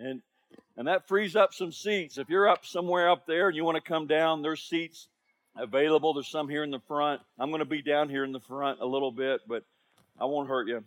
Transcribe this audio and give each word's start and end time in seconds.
And 0.00 0.22
and 0.76 0.88
that 0.88 1.06
frees 1.06 1.36
up 1.36 1.52
some 1.52 1.72
seats. 1.72 2.16
If 2.16 2.30
you're 2.30 2.48
up 2.48 2.64
somewhere 2.64 3.10
up 3.10 3.26
there 3.26 3.48
and 3.48 3.56
you 3.56 3.64
want 3.64 3.76
to 3.76 3.82
come 3.82 4.06
down, 4.06 4.40
there's 4.40 4.62
seats 4.62 5.08
available. 5.54 6.14
There's 6.14 6.28
some 6.28 6.48
here 6.48 6.64
in 6.64 6.70
the 6.70 6.80
front. 6.80 7.20
I'm 7.38 7.50
going 7.50 7.58
to 7.58 7.66
be 7.66 7.82
down 7.82 8.08
here 8.08 8.24
in 8.24 8.32
the 8.32 8.40
front 8.40 8.80
a 8.80 8.86
little 8.86 9.12
bit, 9.12 9.42
but 9.46 9.62
I 10.18 10.24
won't 10.24 10.48
hurt 10.48 10.68
you. 10.68 10.82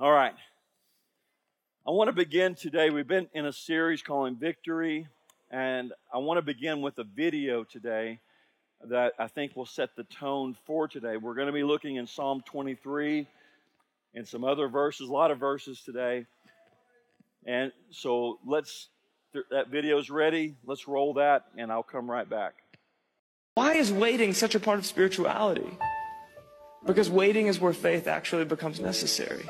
All 0.00 0.10
right. 0.10 0.32
I 1.86 1.90
want 1.90 2.08
to 2.08 2.14
begin 2.14 2.54
today. 2.54 2.88
We've 2.88 3.06
been 3.06 3.28
in 3.34 3.44
a 3.44 3.52
series 3.52 4.00
calling 4.00 4.36
Victory, 4.36 5.06
and 5.50 5.92
I 6.12 6.18
want 6.18 6.38
to 6.38 6.42
begin 6.42 6.80
with 6.80 6.98
a 6.98 7.04
video 7.04 7.64
today 7.64 8.20
that 8.84 9.12
I 9.18 9.26
think 9.26 9.54
will 9.54 9.66
set 9.66 9.96
the 9.96 10.04
tone 10.04 10.56
for 10.64 10.88
today. 10.88 11.18
We're 11.18 11.34
going 11.34 11.48
to 11.48 11.52
be 11.52 11.64
looking 11.64 11.96
in 11.96 12.06
Psalm 12.06 12.42
23 12.46 13.26
and 14.14 14.26
some 14.26 14.44
other 14.44 14.68
verses, 14.68 15.08
a 15.08 15.12
lot 15.12 15.30
of 15.30 15.38
verses 15.38 15.82
today. 15.82 16.24
And 17.44 17.72
so 17.90 18.38
let's, 18.46 18.88
that 19.50 19.68
video's 19.68 20.10
ready. 20.10 20.56
Let's 20.64 20.86
roll 20.86 21.14
that, 21.14 21.46
and 21.56 21.72
I'll 21.72 21.82
come 21.82 22.10
right 22.10 22.28
back. 22.28 22.54
Why 23.54 23.74
is 23.74 23.92
waiting 23.92 24.34
such 24.34 24.54
a 24.54 24.60
part 24.60 24.78
of 24.78 24.86
spirituality? 24.86 25.78
Because 26.86 27.10
waiting 27.10 27.48
is 27.48 27.58
where 27.58 27.72
faith 27.72 28.06
actually 28.06 28.44
becomes 28.44 28.80
necessary. 28.80 29.44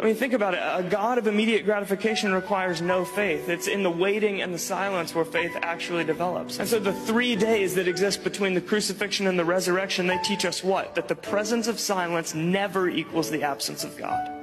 I 0.00 0.04
mean, 0.04 0.14
think 0.14 0.32
about 0.32 0.54
it. 0.54 0.60
A 0.60 0.82
God 0.88 1.18
of 1.18 1.26
immediate 1.26 1.66
gratification 1.66 2.32
requires 2.32 2.80
no 2.80 3.04
faith. 3.04 3.50
It's 3.50 3.68
in 3.68 3.82
the 3.82 3.90
waiting 3.90 4.40
and 4.40 4.52
the 4.54 4.58
silence 4.58 5.14
where 5.14 5.26
faith 5.26 5.54
actually 5.60 6.04
develops. 6.04 6.58
And 6.58 6.66
so 6.66 6.80
the 6.80 6.94
three 6.94 7.36
days 7.36 7.74
that 7.74 7.86
exist 7.86 8.24
between 8.24 8.54
the 8.54 8.62
crucifixion 8.62 9.26
and 9.26 9.38
the 9.38 9.44
resurrection, 9.44 10.06
they 10.06 10.18
teach 10.24 10.46
us 10.46 10.64
what? 10.64 10.94
That 10.94 11.06
the 11.06 11.14
presence 11.14 11.68
of 11.68 11.78
silence 11.78 12.34
never 12.34 12.88
equals 12.88 13.30
the 13.30 13.42
absence 13.42 13.84
of 13.84 13.94
God. 13.98 14.39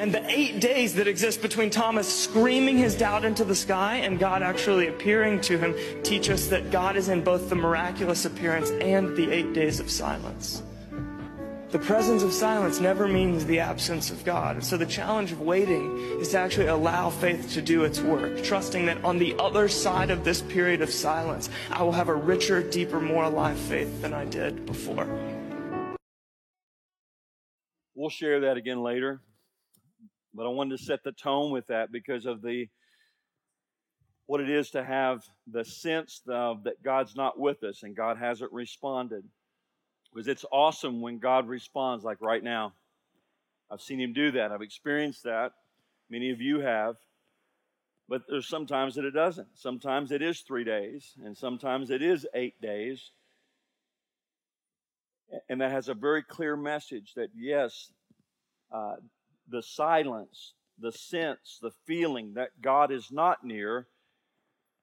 And 0.00 0.14
the 0.14 0.30
eight 0.30 0.60
days 0.60 0.94
that 0.94 1.06
exist 1.06 1.42
between 1.42 1.68
Thomas 1.68 2.08
screaming 2.08 2.78
his 2.78 2.94
doubt 2.94 3.22
into 3.22 3.44
the 3.44 3.54
sky 3.54 3.96
and 3.96 4.18
God 4.18 4.42
actually 4.42 4.86
appearing 4.86 5.42
to 5.42 5.58
him 5.58 5.74
teach 6.02 6.30
us 6.30 6.46
that 6.46 6.70
God 6.70 6.96
is 6.96 7.10
in 7.10 7.22
both 7.22 7.50
the 7.50 7.54
miraculous 7.54 8.24
appearance 8.24 8.70
and 8.70 9.14
the 9.14 9.30
eight 9.30 9.52
days 9.52 9.78
of 9.78 9.90
silence. 9.90 10.62
The 11.68 11.78
presence 11.78 12.22
of 12.22 12.32
silence 12.32 12.80
never 12.80 13.06
means 13.06 13.44
the 13.44 13.60
absence 13.60 14.10
of 14.10 14.24
God. 14.24 14.56
And 14.56 14.64
so 14.64 14.78
the 14.78 14.86
challenge 14.86 15.32
of 15.32 15.42
waiting 15.42 15.98
is 16.18 16.30
to 16.30 16.38
actually 16.38 16.68
allow 16.68 17.10
faith 17.10 17.52
to 17.52 17.60
do 17.60 17.84
its 17.84 18.00
work, 18.00 18.42
trusting 18.42 18.86
that 18.86 19.04
on 19.04 19.18
the 19.18 19.36
other 19.38 19.68
side 19.68 20.08
of 20.08 20.24
this 20.24 20.40
period 20.40 20.80
of 20.80 20.90
silence, 20.90 21.50
I 21.70 21.82
will 21.82 21.92
have 21.92 22.08
a 22.08 22.14
richer, 22.14 22.62
deeper, 22.62 23.02
more 23.02 23.24
alive 23.24 23.58
faith 23.58 24.00
than 24.00 24.14
I 24.14 24.24
did 24.24 24.64
before. 24.64 25.06
We'll 27.94 28.08
share 28.08 28.40
that 28.40 28.56
again 28.56 28.82
later. 28.82 29.20
But 30.34 30.46
I 30.46 30.50
wanted 30.50 30.78
to 30.78 30.84
set 30.84 31.02
the 31.02 31.12
tone 31.12 31.50
with 31.50 31.66
that 31.68 31.90
because 31.92 32.26
of 32.26 32.42
the 32.42 32.68
what 34.26 34.40
it 34.40 34.48
is 34.48 34.70
to 34.70 34.84
have 34.84 35.24
the 35.50 35.64
sense 35.64 36.22
of 36.28 36.62
that 36.64 36.80
God's 36.84 37.16
not 37.16 37.38
with 37.38 37.64
us 37.64 37.82
and 37.82 37.96
God 37.96 38.16
hasn't 38.16 38.52
responded 38.52 39.24
because 40.12 40.28
it's 40.28 40.44
awesome 40.50 41.00
when 41.00 41.18
God 41.18 41.48
responds, 41.48 42.04
like 42.04 42.20
right 42.20 42.42
now. 42.42 42.72
I've 43.70 43.80
seen 43.80 44.00
Him 44.00 44.12
do 44.12 44.32
that. 44.32 44.50
I've 44.50 44.62
experienced 44.62 45.24
that. 45.24 45.52
Many 46.08 46.30
of 46.30 46.40
you 46.40 46.60
have. 46.60 46.96
But 48.08 48.22
there's 48.28 48.48
sometimes 48.48 48.96
that 48.96 49.04
it 49.04 49.12
doesn't. 49.12 49.46
Sometimes 49.54 50.10
it 50.10 50.20
is 50.20 50.40
three 50.40 50.64
days, 50.64 51.12
and 51.24 51.36
sometimes 51.36 51.90
it 51.90 52.02
is 52.02 52.26
eight 52.34 52.60
days. 52.60 53.12
And 55.48 55.60
that 55.60 55.70
has 55.70 55.88
a 55.88 55.94
very 55.94 56.24
clear 56.24 56.56
message 56.56 57.12
that 57.14 57.28
yes, 57.36 57.92
uh, 58.74 58.96
the 59.50 59.62
silence, 59.62 60.54
the 60.78 60.92
sense, 60.92 61.58
the 61.60 61.72
feeling 61.86 62.34
that 62.34 62.60
God 62.62 62.90
is 62.90 63.10
not 63.10 63.44
near 63.44 63.86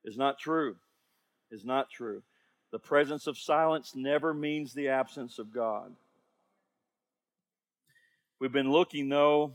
is 0.04 0.18
not 0.18 0.40
true. 0.40 0.76
Is 1.52 1.66
not 1.66 1.90
true. 1.90 2.22
The 2.72 2.80
presence 2.80 3.28
of 3.28 3.38
silence 3.38 3.94
never 3.96 4.34
means 4.34 4.74
the 4.74 4.90
absence 4.90 5.40
of 5.40 5.54
God. 5.54 5.96
We've 8.40 8.52
been 8.52 8.72
looking, 8.72 9.10
though, 9.10 9.54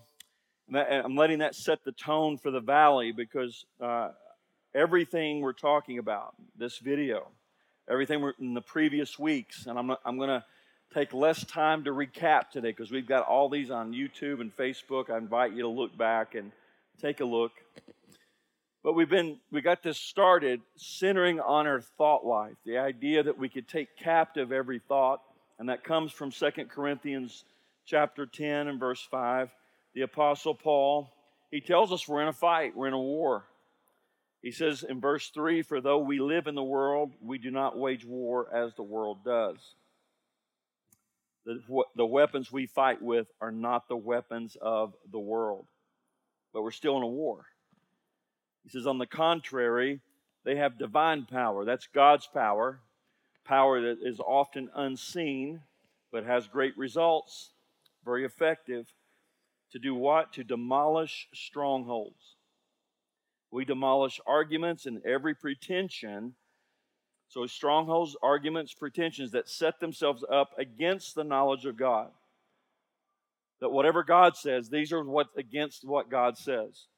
I'm 0.75 1.17
letting 1.17 1.39
that 1.41 1.55
set 1.55 1.85
the 1.85 1.93
tone 1.93 2.39
for 2.39 2.51
the 2.51 2.61
valley 2.61 3.13
because 3.13 3.67
uh, 3.81 4.11
everything 4.75 5.41
we're 5.41 5.53
talking 5.53 5.99
about, 5.99 6.35
this 6.57 6.79
video, 6.79 7.29
everything 7.91 8.33
in 8.39 8.55
the 8.55 8.63
previous 8.63 9.19
weeks, 9.19 9.67
and 9.67 9.79
I'm, 9.79 9.91
I'm 10.05 10.17
going 10.17 10.31
to 10.31 10.45
take 10.93 11.15
less 11.15 11.45
time 11.45 11.85
to 11.85 11.91
recap 11.91 12.51
today 12.51 12.69
because 12.69 12.91
we've 12.91 13.07
got 13.07 13.27
all 13.27 13.49
these 13.49 13.71
on 13.71 13.93
YouTube 13.93 14.41
and 14.41 14.55
Facebook. 14.57 15.11
I 15.11 15.17
invite 15.17 15.53
you 15.53 15.63
to 15.63 15.69
look 15.69 15.97
back 15.97 16.35
and 16.35 16.53
take 17.01 17.21
a 17.21 17.25
look. 17.25 17.53
But 18.83 18.95
we've 18.95 19.09
been, 19.09 19.39
we 19.51 19.61
got 19.61 19.83
this 19.83 19.99
started 19.99 20.61
centering 20.77 21.41
on 21.41 21.67
our 21.67 21.81
thought 21.81 22.27
life, 22.27 22.57
the 22.67 22.79
idea 22.79 23.23
that 23.23 23.39
we 23.39 23.49
could 23.49 23.69
take 23.69 23.97
captive 23.97 24.53
every 24.53 24.81
thought, 24.81 25.21
and 25.59 25.69
that 25.69 25.85
comes 25.85 26.13
from 26.13 26.33
Second 26.33 26.69
Corinthians 26.69 27.45
chapter 27.87 28.27
10 28.27 28.69
and 28.69 28.81
verse 28.81 29.07
5. 29.11 29.51
The 29.95 30.03
Apostle 30.03 30.55
Paul, 30.55 31.11
he 31.51 31.61
tells 31.61 31.93
us 31.93 32.09
we're 32.09 32.23
in 32.23 32.29
a 32.29 32.33
fight, 32.33 32.77
we're 32.77 32.89
in 32.89 32.95
a 32.95 32.99
war. 32.99 33.45
He 34.43 34.51
says 34.51 34.83
in 34.83 35.01
verse 35.01 35.31
3 35.31 35.63
For 35.63 35.81
though 35.81 35.99
we 35.99 36.19
live 36.19 36.49
in 36.49 36.57
the 36.57 36.63
world, 36.63 37.13
we 37.23 37.39
do 37.39 37.51
not 37.51 37.79
wage 37.79 38.05
war 38.05 38.53
as 38.53 38.75
the 38.75 38.83
world 38.83 39.25
does. 39.25 39.59
The, 41.45 41.61
the 41.97 42.07
weapons 42.07 42.53
we 42.53 42.67
fight 42.67 43.03
with 43.03 43.27
are 43.41 43.51
not 43.51 43.89
the 43.89 43.97
weapons 43.97 44.57
of 44.61 44.95
the 45.11 45.19
world, 45.19 45.67
but 46.53 46.63
we're 46.63 46.71
still 46.71 46.97
in 46.97 47.03
a 47.03 47.09
war. 47.09 47.47
He 48.63 48.69
says, 48.69 48.87
on 48.87 48.99
the 48.99 49.07
contrary, 49.07 50.01
they 50.45 50.57
have 50.57 50.79
divine 50.79 51.27
power. 51.27 51.65
That's 51.65 51.89
God's 51.89 52.29
power, 52.33 52.81
power 53.45 53.81
that 53.81 53.99
is 54.03 54.21
often 54.21 54.71
unseen, 54.75 55.63
but 56.13 56.25
has 56.25 56.47
great 56.47 56.77
results, 56.79 57.51
very 58.05 58.25
effective. 58.25 58.87
To 59.73 59.79
do 59.79 59.95
what? 59.95 60.33
To 60.35 60.45
demolish 60.45 61.29
strongholds. 61.35 62.37
We 63.51 63.65
demolish 63.65 64.21
arguments 64.27 64.87
and 64.87 65.05
every 65.05 65.35
pretension. 65.35 66.35
So, 67.33 67.47
strongholds, 67.47 68.15
arguments, 68.23 68.75
pretensions 68.75 69.31
that 69.31 69.49
set 69.49 69.81
themselves 69.81 70.23
up 70.31 70.51
against 70.59 71.15
the 71.15 71.25
knowledge 71.25 71.65
of 71.65 71.79
God. 71.79 72.09
That 73.63 73.71
whatever 73.71 74.05
God 74.05 74.37
says, 74.37 74.69
these 74.69 74.93
are 74.93 75.03
what 75.03 75.29
against 75.35 75.83
what 75.83 76.11
God 76.11 76.37
says. 76.37 76.89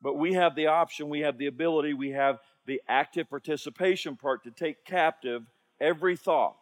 But 0.00 0.16
we 0.16 0.32
have 0.32 0.54
the 0.54 0.68
option, 0.68 1.10
we 1.10 1.20
have 1.20 1.36
the 1.36 1.48
ability, 1.48 1.92
we 1.92 2.12
have 2.12 2.38
the 2.64 2.80
active 2.88 3.28
participation 3.28 4.16
part 4.16 4.44
to 4.44 4.50
take 4.50 4.86
captive 4.86 5.42
every 5.78 6.16
thought. 6.16 6.56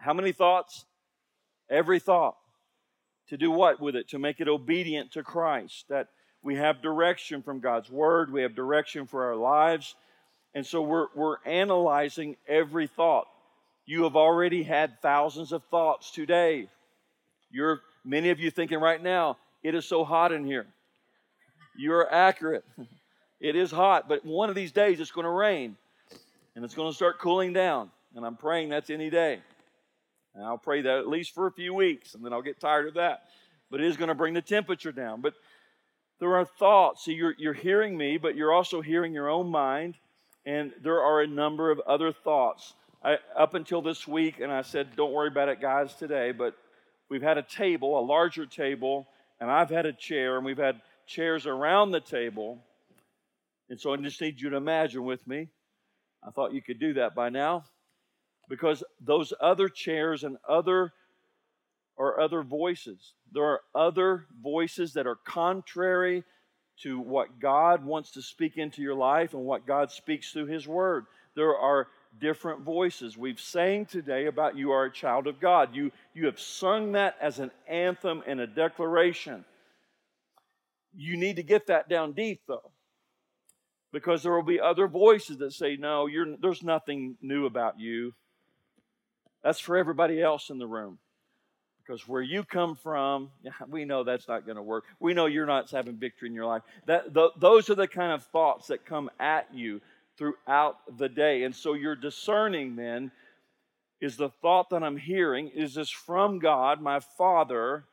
How 0.00 0.14
many 0.14 0.32
thoughts? 0.32 0.84
Every 1.70 2.00
thought. 2.00 2.38
To 3.28 3.36
do 3.36 3.52
what 3.52 3.80
with 3.80 3.94
it? 3.94 4.08
To 4.08 4.18
make 4.18 4.40
it 4.40 4.48
obedient 4.48 5.12
to 5.12 5.22
Christ. 5.22 5.84
That 5.90 6.08
we 6.42 6.56
have 6.56 6.82
direction 6.82 7.40
from 7.40 7.60
God's 7.60 7.88
Word, 7.88 8.32
we 8.32 8.42
have 8.42 8.56
direction 8.56 9.06
for 9.06 9.26
our 9.26 9.36
lives. 9.36 9.94
And 10.54 10.66
so 10.66 10.82
we're, 10.82 11.06
we're 11.14 11.36
analyzing 11.44 12.36
every 12.48 12.86
thought. 12.86 13.26
You 13.86 14.04
have 14.04 14.16
already 14.16 14.62
had 14.62 15.00
thousands 15.00 15.52
of 15.52 15.62
thoughts 15.70 16.10
today. 16.10 16.68
You're, 17.50 17.80
many 18.04 18.30
of 18.30 18.40
you 18.40 18.50
thinking 18.50 18.78
right 18.78 19.02
now, 19.02 19.36
it 19.62 19.74
is 19.74 19.84
so 19.84 20.04
hot 20.04 20.32
in 20.32 20.44
here. 20.44 20.66
You're 21.76 22.12
accurate. 22.12 22.64
It 23.40 23.56
is 23.56 23.70
hot, 23.70 24.06
but 24.06 24.22
one 24.22 24.50
of 24.50 24.54
these 24.54 24.70
days 24.70 25.00
it's 25.00 25.12
going 25.12 25.24
to 25.24 25.30
rain 25.30 25.74
and 26.54 26.62
it's 26.62 26.74
going 26.74 26.90
to 26.90 26.94
start 26.94 27.18
cooling 27.18 27.54
down. 27.54 27.90
And 28.14 28.26
I'm 28.26 28.36
praying 28.36 28.68
that's 28.68 28.90
any 28.90 29.08
day. 29.08 29.40
And 30.34 30.44
I'll 30.44 30.58
pray 30.58 30.82
that 30.82 30.98
at 30.98 31.08
least 31.08 31.34
for 31.34 31.46
a 31.46 31.50
few 31.50 31.72
weeks 31.72 32.14
and 32.14 32.22
then 32.22 32.34
I'll 32.34 32.42
get 32.42 32.60
tired 32.60 32.88
of 32.88 32.94
that. 32.94 33.22
But 33.70 33.80
it 33.80 33.86
is 33.86 33.96
going 33.96 34.08
to 34.08 34.14
bring 34.14 34.34
the 34.34 34.42
temperature 34.42 34.92
down. 34.92 35.22
But 35.22 35.32
there 36.18 36.36
are 36.36 36.44
thoughts. 36.44 37.06
See, 37.06 37.14
you're, 37.14 37.34
you're 37.38 37.54
hearing 37.54 37.96
me, 37.96 38.18
but 38.18 38.36
you're 38.36 38.52
also 38.52 38.82
hearing 38.82 39.14
your 39.14 39.30
own 39.30 39.48
mind. 39.48 39.94
And 40.46 40.72
there 40.82 41.00
are 41.00 41.20
a 41.20 41.26
number 41.26 41.70
of 41.70 41.80
other 41.80 42.12
thoughts. 42.12 42.74
I, 43.02 43.18
up 43.36 43.54
until 43.54 43.82
this 43.82 44.06
week, 44.06 44.40
and 44.40 44.52
I 44.52 44.62
said, 44.62 44.96
don't 44.96 45.12
worry 45.12 45.28
about 45.28 45.48
it, 45.48 45.60
guys, 45.60 45.94
today, 45.94 46.32
but 46.32 46.54
we've 47.08 47.22
had 47.22 47.38
a 47.38 47.42
table, 47.42 47.98
a 47.98 48.04
larger 48.04 48.46
table, 48.46 49.06
and 49.40 49.50
I've 49.50 49.70
had 49.70 49.86
a 49.86 49.92
chair, 49.92 50.36
and 50.36 50.44
we've 50.44 50.58
had 50.58 50.80
chairs 51.06 51.46
around 51.46 51.90
the 51.90 52.00
table. 52.00 52.58
And 53.68 53.80
so 53.80 53.92
I 53.92 53.96
just 53.96 54.20
need 54.20 54.40
you 54.40 54.50
to 54.50 54.56
imagine 54.56 55.04
with 55.04 55.26
me. 55.26 55.48
I 56.26 56.30
thought 56.30 56.52
you 56.52 56.62
could 56.62 56.78
do 56.78 56.94
that 56.94 57.14
by 57.14 57.30
now. 57.30 57.64
Because 58.48 58.82
those 59.00 59.32
other 59.40 59.68
chairs 59.68 60.24
and 60.24 60.36
other 60.48 60.92
are 61.98 62.18
other 62.18 62.42
voices. 62.42 63.12
There 63.32 63.44
are 63.44 63.60
other 63.74 64.26
voices 64.42 64.94
that 64.94 65.06
are 65.06 65.16
contrary 65.24 66.24
to 66.82 66.98
what 66.98 67.38
God 67.40 67.84
wants 67.84 68.12
to 68.12 68.22
speak 68.22 68.56
into 68.56 68.82
your 68.82 68.94
life 68.94 69.34
and 69.34 69.44
what 69.44 69.66
God 69.66 69.90
speaks 69.90 70.32
through 70.32 70.46
His 70.46 70.66
Word. 70.66 71.06
There 71.34 71.56
are 71.56 71.88
different 72.18 72.62
voices. 72.62 73.16
We've 73.16 73.40
sang 73.40 73.86
today 73.86 74.26
about 74.26 74.56
you 74.56 74.72
are 74.72 74.84
a 74.84 74.92
child 74.92 75.26
of 75.26 75.40
God. 75.40 75.74
You, 75.74 75.92
you 76.14 76.26
have 76.26 76.40
sung 76.40 76.92
that 76.92 77.16
as 77.20 77.38
an 77.38 77.50
anthem 77.68 78.22
and 78.26 78.40
a 78.40 78.46
declaration. 78.46 79.44
You 80.96 81.16
need 81.16 81.36
to 81.36 81.42
get 81.42 81.68
that 81.68 81.88
down 81.88 82.12
deep, 82.12 82.40
though, 82.48 82.72
because 83.92 84.22
there 84.22 84.32
will 84.32 84.42
be 84.42 84.60
other 84.60 84.88
voices 84.88 85.38
that 85.38 85.52
say, 85.52 85.76
No, 85.76 86.08
there's 86.40 86.62
nothing 86.62 87.16
new 87.20 87.46
about 87.46 87.78
you. 87.78 88.12
That's 89.44 89.60
for 89.60 89.76
everybody 89.76 90.20
else 90.20 90.50
in 90.50 90.58
the 90.58 90.66
room. 90.66 90.98
Because 91.90 92.06
where 92.06 92.22
you 92.22 92.44
come 92.44 92.76
from, 92.76 93.30
we 93.68 93.84
know 93.84 94.04
that's 94.04 94.28
not 94.28 94.46
going 94.46 94.56
to 94.56 94.62
work. 94.62 94.84
We 95.00 95.12
know 95.12 95.26
you're 95.26 95.44
not 95.44 95.68
having 95.72 95.96
victory 95.96 96.28
in 96.28 96.34
your 96.36 96.46
life. 96.46 96.62
That, 96.86 97.12
th- 97.12 97.32
those 97.36 97.68
are 97.68 97.74
the 97.74 97.88
kind 97.88 98.12
of 98.12 98.22
thoughts 98.26 98.68
that 98.68 98.86
come 98.86 99.10
at 99.18 99.52
you 99.52 99.80
throughout 100.16 100.76
the 100.98 101.08
day. 101.08 101.42
And 101.42 101.54
so 101.54 101.74
you're 101.74 101.96
discerning 101.96 102.76
then 102.76 103.10
is 104.00 104.16
the 104.16 104.30
thought 104.40 104.70
that 104.70 104.84
I'm 104.84 104.98
hearing, 104.98 105.48
is 105.48 105.74
this 105.74 105.90
from 105.90 106.38
God, 106.38 106.80
my 106.80 107.00
Father? 107.00 107.84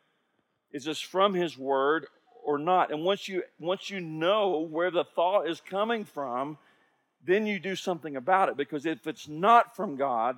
Is 0.72 0.86
this 0.86 1.02
from 1.02 1.34
His 1.34 1.58
Word 1.58 2.06
or 2.46 2.60
not? 2.60 2.92
And 2.92 3.04
once 3.04 3.28
you 3.28 3.42
once 3.60 3.90
you 3.90 4.00
know 4.00 4.60
where 4.60 4.92
the 4.92 5.04
thought 5.04 5.50
is 5.50 5.60
coming 5.60 6.06
from, 6.06 6.60
then 7.26 7.48
you 7.48 7.60
do 7.60 7.76
something 7.76 8.16
about 8.16 8.50
it. 8.50 8.58
Because 8.58 8.86
if 8.86 9.08
it's 9.08 9.28
not 9.28 9.76
from 9.76 9.98
God, 9.98 10.38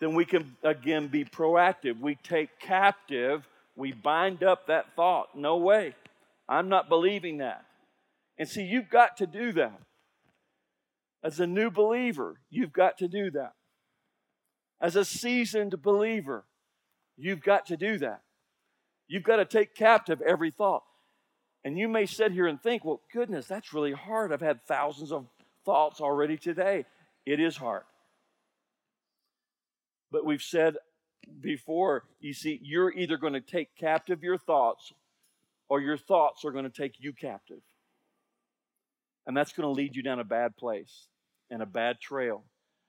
then 0.00 0.14
we 0.14 0.24
can 0.24 0.56
again 0.62 1.08
be 1.08 1.24
proactive. 1.24 2.00
We 2.00 2.16
take 2.16 2.58
captive, 2.60 3.46
we 3.76 3.92
bind 3.92 4.42
up 4.42 4.66
that 4.66 4.94
thought. 4.94 5.34
No 5.34 5.56
way. 5.56 5.94
I'm 6.48 6.68
not 6.68 6.88
believing 6.88 7.38
that. 7.38 7.64
And 8.38 8.48
see, 8.48 8.62
you've 8.62 8.88
got 8.88 9.16
to 9.18 9.26
do 9.26 9.52
that. 9.52 9.80
As 11.22 11.40
a 11.40 11.46
new 11.46 11.70
believer, 11.70 12.36
you've 12.50 12.72
got 12.72 12.98
to 12.98 13.08
do 13.08 13.30
that. 13.32 13.54
As 14.80 14.94
a 14.94 15.04
seasoned 15.04 15.82
believer, 15.82 16.44
you've 17.16 17.42
got 17.42 17.66
to 17.66 17.76
do 17.76 17.98
that. 17.98 18.22
You've 19.08 19.24
got 19.24 19.36
to 19.36 19.44
take 19.44 19.74
captive 19.74 20.20
every 20.20 20.50
thought. 20.52 20.84
And 21.64 21.76
you 21.76 21.88
may 21.88 22.06
sit 22.06 22.30
here 22.30 22.46
and 22.46 22.62
think, 22.62 22.84
well, 22.84 23.00
goodness, 23.12 23.46
that's 23.46 23.72
really 23.72 23.92
hard. 23.92 24.32
I've 24.32 24.40
had 24.40 24.62
thousands 24.62 25.10
of 25.10 25.26
thoughts 25.64 26.00
already 26.00 26.36
today. 26.36 26.84
It 27.26 27.40
is 27.40 27.56
hard. 27.56 27.82
But 30.10 30.24
we've 30.24 30.42
said 30.42 30.76
before, 31.40 32.04
you 32.20 32.32
see, 32.32 32.60
you're 32.62 32.92
either 32.92 33.16
going 33.16 33.34
to 33.34 33.40
take 33.40 33.74
captive 33.76 34.22
your 34.22 34.38
thoughts 34.38 34.92
or 35.68 35.80
your 35.80 35.98
thoughts 35.98 36.44
are 36.44 36.52
going 36.52 36.64
to 36.64 36.70
take 36.70 36.94
you 36.98 37.12
captive. 37.12 37.62
And 39.26 39.36
that's 39.36 39.52
going 39.52 39.66
to 39.66 39.70
lead 39.70 39.94
you 39.94 40.02
down 40.02 40.20
a 40.20 40.24
bad 40.24 40.56
place 40.56 41.08
and 41.50 41.62
a 41.62 41.66
bad 41.66 42.00
trail 42.00 42.44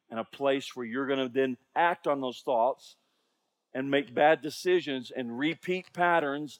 and 0.09 0.19
a 0.19 0.23
place 0.23 0.75
where 0.75 0.85
you're 0.85 1.07
going 1.07 1.19
to 1.19 1.33
then 1.33 1.57
act 1.75 2.07
on 2.07 2.21
those 2.21 2.41
thoughts 2.45 2.95
and 3.73 3.91
make 3.91 4.13
bad 4.13 4.41
decisions 4.41 5.11
and 5.15 5.37
repeat 5.37 5.91
patterns 5.93 6.59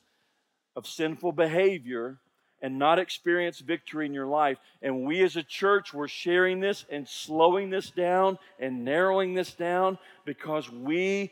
of 0.76 0.86
sinful 0.86 1.32
behavior 1.32 2.20
and 2.62 2.78
not 2.78 3.00
experience 3.00 3.60
victory 3.60 4.06
in 4.06 4.14
your 4.14 4.26
life. 4.26 4.58
And 4.82 5.06
we 5.06 5.24
as 5.24 5.36
a 5.36 5.44
church, 5.44 5.94
we're 5.94 6.08
sharing 6.08 6.60
this 6.60 6.86
and 6.90 7.08
slowing 7.08 7.70
this 7.70 7.90
down 7.90 8.38
and 8.60 8.84
narrowing 8.84 9.34
this 9.34 9.54
down 9.54 9.98
because 10.26 10.70
we 10.70 11.32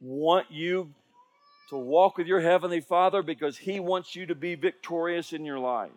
want 0.00 0.50
you 0.50 0.90
to 1.70 1.76
walk 1.76 2.18
with 2.18 2.26
your 2.26 2.40
Heavenly 2.40 2.80
Father 2.80 3.22
because 3.22 3.56
He 3.56 3.80
wants 3.80 4.14
you 4.14 4.26
to 4.26 4.34
be 4.34 4.54
victorious 4.54 5.32
in 5.32 5.44
your 5.44 5.58
life. 5.58 5.90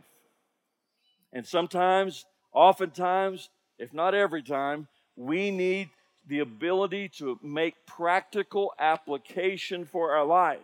And 1.34 1.46
sometimes, 1.46 2.26
oftentimes, 2.54 3.50
if 3.78 3.94
not 3.94 4.16
every 4.16 4.42
time, 4.42 4.88
we 5.16 5.52
need 5.52 5.90
the 6.28 6.40
ability 6.40 7.10
to 7.10 7.40
make 7.44 7.74
practical 7.86 8.74
application 8.80 9.86
for 9.86 10.16
our 10.16 10.26
life. 10.26 10.60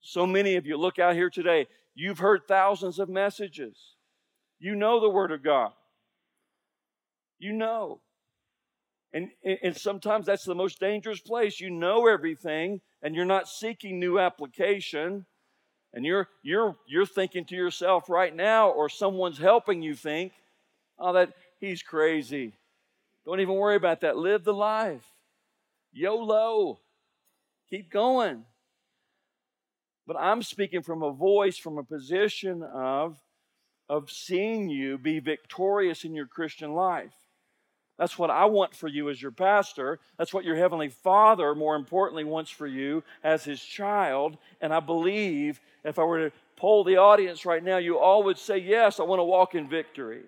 So 0.00 0.26
many 0.26 0.56
of 0.56 0.66
you 0.66 0.76
look 0.76 0.98
out 0.98 1.14
here 1.14 1.30
today, 1.30 1.66
You've 1.94 2.18
heard 2.18 2.42
thousands 2.48 2.98
of 2.98 3.08
messages. 3.08 3.76
You 4.58 4.74
know 4.74 5.00
the 5.00 5.10
Word 5.10 5.32
of 5.32 5.42
God. 5.42 5.72
You 7.38 7.52
know. 7.52 8.00
And, 9.12 9.28
and 9.62 9.76
sometimes 9.76 10.26
that's 10.26 10.44
the 10.44 10.54
most 10.54 10.80
dangerous 10.80 11.20
place. 11.20 11.60
You 11.60 11.70
know 11.70 12.06
everything 12.06 12.80
and 13.02 13.14
you're 13.14 13.24
not 13.24 13.48
seeking 13.48 13.98
new 13.98 14.18
application. 14.18 15.26
And 15.92 16.06
you're, 16.06 16.28
you're, 16.42 16.76
you're 16.86 17.04
thinking 17.04 17.44
to 17.46 17.54
yourself 17.54 18.08
right 18.08 18.34
now, 18.34 18.70
or 18.70 18.88
someone's 18.88 19.36
helping 19.36 19.82
you 19.82 19.94
think, 19.94 20.32
oh, 20.98 21.12
that 21.12 21.34
he's 21.60 21.82
crazy. 21.82 22.54
Don't 23.26 23.40
even 23.40 23.56
worry 23.56 23.76
about 23.76 24.00
that. 24.00 24.16
Live 24.16 24.44
the 24.44 24.54
life. 24.54 25.04
YOLO. 25.92 26.78
Keep 27.68 27.90
going. 27.90 28.44
But 30.06 30.16
I'm 30.18 30.42
speaking 30.42 30.82
from 30.82 31.02
a 31.02 31.12
voice, 31.12 31.56
from 31.56 31.78
a 31.78 31.84
position 31.84 32.62
of, 32.62 33.18
of 33.88 34.10
seeing 34.10 34.68
you 34.68 34.98
be 34.98 35.20
victorious 35.20 36.04
in 36.04 36.14
your 36.14 36.26
Christian 36.26 36.72
life. 36.72 37.14
That's 37.98 38.18
what 38.18 38.30
I 38.30 38.46
want 38.46 38.74
for 38.74 38.88
you 38.88 39.10
as 39.10 39.22
your 39.22 39.30
pastor. 39.30 40.00
That's 40.18 40.34
what 40.34 40.44
your 40.44 40.56
Heavenly 40.56 40.88
Father, 40.88 41.54
more 41.54 41.76
importantly, 41.76 42.24
wants 42.24 42.50
for 42.50 42.66
you 42.66 43.04
as 43.22 43.44
His 43.44 43.62
child. 43.62 44.38
And 44.60 44.74
I 44.74 44.80
believe 44.80 45.60
if 45.84 45.98
I 45.98 46.04
were 46.04 46.30
to 46.30 46.36
poll 46.56 46.84
the 46.84 46.96
audience 46.96 47.46
right 47.46 47.62
now, 47.62 47.76
you 47.76 47.98
all 47.98 48.24
would 48.24 48.38
say, 48.38 48.58
Yes, 48.58 48.98
I 48.98 49.04
want 49.04 49.20
to 49.20 49.24
walk 49.24 49.54
in 49.54 49.68
victory. 49.68 50.22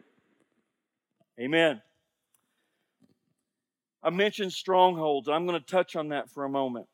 Amen. 1.41 1.83
I 4.03 4.11
mentioned 4.11 4.53
strongholds. 4.53 5.29
I'm 5.29 5.47
going 5.47 5.59
to 5.59 5.67
touch 5.67 5.97
on 5.97 6.11
that 6.11 6.31
for 6.31 6.45
a 6.45 6.49
moment. 6.49 6.87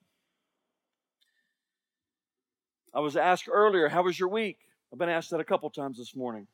I 2.94 3.00
was 3.00 3.16
asked 3.16 3.48
earlier, 3.50 3.88
How 3.88 4.02
was 4.02 4.18
your 4.18 4.28
week? 4.28 4.58
I've 4.92 4.98
been 4.98 5.08
asked 5.08 5.30
that 5.30 5.40
a 5.40 5.44
couple 5.44 5.70
times 5.70 5.98
this 5.98 6.16
morning. 6.16 6.46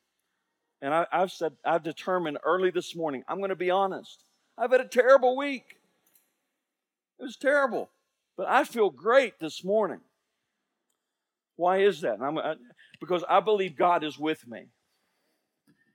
And 0.81 0.93
I, 0.93 1.07
have 1.11 1.31
said, 1.31 1.53
I've 1.65 1.83
determined 1.83 2.37
early 2.43 2.69
this 2.69 2.95
morning, 2.95 3.23
I'm 3.27 3.39
going 3.39 3.49
to 3.49 3.55
be 3.55 3.71
honest. 3.71 4.23
I've 4.57 4.71
had 4.71 4.81
a 4.81 4.87
terrible 4.87 5.35
week. 5.35 5.77
It 7.19 7.23
was 7.23 7.35
terrible. 7.35 7.89
But 8.37 8.47
I 8.47 8.63
feel 8.63 8.91
great 8.91 9.39
this 9.39 9.63
morning. 9.63 10.01
Why 11.55 11.77
is 11.77 12.01
that? 12.01 12.21
I, 12.21 12.27
uh, 12.27 12.55
because 12.99 13.23
I 13.27 13.39
believe 13.39 13.75
God 13.75 14.03
is 14.03 14.19
with 14.19 14.47
me. 14.47 14.67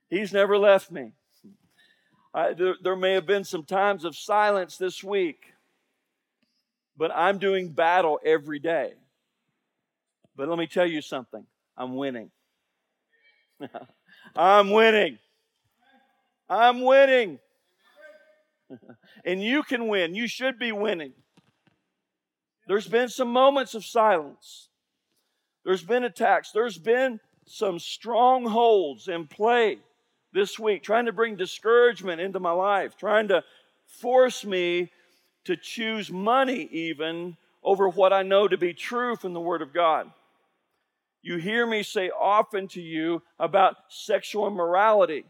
He's 0.09 0.33
never 0.33 0.57
left 0.57 0.91
me. 0.91 1.13
I, 2.33 2.53
there, 2.53 2.75
there 2.81 2.95
may 2.95 3.13
have 3.13 3.25
been 3.25 3.45
some 3.45 3.63
times 3.63 4.03
of 4.03 4.15
silence 4.15 4.77
this 4.77 5.03
week, 5.03 5.53
but 6.97 7.11
I'm 7.15 7.37
doing 7.37 7.69
battle 7.69 8.19
every 8.25 8.59
day. 8.59 8.93
But 10.35 10.49
let 10.49 10.57
me 10.57 10.67
tell 10.67 10.85
you 10.85 11.01
something 11.01 11.45
I'm 11.77 11.95
winning. 11.95 12.31
I'm 14.35 14.71
winning. 14.71 15.19
I'm 16.49 16.81
winning. 16.81 17.39
and 19.25 19.41
you 19.41 19.63
can 19.63 19.87
win. 19.87 20.15
You 20.15 20.27
should 20.27 20.59
be 20.59 20.71
winning. 20.71 21.13
There's 22.67 22.87
been 22.87 23.09
some 23.09 23.31
moments 23.31 23.75
of 23.75 23.85
silence. 23.85 24.69
There's 25.65 25.83
been 25.83 26.03
attacks. 26.03 26.51
There's 26.51 26.77
been 26.77 27.19
some 27.45 27.79
strongholds 27.79 29.07
in 29.07 29.27
play 29.27 29.79
this 30.33 30.57
week, 30.57 30.83
trying 30.83 31.05
to 31.05 31.11
bring 31.11 31.35
discouragement 31.35 32.21
into 32.21 32.39
my 32.39 32.51
life, 32.51 32.97
trying 32.97 33.27
to 33.27 33.43
force 33.85 34.43
me 34.43 34.91
to 35.45 35.55
choose 35.55 36.09
money 36.09 36.67
even 36.71 37.37
over 37.63 37.87
what 37.87 38.13
I 38.13 38.23
know 38.23 38.47
to 38.47 38.57
be 38.57 38.73
true 38.73 39.15
from 39.15 39.33
the 39.33 39.39
Word 39.39 39.61
of 39.61 39.73
God. 39.73 40.09
You 41.23 41.37
hear 41.37 41.65
me 41.65 41.83
say 41.83 42.09
often 42.09 42.67
to 42.69 42.81
you 42.81 43.23
about 43.39 43.77
sexual 43.87 44.45
immorality. 44.45 45.23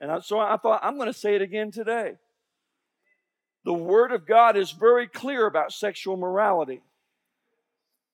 And 0.00 0.22
so 0.24 0.38
I 0.38 0.56
thought, 0.56 0.80
I'm 0.84 0.96
going 0.96 1.12
to 1.12 1.18
say 1.18 1.34
it 1.34 1.42
again 1.42 1.72
today. 1.72 2.14
The 3.64 3.72
Word 3.72 4.12
of 4.12 4.24
God 4.24 4.56
is 4.56 4.70
very 4.70 5.08
clear 5.08 5.44
about 5.46 5.72
sexual 5.72 6.16
morality, 6.16 6.82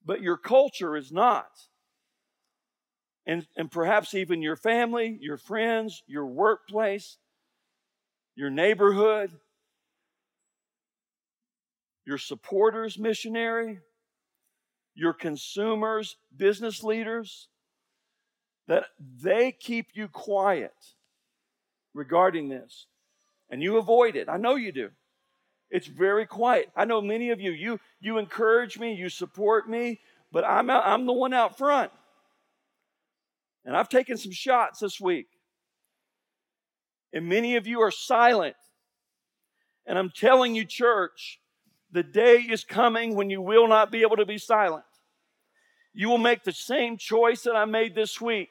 but 0.04 0.22
your 0.22 0.38
culture 0.38 0.96
is 0.96 1.12
not. 1.12 1.50
And, 3.26 3.46
and 3.56 3.70
perhaps 3.70 4.14
even 4.14 4.40
your 4.40 4.56
family, 4.56 5.18
your 5.20 5.36
friends, 5.36 6.02
your 6.06 6.26
workplace, 6.26 7.18
your 8.34 8.48
neighborhood, 8.48 9.30
your 12.06 12.18
supporters, 12.18 12.98
missionary, 12.98 13.80
your 14.94 15.12
consumers, 15.12 16.16
business 16.36 16.82
leaders, 16.82 17.48
that 18.68 18.84
they 19.22 19.52
keep 19.52 19.88
you 19.94 20.08
quiet 20.08 20.74
regarding 21.94 22.48
this. 22.48 22.86
And 23.50 23.62
you 23.62 23.76
avoid 23.76 24.16
it. 24.16 24.28
I 24.28 24.36
know 24.36 24.54
you 24.54 24.72
do. 24.72 24.90
It's 25.70 25.86
very 25.86 26.26
quiet. 26.26 26.70
I 26.76 26.84
know 26.84 27.00
many 27.00 27.30
of 27.30 27.40
you, 27.40 27.52
you, 27.52 27.80
you 28.00 28.18
encourage 28.18 28.78
me, 28.78 28.94
you 28.94 29.08
support 29.08 29.68
me, 29.68 30.00
but 30.30 30.44
I'm, 30.44 30.70
out, 30.70 30.86
I'm 30.86 31.06
the 31.06 31.12
one 31.12 31.32
out 31.32 31.58
front. 31.58 31.90
And 33.64 33.76
I've 33.76 33.88
taken 33.88 34.16
some 34.16 34.32
shots 34.32 34.80
this 34.80 35.00
week. 35.00 35.28
And 37.12 37.26
many 37.28 37.56
of 37.56 37.66
you 37.66 37.80
are 37.80 37.90
silent. 37.90 38.56
And 39.86 39.98
I'm 39.98 40.10
telling 40.10 40.54
you, 40.54 40.64
church, 40.64 41.40
the 41.92 42.02
day 42.02 42.38
is 42.38 42.64
coming 42.64 43.14
when 43.14 43.30
you 43.30 43.40
will 43.40 43.68
not 43.68 43.92
be 43.92 44.02
able 44.02 44.16
to 44.16 44.26
be 44.26 44.38
silent. 44.38 44.84
You 45.94 46.08
will 46.08 46.18
make 46.18 46.42
the 46.42 46.52
same 46.52 46.96
choice 46.96 47.42
that 47.42 47.54
I 47.54 47.66
made 47.66 47.94
this 47.94 48.20
week. 48.20 48.50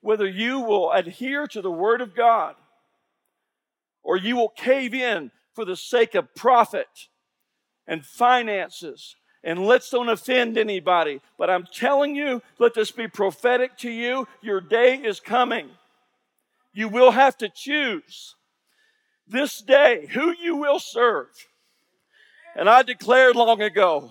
Whether 0.00 0.26
you 0.26 0.60
will 0.60 0.92
adhere 0.92 1.46
to 1.48 1.60
the 1.60 1.70
Word 1.70 2.00
of 2.00 2.14
God 2.14 2.54
or 4.02 4.16
you 4.16 4.36
will 4.36 4.48
cave 4.48 4.94
in 4.94 5.30
for 5.54 5.64
the 5.64 5.76
sake 5.76 6.14
of 6.14 6.34
profit 6.34 7.08
and 7.86 8.06
finances. 8.06 9.16
And 9.42 9.66
let's 9.66 9.90
don't 9.90 10.08
offend 10.08 10.56
anybody. 10.56 11.20
But 11.38 11.50
I'm 11.50 11.66
telling 11.72 12.14
you, 12.14 12.40
let 12.58 12.74
this 12.74 12.90
be 12.90 13.08
prophetic 13.08 13.76
to 13.78 13.90
you. 13.90 14.28
Your 14.42 14.60
day 14.60 14.96
is 14.96 15.18
coming. 15.18 15.70
You 16.72 16.88
will 16.88 17.10
have 17.10 17.36
to 17.38 17.48
choose 17.48 18.36
this 19.26 19.60
day 19.60 20.08
who 20.12 20.34
you 20.40 20.56
will 20.56 20.78
serve. 20.78 21.28
And 22.56 22.68
I 22.68 22.82
declared 22.82 23.36
long 23.36 23.62
ago, 23.62 24.10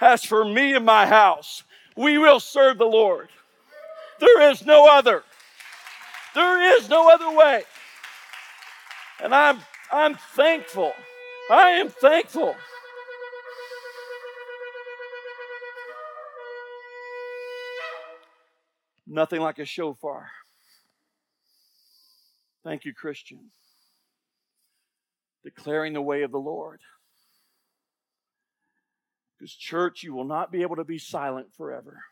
as 0.00 0.24
for 0.24 0.44
me 0.44 0.74
and 0.74 0.84
my 0.84 1.06
house, 1.06 1.64
we 1.96 2.18
will 2.18 2.40
serve 2.40 2.78
the 2.78 2.84
Lord. 2.84 3.28
There 4.20 4.50
is 4.50 4.64
no 4.64 4.86
other. 4.86 5.22
There 6.34 6.76
is 6.76 6.88
no 6.88 7.08
other 7.08 7.36
way. 7.36 7.62
And 9.22 9.34
I'm 9.34 9.58
I'm 9.90 10.14
thankful. 10.14 10.92
I 11.50 11.70
am 11.70 11.88
thankful. 11.88 12.54
Nothing 19.06 19.40
like 19.40 19.58
a 19.58 19.64
shofar. 19.64 20.28
Thank 22.62 22.84
you, 22.84 22.92
Christian. 22.92 23.50
Declaring 25.42 25.94
the 25.94 26.02
way 26.02 26.22
of 26.22 26.30
the 26.30 26.38
Lord. 26.38 26.80
Because, 29.38 29.54
church, 29.54 30.02
you 30.02 30.14
will 30.14 30.24
not 30.24 30.50
be 30.50 30.62
able 30.62 30.76
to 30.76 30.84
be 30.84 30.98
silent 30.98 31.48
forever. 31.56 32.02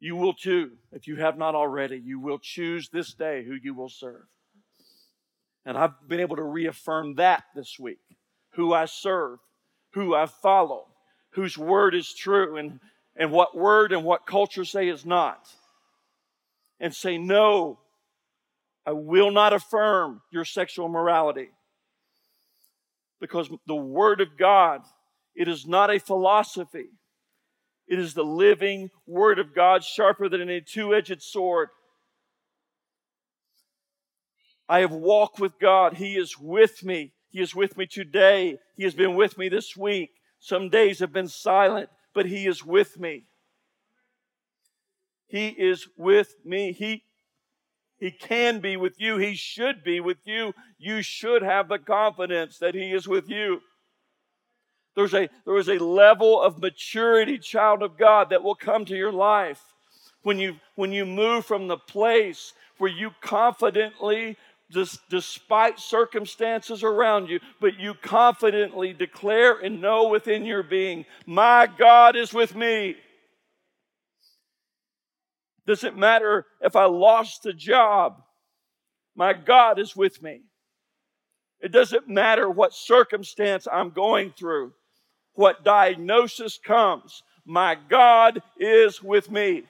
You 0.00 0.16
will 0.16 0.34
too, 0.34 0.72
if 0.92 1.08
you 1.08 1.16
have 1.16 1.38
not 1.38 1.54
already. 1.54 1.96
You 1.96 2.20
will 2.20 2.38
choose 2.38 2.88
this 2.88 3.14
day 3.14 3.44
who 3.44 3.54
you 3.54 3.74
will 3.74 3.88
serve. 3.88 4.26
And 5.64 5.76
I've 5.76 5.94
been 6.06 6.20
able 6.20 6.36
to 6.36 6.42
reaffirm 6.42 7.16
that 7.16 7.44
this 7.54 7.78
week 7.78 7.98
who 8.52 8.72
I 8.72 8.86
serve, 8.86 9.38
who 9.92 10.14
I 10.14 10.26
follow, 10.26 10.86
whose 11.30 11.56
word 11.56 11.94
is 11.94 12.12
true, 12.12 12.56
and, 12.56 12.80
and 13.16 13.30
what 13.30 13.56
word 13.56 13.92
and 13.92 14.04
what 14.04 14.26
culture 14.26 14.64
say 14.64 14.88
is 14.88 15.04
not. 15.04 15.46
And 16.80 16.94
say, 16.94 17.18
no, 17.18 17.78
I 18.86 18.92
will 18.92 19.30
not 19.30 19.52
affirm 19.52 20.22
your 20.30 20.46
sexual 20.46 20.88
morality. 20.88 21.50
Because 23.20 23.50
the 23.66 23.74
Word 23.74 24.20
of 24.20 24.38
God, 24.38 24.82
it 25.38 25.46
is 25.46 25.68
not 25.68 25.88
a 25.88 26.00
philosophy. 26.00 26.88
It 27.86 28.00
is 28.00 28.12
the 28.12 28.24
living 28.24 28.90
Word 29.06 29.38
of 29.38 29.54
God, 29.54 29.84
sharper 29.84 30.28
than 30.28 30.42
any 30.42 30.60
two 30.60 30.92
edged 30.92 31.22
sword. 31.22 31.68
I 34.68 34.80
have 34.80 34.90
walked 34.90 35.38
with 35.38 35.60
God. 35.60 35.94
He 35.94 36.16
is 36.16 36.36
with 36.36 36.82
me. 36.82 37.12
He 37.30 37.40
is 37.40 37.54
with 37.54 37.78
me 37.78 37.86
today. 37.86 38.58
He 38.76 38.82
has 38.82 38.94
been 38.94 39.14
with 39.14 39.38
me 39.38 39.48
this 39.48 39.76
week. 39.76 40.10
Some 40.40 40.70
days 40.70 40.98
have 40.98 41.12
been 41.12 41.28
silent, 41.28 41.88
but 42.14 42.26
He 42.26 42.48
is 42.48 42.64
with 42.64 42.98
me. 42.98 43.26
He 45.28 45.50
is 45.50 45.86
with 45.96 46.34
me. 46.44 46.72
He, 46.72 47.04
he 48.00 48.10
can 48.10 48.58
be 48.58 48.76
with 48.76 49.00
you. 49.00 49.18
He 49.18 49.36
should 49.36 49.84
be 49.84 50.00
with 50.00 50.18
you. 50.24 50.52
You 50.78 51.00
should 51.00 51.42
have 51.42 51.68
the 51.68 51.78
confidence 51.78 52.58
that 52.58 52.74
He 52.74 52.90
is 52.90 53.06
with 53.06 53.30
you. 53.30 53.60
There's 54.98 55.14
a, 55.14 55.28
there 55.44 55.56
is 55.56 55.68
a 55.68 55.78
level 55.78 56.42
of 56.42 56.60
maturity, 56.60 57.38
child 57.38 57.84
of 57.84 57.96
God, 57.96 58.30
that 58.30 58.42
will 58.42 58.56
come 58.56 58.84
to 58.86 58.96
your 58.96 59.12
life 59.12 59.62
when 60.24 60.40
you, 60.40 60.56
when 60.74 60.90
you 60.90 61.06
move 61.06 61.46
from 61.46 61.68
the 61.68 61.76
place 61.76 62.52
where 62.78 62.90
you 62.90 63.12
confidently 63.20 64.36
despite 65.08 65.78
circumstances 65.78 66.82
around 66.82 67.28
you, 67.28 67.38
but 67.60 67.78
you 67.78 67.94
confidently 67.94 68.92
declare 68.92 69.60
and 69.60 69.80
know 69.80 70.08
within 70.08 70.44
your 70.44 70.64
being, 70.64 71.06
My 71.26 71.68
God 71.78 72.16
is 72.16 72.34
with 72.34 72.56
me. 72.56 72.96
Does 75.64 75.84
it 75.84 75.96
matter 75.96 76.44
if 76.60 76.74
I 76.74 76.86
lost 76.86 77.44
the 77.44 77.52
job, 77.52 78.20
my 79.14 79.32
God 79.32 79.78
is 79.78 79.94
with 79.94 80.20
me. 80.20 80.40
It 81.60 81.70
doesn't 81.70 82.08
matter 82.08 82.50
what 82.50 82.74
circumstance 82.74 83.68
I'm 83.70 83.90
going 83.90 84.32
through, 84.32 84.72
what 85.38 85.62
diagnosis 85.62 86.58
comes, 86.58 87.22
my 87.44 87.76
God 87.88 88.42
is 88.58 89.00
with 89.00 89.30
me. 89.30 89.62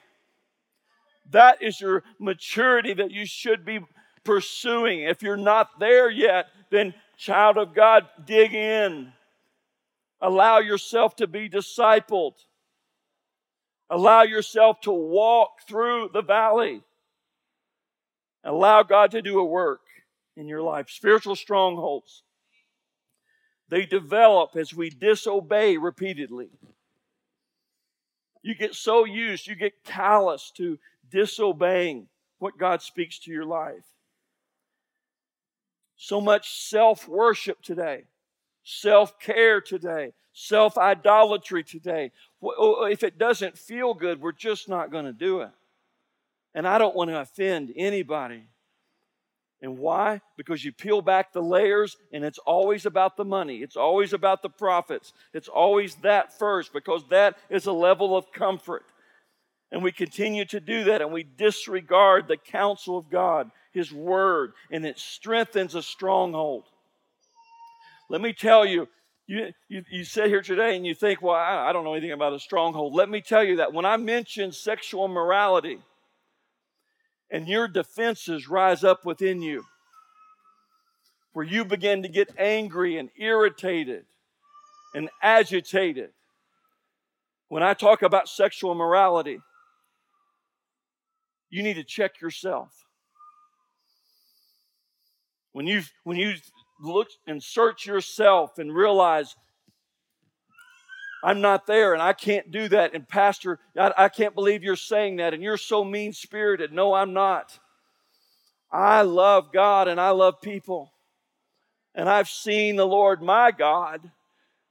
That 1.29 1.61
is 1.61 1.79
your 1.79 2.03
maturity 2.19 2.95
that 2.95 3.11
you 3.11 3.27
should 3.27 3.65
be 3.65 3.79
pursuing. 4.23 5.01
If 5.01 5.21
you're 5.21 5.37
not 5.37 5.79
there 5.79 6.09
yet, 6.09 6.47
then, 6.71 6.95
child 7.17 7.57
of 7.57 7.75
God, 7.75 8.07
dig 8.25 8.55
in. 8.55 9.13
Allow 10.19 10.57
yourself 10.57 11.15
to 11.17 11.27
be 11.27 11.47
discipled. 11.47 12.33
Allow 13.91 14.23
yourself 14.23 14.81
to 14.81 14.91
walk 14.91 15.61
through 15.67 16.09
the 16.13 16.23
valley. 16.23 16.81
Allow 18.43 18.81
God 18.81 19.11
to 19.11 19.21
do 19.21 19.39
a 19.39 19.45
work 19.45 19.81
in 20.35 20.47
your 20.47 20.63
life. 20.63 20.89
Spiritual 20.89 21.35
strongholds. 21.35 22.23
They 23.69 23.85
develop 23.85 24.55
as 24.55 24.73
we 24.73 24.89
disobey 24.89 25.77
repeatedly. 25.77 26.49
You 28.41 28.55
get 28.55 28.73
so 28.73 29.05
used, 29.05 29.47
you 29.47 29.55
get 29.55 29.83
callous 29.83 30.51
to 30.57 30.79
disobeying 31.09 32.07
what 32.39 32.57
God 32.57 32.81
speaks 32.81 33.19
to 33.19 33.31
your 33.31 33.45
life. 33.45 33.85
So 35.97 36.21
much 36.21 36.57
self 36.69 37.07
worship 37.07 37.61
today, 37.61 38.05
self 38.63 39.19
care 39.19 39.59
today, 39.59 40.13
self 40.33 40.77
idolatry 40.77 41.63
today. 41.63 42.11
Oh, 42.41 42.53
oh, 42.57 42.85
if 42.85 43.03
it 43.03 43.17
doesn't 43.17 43.57
feel 43.57 43.93
good, 43.93 44.21
we're 44.21 44.31
just 44.31 44.69
not 44.69 44.91
going 44.91 45.05
to 45.05 45.13
do 45.13 45.41
it. 45.41 45.51
And 46.55 46.67
I 46.67 46.77
don't 46.77 46.95
want 46.95 47.09
to 47.09 47.19
offend 47.19 47.73
anybody. 47.75 48.43
And 49.61 49.77
why? 49.77 50.21
Because 50.37 50.63
you 50.63 50.71
peel 50.71 51.01
back 51.01 51.33
the 51.33 51.41
layers 51.41 51.97
and 52.13 52.23
it's 52.23 52.39
always 52.39 52.85
about 52.85 53.17
the 53.17 53.25
money. 53.25 53.57
It's 53.57 53.75
always 53.75 54.13
about 54.13 54.41
the 54.41 54.49
profits. 54.49 55.11
It's 55.33 55.49
always 55.49 55.95
that 55.95 56.37
first 56.37 56.71
because 56.71 57.03
that 57.09 57.37
is 57.49 57.65
a 57.65 57.73
level 57.73 58.15
of 58.15 58.31
comfort. 58.31 58.85
And 59.71 59.83
we 59.83 59.91
continue 59.91 60.45
to 60.45 60.59
do 60.59 60.85
that 60.85 61.01
and 61.01 61.11
we 61.11 61.23
disregard 61.23 62.27
the 62.27 62.37
counsel 62.37 62.97
of 62.97 63.09
God 63.09 63.51
his 63.71 63.91
Word, 63.91 64.53
and 64.71 64.85
it 64.85 64.97
strengthens 64.97 65.75
a 65.75 65.81
stronghold. 65.81 66.65
Let 68.09 68.21
me 68.21 68.33
tell 68.33 68.65
you, 68.65 68.87
you, 69.27 69.53
you, 69.67 69.83
you 69.91 70.03
sit 70.03 70.27
here 70.27 70.41
today 70.41 70.75
and 70.75 70.85
you 70.85 70.95
think, 70.95 71.21
well, 71.21 71.35
I, 71.35 71.69
I 71.69 71.73
don't 71.73 71.83
know 71.83 71.93
anything 71.93 72.11
about 72.11 72.33
a 72.33 72.39
stronghold. 72.39 72.95
Let 72.95 73.09
me 73.09 73.21
tell 73.21 73.43
you 73.43 73.57
that 73.57 73.73
when 73.73 73.85
I 73.85 73.97
mention 73.97 74.51
sexual 74.51 75.07
morality 75.07 75.79
and 77.31 77.47
your 77.47 77.67
defenses 77.67 78.49
rise 78.49 78.83
up 78.83 79.05
within 79.05 79.41
you, 79.41 79.65
where 81.33 81.45
you 81.45 81.63
begin 81.63 82.03
to 82.03 82.09
get 82.09 82.33
angry 82.37 82.97
and 82.97 83.09
irritated 83.17 84.05
and 84.93 85.09
agitated, 85.21 86.11
when 87.47 87.63
I 87.63 87.73
talk 87.73 88.01
about 88.01 88.29
sexual 88.29 88.75
morality, 88.75 89.39
you 91.49 91.63
need 91.63 91.75
to 91.75 91.83
check 91.83 92.21
yourself. 92.21 92.85
When 95.51 95.65
you 95.65 95.81
when 96.03 96.17
you 96.17 96.35
look 96.79 97.07
and 97.27 97.43
search 97.43 97.85
yourself 97.85 98.59
and 98.59 98.73
realize 98.73 99.35
I'm 101.23 101.41
not 101.41 101.67
there 101.67 101.93
and 101.93 102.01
I 102.01 102.13
can't 102.13 102.51
do 102.51 102.67
that. 102.69 102.93
And, 102.93 103.07
Pastor, 103.07 103.59
I, 103.77 103.93
I 103.97 104.09
can't 104.09 104.35
believe 104.35 104.63
you're 104.63 104.75
saying 104.75 105.17
that 105.17 105.33
and 105.33 105.43
you're 105.43 105.57
so 105.57 105.83
mean 105.83 106.13
spirited. 106.13 106.71
No, 106.71 106.93
I'm 106.93 107.13
not. 107.13 107.59
I 108.71 109.01
love 109.01 109.51
God 109.51 109.87
and 109.87 109.99
I 109.99 110.11
love 110.11 110.41
people. 110.41 110.93
And 111.95 112.07
I've 112.07 112.29
seen 112.29 112.75
the 112.75 112.87
Lord 112.87 113.21
my 113.21 113.51
God 113.51 114.11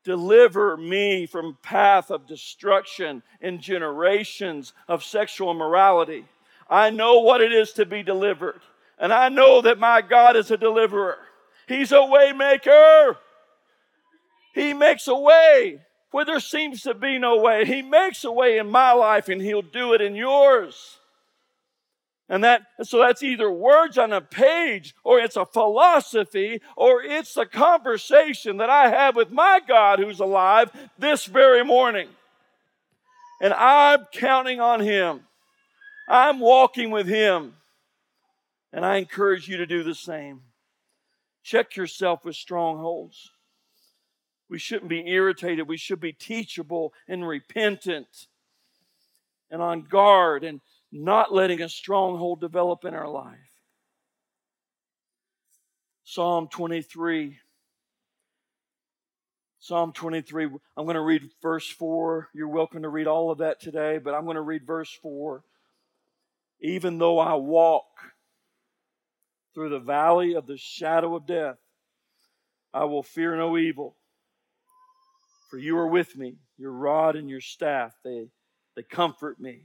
deliver 0.05 0.77
me 0.77 1.27
from 1.27 1.59
path 1.63 2.11
of 2.11 2.27
destruction 2.27 3.23
and 3.43 3.61
generations 3.61 4.73
of 4.87 5.05
sexual 5.05 5.51
immorality. 5.51 6.25
I 6.71 6.91
know 6.91 7.21
what 7.21 7.43
it 7.43 7.53
is 7.53 7.73
to 7.75 7.85
be 7.85 8.03
delivered. 8.03 8.61
And 8.99 9.13
I 9.13 9.29
know 9.29 9.61
that 9.61 9.79
my 9.79 10.01
God 10.01 10.37
is 10.37 10.51
a 10.51 10.57
deliverer. 10.57 11.19
He's 11.67 11.93
a 11.93 11.97
waymaker. 11.97 13.17
He 14.55 14.73
makes 14.73 15.07
a 15.09 15.15
way 15.15 15.81
where 16.11 16.25
there 16.25 16.41
seems 16.41 16.83
to 16.83 16.95
be 16.95 17.19
no 17.19 17.37
way. 17.39 17.65
He 17.65 17.83
makes 17.83 18.25
a 18.25 18.33
way 18.33 18.59
in 18.59 18.71
my 18.71 18.93
life 18.93 19.29
and 19.29 19.41
he'll 19.41 19.63
do 19.63 19.93
it 19.93 20.01
in 20.01 20.15
yours. 20.15 20.99
And 22.31 22.45
that, 22.45 22.63
so 22.83 22.99
that's 22.99 23.23
either 23.23 23.51
words 23.51 23.97
on 23.97 24.13
a 24.13 24.21
page, 24.21 24.95
or 25.03 25.19
it's 25.19 25.37
a 25.37 25.47
philosophy, 25.47 26.61
or 26.77 27.03
it's 27.03 27.39
a 27.39 27.47
conversation 27.47 28.59
that 28.59 28.69
I 28.69 28.91
have 28.91 29.17
with 29.17 29.31
my 29.31 29.61
God 29.67 29.99
who's 29.99 30.21
alive 30.21 30.71
this 30.99 31.25
very 31.25 31.65
morning. 31.65 32.09
And 33.41 33.55
I'm 33.55 34.05
counting 34.13 34.61
on 34.61 34.81
Him. 34.81 35.21
I'm 36.07 36.39
walking 36.39 36.91
with 36.91 37.07
Him. 37.07 37.55
And 38.75 38.85
I 38.85 38.97
encourage 38.97 39.49
you 39.49 39.57
to 39.57 39.67
do 39.67 39.83
the 39.83 39.95
same. 39.95 40.43
Check 41.43 41.77
yourself 41.77 42.27
with 42.27 42.37
strongholds. 42.37 43.31
We 44.51 44.59
shouldn't 44.59 44.89
be 44.89 45.07
irritated. 45.07 45.69
We 45.69 45.77
should 45.77 46.01
be 46.01 46.13
teachable 46.13 46.93
and 47.07 47.27
repentant 47.27 48.27
and 49.51 49.61
on 49.61 49.83
guard 49.83 50.45
and 50.45 50.61
not 50.91 51.33
letting 51.35 51.61
a 51.61 51.69
stronghold 51.69 52.41
develop 52.41 52.85
in 52.85 52.95
our 52.95 53.09
life. 53.09 53.37
Psalm 56.05 56.49
23. 56.49 57.39
Psalm 59.61 59.93
23. 59.93 60.45
I'm 60.77 60.85
going 60.87 60.95
to 60.95 61.03
read 61.03 61.29
verse 61.43 61.69
4. 61.69 62.31
You're 62.33 62.49
welcome 62.49 62.83
to 62.83 62.89
read 62.89 63.07
all 63.07 63.31
of 63.31 63.39
that 63.39 63.61
today, 63.61 63.99
but 63.99 64.15
I'm 64.15 64.25
going 64.25 64.37
to 64.37 64.41
read 64.41 64.67
verse 64.67 64.91
4. 65.03 65.43
Even 66.61 66.97
though 66.97 67.19
I 67.19 67.35
walk 67.35 67.85
through 69.53 69.69
the 69.69 69.79
valley 69.79 70.35
of 70.35 70.47
the 70.47 70.57
shadow 70.57 71.15
of 71.17 71.27
death, 71.27 71.59
I 72.73 72.85
will 72.85 73.03
fear 73.03 73.37
no 73.37 73.59
evil. 73.59 73.98
For 75.49 75.59
you 75.59 75.77
are 75.79 75.89
with 75.89 76.17
me, 76.17 76.37
your 76.57 76.73
rod 76.73 77.17
and 77.17 77.29
your 77.29 77.41
staff, 77.41 77.95
they, 78.05 78.29
they 78.77 78.83
comfort 78.83 79.41
me. 79.41 79.63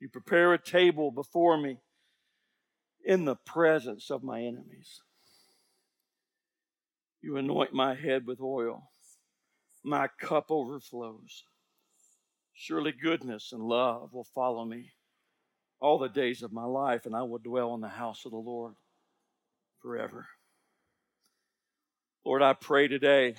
You 0.00 0.08
prepare 0.08 0.52
a 0.52 0.62
table 0.62 1.10
before 1.10 1.58
me 1.58 1.78
in 3.04 3.24
the 3.24 3.36
presence 3.36 4.10
of 4.10 4.22
my 4.22 4.40
enemies. 4.40 5.00
You 7.22 7.36
anoint 7.36 7.72
my 7.72 7.94
head 7.94 8.26
with 8.26 8.40
oil. 8.40 8.90
My 9.82 10.08
cup 10.20 10.46
overflows. 10.50 11.44
Surely 12.52 12.92
goodness 12.92 13.52
and 13.52 13.62
love 13.62 14.12
will 14.12 14.28
follow 14.34 14.64
me 14.64 14.92
all 15.80 15.98
the 15.98 16.08
days 16.08 16.42
of 16.42 16.52
my 16.52 16.64
life, 16.64 17.04
and 17.04 17.16
I 17.16 17.22
will 17.22 17.38
dwell 17.38 17.74
in 17.74 17.80
the 17.80 17.88
house 17.88 18.24
of 18.24 18.30
the 18.30 18.38
Lord 18.38 18.74
forever. 19.82 20.26
Lord, 22.24 22.40
I 22.40 22.54
pray 22.54 22.88
today, 22.88 23.34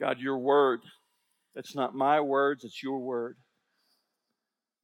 God, 0.00 0.18
your 0.18 0.38
word, 0.38 0.80
that's 1.54 1.76
not 1.76 1.94
my 1.94 2.20
words, 2.20 2.64
it's 2.64 2.82
your 2.82 2.98
word. 2.98 3.36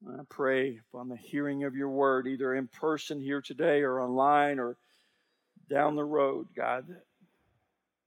I 0.09 0.23
pray 0.29 0.79
upon 0.89 1.09
the 1.09 1.17
hearing 1.17 1.65
of 1.65 1.75
your 1.75 1.89
word, 1.89 2.29
either 2.29 2.55
in 2.55 2.69
person 2.69 3.21
here 3.21 3.41
today 3.41 3.81
or 3.81 4.01
online 4.01 4.61
or 4.61 4.77
down 5.69 5.97
the 5.97 6.05
road, 6.05 6.47
God, 6.55 6.87
that 6.89 7.03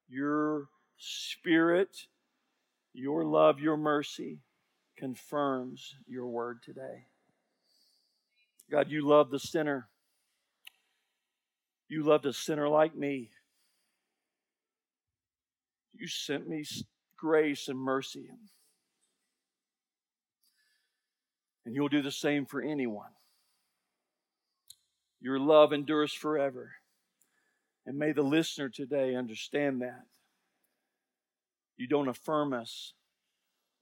your 0.08 0.68
spirit, 0.98 1.89
your 2.94 3.25
love, 3.25 3.60
your 3.60 3.75
mercy 3.75 4.39
confirms 4.98 5.96
your 6.08 6.27
word 6.27 6.60
today. 6.63 7.08
God, 8.72 8.89
you 8.89 9.06
love 9.06 9.29
the 9.29 9.39
sinner. 9.39 9.89
You 11.89 12.03
loved 12.03 12.25
a 12.25 12.34
sinner 12.34 12.70
like 12.70 12.96
me. 12.96 13.32
You 16.00 16.08
sent 16.08 16.48
me 16.48 16.63
grace 17.18 17.68
and 17.68 17.77
mercy. 17.77 18.29
And 21.65 21.75
you'll 21.75 21.89
do 21.89 22.01
the 22.01 22.12
same 22.12 22.46
for 22.46 22.62
anyone. 22.62 23.12
Your 25.22 25.39
love 25.39 25.74
endures 25.74 26.13
forever. 26.13 26.72
And 27.86 27.98
may 27.98 28.13
the 28.13 28.24
listener 28.24 28.70
today 28.70 29.15
understand 29.15 29.82
that. 29.82 30.03
You 31.75 31.88
don't 31.88 32.08
affirm 32.08 32.53
us 32.53 32.94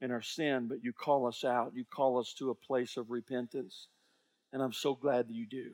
in 0.01 0.11
our 0.11 0.21
sin, 0.21 0.67
but 0.67 0.83
you 0.83 0.93
call 0.93 1.27
us 1.27 1.43
out. 1.43 1.73
You 1.75 1.85
call 1.85 2.19
us 2.19 2.33
to 2.39 2.49
a 2.49 2.55
place 2.55 2.97
of 2.97 3.09
repentance. 3.09 3.87
And 4.53 4.61
I'm 4.61 4.73
so 4.73 4.95
glad 4.95 5.27
that 5.27 5.33
you 5.33 5.47
do. 5.47 5.71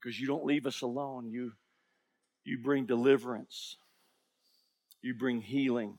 Because 0.00 0.18
you 0.18 0.26
don't 0.26 0.46
leave 0.46 0.66
us 0.66 0.82
alone. 0.82 1.30
You, 1.30 1.52
you 2.44 2.58
bring 2.58 2.86
deliverance, 2.86 3.76
you 5.02 5.14
bring 5.14 5.40
healing, 5.40 5.98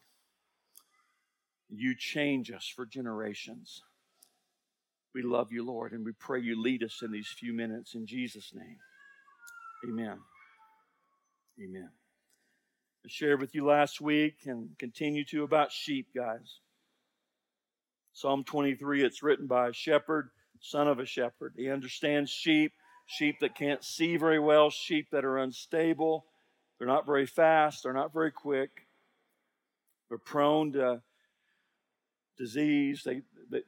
you 1.69 1.95
change 1.97 2.51
us 2.51 2.71
for 2.73 2.85
generations. 2.85 3.81
We 5.13 5.23
love 5.23 5.51
you, 5.51 5.65
Lord, 5.65 5.91
and 5.91 6.05
we 6.05 6.13
pray 6.13 6.39
you 6.39 6.61
lead 6.61 6.83
us 6.83 7.01
in 7.01 7.11
these 7.11 7.27
few 7.27 7.53
minutes 7.53 7.95
in 7.95 8.05
Jesus' 8.05 8.53
name. 8.53 8.77
Amen. 9.87 10.19
Amen. 11.61 11.89
I 13.03 13.07
shared 13.09 13.41
with 13.41 13.55
you 13.55 13.65
last 13.65 13.99
week 13.99 14.35
and 14.45 14.69
continue 14.77 15.25
to 15.25 15.43
about 15.43 15.71
sheep, 15.71 16.07
guys. 16.15 16.59
Psalm 18.13 18.43
23, 18.43 19.03
it's 19.03 19.23
written 19.23 19.47
by 19.47 19.69
a 19.69 19.73
shepherd, 19.73 20.29
son 20.59 20.87
of 20.87 20.99
a 20.99 21.05
shepherd. 21.05 21.53
He 21.57 21.69
understands 21.69 22.29
sheep, 22.29 22.73
sheep 23.07 23.37
that 23.41 23.55
can't 23.55 23.83
see 23.83 24.17
very 24.17 24.39
well, 24.39 24.69
sheep 24.69 25.07
that 25.11 25.25
are 25.25 25.39
unstable. 25.39 26.25
They're 26.77 26.87
not 26.87 27.05
very 27.05 27.25
fast, 27.25 27.83
they're 27.83 27.93
not 27.93 28.13
very 28.13 28.31
quick. 28.31 28.87
They're 30.11 30.17
prone 30.17 30.73
to 30.73 31.01
disease. 32.37 33.01
They, 33.05 33.21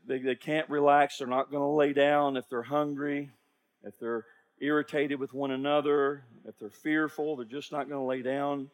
they, 0.05 0.19
they 0.19 0.35
can't 0.35 0.69
relax. 0.69 1.17
They're 1.17 1.27
not 1.27 1.49
going 1.49 1.63
to 1.63 1.67
lay 1.69 1.93
down 1.93 2.35
if 2.35 2.49
they're 2.49 2.61
hungry, 2.61 3.31
if 3.83 3.97
they're 3.97 4.25
irritated 4.59 5.21
with 5.21 5.33
one 5.33 5.51
another, 5.51 6.25
if 6.45 6.59
they're 6.59 6.69
fearful, 6.69 7.37
they're 7.37 7.45
just 7.45 7.71
not 7.71 7.87
going 7.87 8.01
to 8.01 8.05
lay 8.05 8.21
down. 8.21 8.69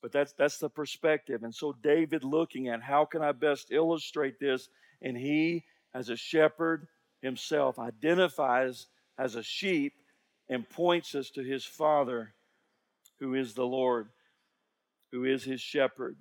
But 0.00 0.10
that's, 0.10 0.32
that's 0.32 0.56
the 0.56 0.70
perspective. 0.70 1.42
And 1.42 1.54
so, 1.54 1.74
David 1.82 2.24
looking 2.24 2.68
at 2.68 2.80
how 2.80 3.04
can 3.04 3.20
I 3.20 3.32
best 3.32 3.70
illustrate 3.70 4.40
this, 4.40 4.70
and 5.02 5.18
he, 5.18 5.64
as 5.92 6.08
a 6.08 6.16
shepherd 6.16 6.88
himself, 7.20 7.78
identifies 7.78 8.86
as 9.18 9.34
a 9.34 9.42
sheep 9.42 9.92
and 10.48 10.66
points 10.66 11.14
us 11.14 11.28
to 11.32 11.42
his 11.42 11.66
father, 11.66 12.32
who 13.20 13.34
is 13.34 13.52
the 13.52 13.66
Lord, 13.66 14.08
who 15.14 15.24
is 15.24 15.44
his 15.44 15.60
shepherd 15.60 16.16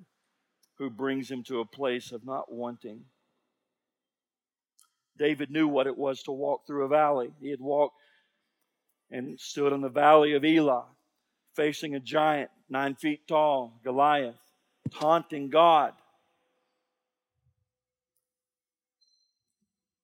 who 0.78 0.88
brings 0.88 1.30
him 1.30 1.42
to 1.42 1.60
a 1.60 1.66
place 1.66 2.12
of 2.12 2.24
not 2.24 2.52
wanting. 2.52 3.02
David 5.18 5.50
knew 5.50 5.68
what 5.68 5.88
it 5.88 5.98
was 5.98 6.22
to 6.24 6.32
walk 6.32 6.68
through 6.68 6.86
a 6.86 6.88
valley. 6.88 7.32
He 7.42 7.50
had 7.50 7.60
walked 7.60 7.96
and 9.10 9.40
stood 9.40 9.74
in 9.74 9.82
the 9.82 9.90
valley 9.90 10.34
of 10.34 10.46
Elah, 10.46 10.86
facing 11.56 11.96
a 11.96 12.00
giant 12.00 12.52
nine 12.70 12.94
feet 12.94 13.28
tall, 13.28 13.80
Goliath, 13.84 14.36
taunting 14.94 15.50
God. 15.50 15.94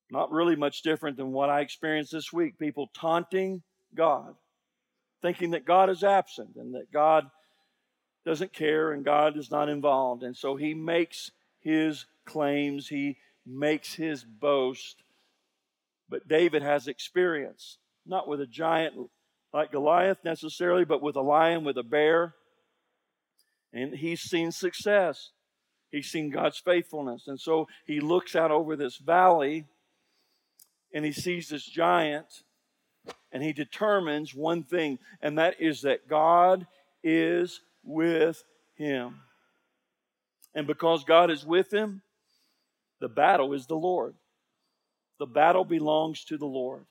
Not 0.09 0.31
really 0.31 0.55
much 0.55 0.81
different 0.81 1.15
than 1.15 1.31
what 1.31 1.51
I 1.51 1.61
experienced 1.61 2.11
this 2.11 2.33
week. 2.33 2.57
People 2.57 2.89
taunting 2.95 3.61
God, 3.93 4.33
thinking 5.21 5.51
that 5.51 5.65
God 5.65 5.91
is 5.91 6.03
absent 6.03 6.55
and 6.55 6.73
that 6.73 6.91
God 6.91 7.29
doesn't 8.29 8.53
care 8.53 8.91
and 8.91 9.03
God 9.03 9.37
is 9.37 9.49
not 9.49 9.69
involved. 9.69 10.21
And 10.21 10.37
so 10.37 10.55
he 10.55 10.75
makes 10.75 11.31
his 11.61 12.05
claims, 12.25 12.87
he 12.87 13.17
makes 13.43 13.95
his 13.95 14.23
boast. 14.23 14.97
But 16.07 16.27
David 16.27 16.61
has 16.61 16.87
experience, 16.87 17.79
not 18.05 18.27
with 18.27 18.39
a 18.39 18.45
giant 18.45 19.09
like 19.51 19.71
Goliath 19.71 20.19
necessarily, 20.23 20.85
but 20.85 21.01
with 21.01 21.15
a 21.15 21.21
lion, 21.21 21.63
with 21.63 21.79
a 21.79 21.83
bear. 21.83 22.35
And 23.73 23.95
he's 23.95 24.21
seen 24.21 24.51
success. 24.51 25.31
He's 25.89 26.11
seen 26.11 26.29
God's 26.29 26.59
faithfulness. 26.59 27.27
And 27.27 27.39
so 27.39 27.67
he 27.87 27.99
looks 27.99 28.35
out 28.35 28.51
over 28.51 28.75
this 28.75 28.97
valley 28.97 29.65
and 30.93 31.03
he 31.03 31.13
sees 31.13 31.49
this 31.49 31.65
giant 31.65 32.43
and 33.31 33.41
he 33.41 33.53
determines 33.53 34.35
one 34.35 34.61
thing, 34.61 34.99
and 35.19 35.39
that 35.39 35.59
is 35.59 35.81
that 35.81 36.07
God 36.07 36.67
is 37.03 37.61
with 37.89 38.43
him. 38.75 39.15
And 40.53 40.67
because 40.67 41.03
God 41.03 41.29
is 41.29 41.45
with 41.45 41.73
him, 41.73 42.01
the 42.99 43.09
battle 43.09 43.53
is 43.53 43.65
the 43.65 43.75
Lord. 43.75 44.15
The 45.19 45.25
battle 45.25 45.65
belongs 45.65 46.23
to 46.25 46.37
the 46.37 46.45
Lord. 46.45 46.85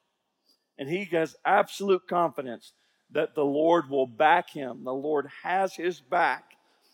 And 0.78 0.88
he 0.88 1.04
has 1.06 1.36
absolute 1.44 2.06
confidence 2.06 2.72
that 3.12 3.34
the 3.34 3.44
Lord 3.44 3.88
will 3.88 4.06
back 4.06 4.50
him. 4.50 4.84
The 4.84 4.92
Lord 4.92 5.28
has 5.42 5.74
his 5.74 6.00
back 6.00 6.44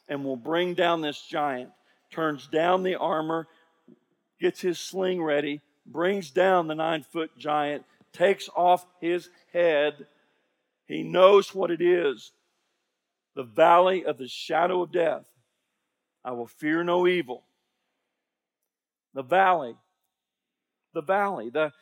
and 0.09 0.25
will 0.25 0.37
bring 0.37 0.75
down 0.75 1.01
this 1.01 1.21
giant. 1.21 1.71
Turns 2.11 2.47
down 2.47 2.83
the 2.83 2.95
armor, 2.95 3.49
gets 4.41 4.61
his 4.61 4.79
sling 4.79 5.23
ready, 5.23 5.61
brings 5.87 6.31
down 6.31 6.69
the 6.69 6.75
nine 6.75 7.03
foot 7.03 7.37
giant, 7.37 7.85
takes 8.13 8.49
off 8.55 8.87
his 9.01 9.29
head. 9.53 10.07
He 10.87 11.03
knows 11.03 11.55
what 11.55 11.71
it 11.71 11.81
is 11.81 12.31
the 13.35 13.43
valley 13.43 14.05
of 14.05 14.19
the 14.19 14.29
shadow 14.29 14.83
of 14.83 14.93
death, 14.93 15.27
I 16.25 16.33
will 16.33 16.47
fear 16.47 16.83
no 16.85 17.07
evil. 17.07 17.45
The 19.13 19.23
valley, 19.23 19.75
the 20.93 21.03
valley, 21.03 21.51
the, 21.51 21.73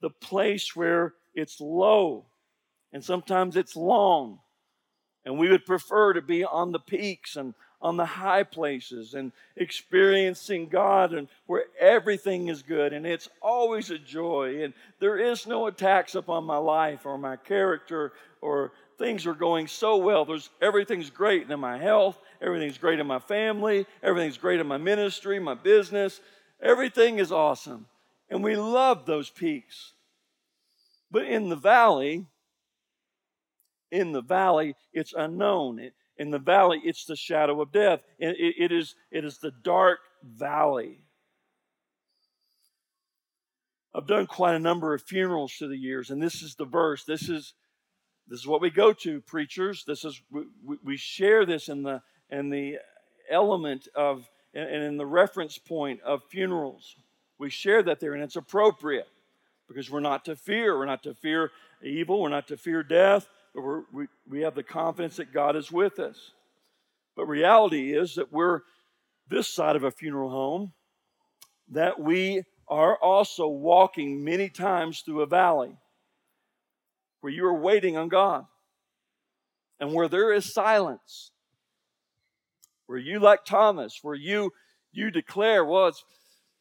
the 0.00 0.10
place 0.10 0.74
where 0.74 1.14
it's 1.34 1.60
low 1.60 2.26
and 2.92 3.04
sometimes 3.04 3.56
it's 3.56 3.76
long. 3.76 4.40
And 5.24 5.38
we 5.38 5.48
would 5.48 5.64
prefer 5.64 6.12
to 6.14 6.22
be 6.22 6.44
on 6.44 6.72
the 6.72 6.80
peaks 6.80 7.36
and 7.36 7.54
on 7.80 7.96
the 7.96 8.06
high 8.06 8.44
places 8.44 9.14
and 9.14 9.32
experiencing 9.56 10.68
God 10.68 11.12
and 11.12 11.28
where 11.46 11.64
everything 11.80 12.48
is 12.48 12.62
good 12.62 12.92
and 12.92 13.04
it's 13.04 13.28
always 13.40 13.90
a 13.90 13.98
joy 13.98 14.62
and 14.62 14.72
there 15.00 15.18
is 15.18 15.48
no 15.48 15.66
attacks 15.66 16.14
upon 16.14 16.44
my 16.44 16.56
life 16.56 17.04
or 17.04 17.18
my 17.18 17.36
character 17.36 18.12
or 18.40 18.72
things 18.98 19.26
are 19.26 19.34
going 19.34 19.66
so 19.66 19.96
well. 19.96 20.24
There's 20.24 20.50
everything's 20.60 21.10
great 21.10 21.50
in 21.50 21.60
my 21.60 21.78
health, 21.78 22.18
everything's 22.40 22.78
great 22.78 22.98
in 23.00 23.06
my 23.06 23.18
family, 23.18 23.86
everything's 24.02 24.38
great 24.38 24.60
in 24.60 24.66
my 24.66 24.78
ministry, 24.78 25.38
my 25.38 25.54
business. 25.54 26.20
Everything 26.62 27.18
is 27.18 27.32
awesome. 27.32 27.86
And 28.30 28.42
we 28.42 28.56
love 28.56 29.04
those 29.04 29.28
peaks. 29.28 29.92
But 31.10 31.26
in 31.26 31.48
the 31.48 31.56
valley, 31.56 32.26
in 33.90 34.12
the 34.12 34.22
valley, 34.22 34.74
it's 34.92 35.12
unknown. 35.12 35.90
In 36.16 36.30
the 36.30 36.38
valley, 36.38 36.80
it's 36.84 37.04
the 37.04 37.16
shadow 37.16 37.60
of 37.60 37.72
death. 37.72 38.00
It, 38.18 38.36
it, 38.38 38.54
it, 38.58 38.72
is, 38.72 38.94
it 39.10 39.24
is 39.24 39.38
the 39.38 39.52
dark 39.62 39.98
valley. 40.24 41.00
I've 43.94 44.06
done 44.06 44.26
quite 44.26 44.54
a 44.54 44.60
number 44.60 44.94
of 44.94 45.02
funerals 45.02 45.52
through 45.52 45.68
the 45.68 45.76
years, 45.76 46.10
and 46.10 46.22
this 46.22 46.40
is 46.42 46.54
the 46.54 46.64
verse. 46.64 47.04
This 47.04 47.28
is 47.28 47.52
this 48.32 48.40
is 48.40 48.46
what 48.46 48.62
we 48.62 48.70
go 48.70 48.94
to, 48.94 49.20
preachers. 49.20 49.84
This 49.86 50.06
is 50.06 50.22
we, 50.30 50.44
we 50.82 50.96
share 50.96 51.44
this 51.44 51.68
in 51.68 51.82
the 51.82 52.00
in 52.30 52.48
the 52.48 52.78
element 53.28 53.88
of 53.94 54.26
and 54.54 54.82
in 54.82 54.96
the 54.96 55.04
reference 55.04 55.58
point 55.58 56.00
of 56.00 56.22
funerals. 56.30 56.96
We 57.36 57.50
share 57.50 57.82
that 57.82 58.00
there, 58.00 58.14
and 58.14 58.22
it's 58.22 58.36
appropriate 58.36 59.06
because 59.68 59.90
we're 59.90 60.00
not 60.00 60.24
to 60.24 60.34
fear. 60.34 60.78
We're 60.78 60.86
not 60.86 61.02
to 61.02 61.12
fear 61.12 61.50
evil. 61.82 62.22
We're 62.22 62.30
not 62.30 62.48
to 62.48 62.56
fear 62.56 62.82
death. 62.82 63.28
But 63.54 63.92
we 63.92 64.06
we 64.26 64.40
have 64.40 64.54
the 64.54 64.62
confidence 64.62 65.16
that 65.16 65.34
God 65.34 65.54
is 65.54 65.70
with 65.70 65.98
us. 65.98 66.32
But 67.14 67.26
reality 67.26 67.94
is 67.94 68.14
that 68.14 68.32
we're 68.32 68.60
this 69.28 69.46
side 69.46 69.76
of 69.76 69.84
a 69.84 69.90
funeral 69.90 70.30
home, 70.30 70.72
that 71.68 72.00
we 72.00 72.44
are 72.66 72.96
also 72.96 73.46
walking 73.46 74.24
many 74.24 74.48
times 74.48 75.02
through 75.02 75.20
a 75.20 75.26
valley 75.26 75.76
where 77.22 77.32
you 77.32 77.46
are 77.46 77.58
waiting 77.58 77.96
on 77.96 78.08
God 78.08 78.44
and 79.80 79.94
where 79.94 80.08
there 80.08 80.32
is 80.32 80.52
silence, 80.52 81.30
where 82.86 82.98
you, 82.98 83.18
like 83.18 83.46
Thomas, 83.46 84.00
where 84.02 84.14
you 84.14 84.52
you 84.92 85.10
declare, 85.10 85.64
well, 85.64 85.88
it's, 85.88 86.04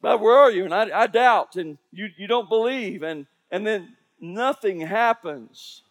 but 0.02 0.20
where 0.20 0.36
are 0.36 0.52
you? 0.52 0.64
And 0.66 0.74
I, 0.74 1.02
I 1.02 1.08
doubt, 1.08 1.58
and 1.58 1.78
you, 1.92 2.08
you 2.18 2.28
don't 2.28 2.50
believe, 2.50 3.04
and, 3.04 3.28
and 3.52 3.68
then 3.68 3.96
nothing 4.20 4.80
happens. 4.82 5.84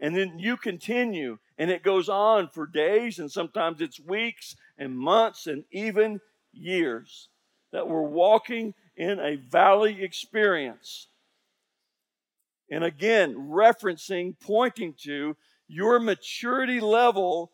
And 0.00 0.16
then 0.16 0.38
you 0.38 0.56
continue, 0.56 1.38
and 1.58 1.70
it 1.70 1.82
goes 1.82 2.08
on 2.08 2.48
for 2.48 2.66
days, 2.66 3.18
and 3.18 3.30
sometimes 3.30 3.80
it's 3.80 4.00
weeks 4.00 4.56
and 4.78 4.96
months 4.96 5.46
and 5.46 5.64
even 5.72 6.20
years 6.52 7.28
that 7.72 7.88
we're 7.88 8.02
walking 8.02 8.74
in 8.96 9.18
a 9.18 9.36
valley 9.36 10.02
experience. 10.02 11.08
And 12.72 12.84
again, 12.84 13.34
referencing, 13.50 14.34
pointing 14.40 14.94
to 15.02 15.36
your 15.68 16.00
maturity 16.00 16.80
level 16.80 17.52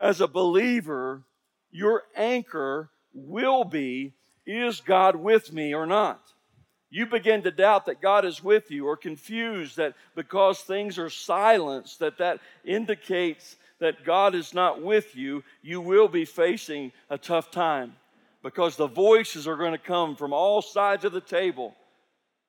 as 0.00 0.20
a 0.20 0.28
believer, 0.28 1.24
your 1.72 2.04
anchor 2.14 2.90
will 3.12 3.64
be 3.64 4.14
is 4.46 4.80
God 4.80 5.16
with 5.16 5.52
me 5.52 5.74
or 5.74 5.84
not? 5.84 6.22
You 6.90 7.06
begin 7.06 7.42
to 7.42 7.50
doubt 7.50 7.86
that 7.86 8.00
God 8.00 8.24
is 8.24 8.42
with 8.42 8.70
you 8.70 8.86
or 8.86 8.96
confused 8.96 9.78
that 9.78 9.94
because 10.14 10.60
things 10.60 10.96
are 10.96 11.10
silenced, 11.10 11.98
that 11.98 12.18
that 12.18 12.38
indicates 12.64 13.56
that 13.80 14.04
God 14.04 14.36
is 14.36 14.54
not 14.54 14.80
with 14.80 15.16
you, 15.16 15.42
you 15.60 15.80
will 15.80 16.06
be 16.06 16.24
facing 16.24 16.92
a 17.10 17.18
tough 17.18 17.50
time 17.50 17.96
because 18.44 18.76
the 18.76 18.86
voices 18.86 19.48
are 19.48 19.56
going 19.56 19.72
to 19.72 19.78
come 19.78 20.14
from 20.14 20.32
all 20.32 20.62
sides 20.62 21.04
of 21.04 21.10
the 21.10 21.20
table 21.20 21.74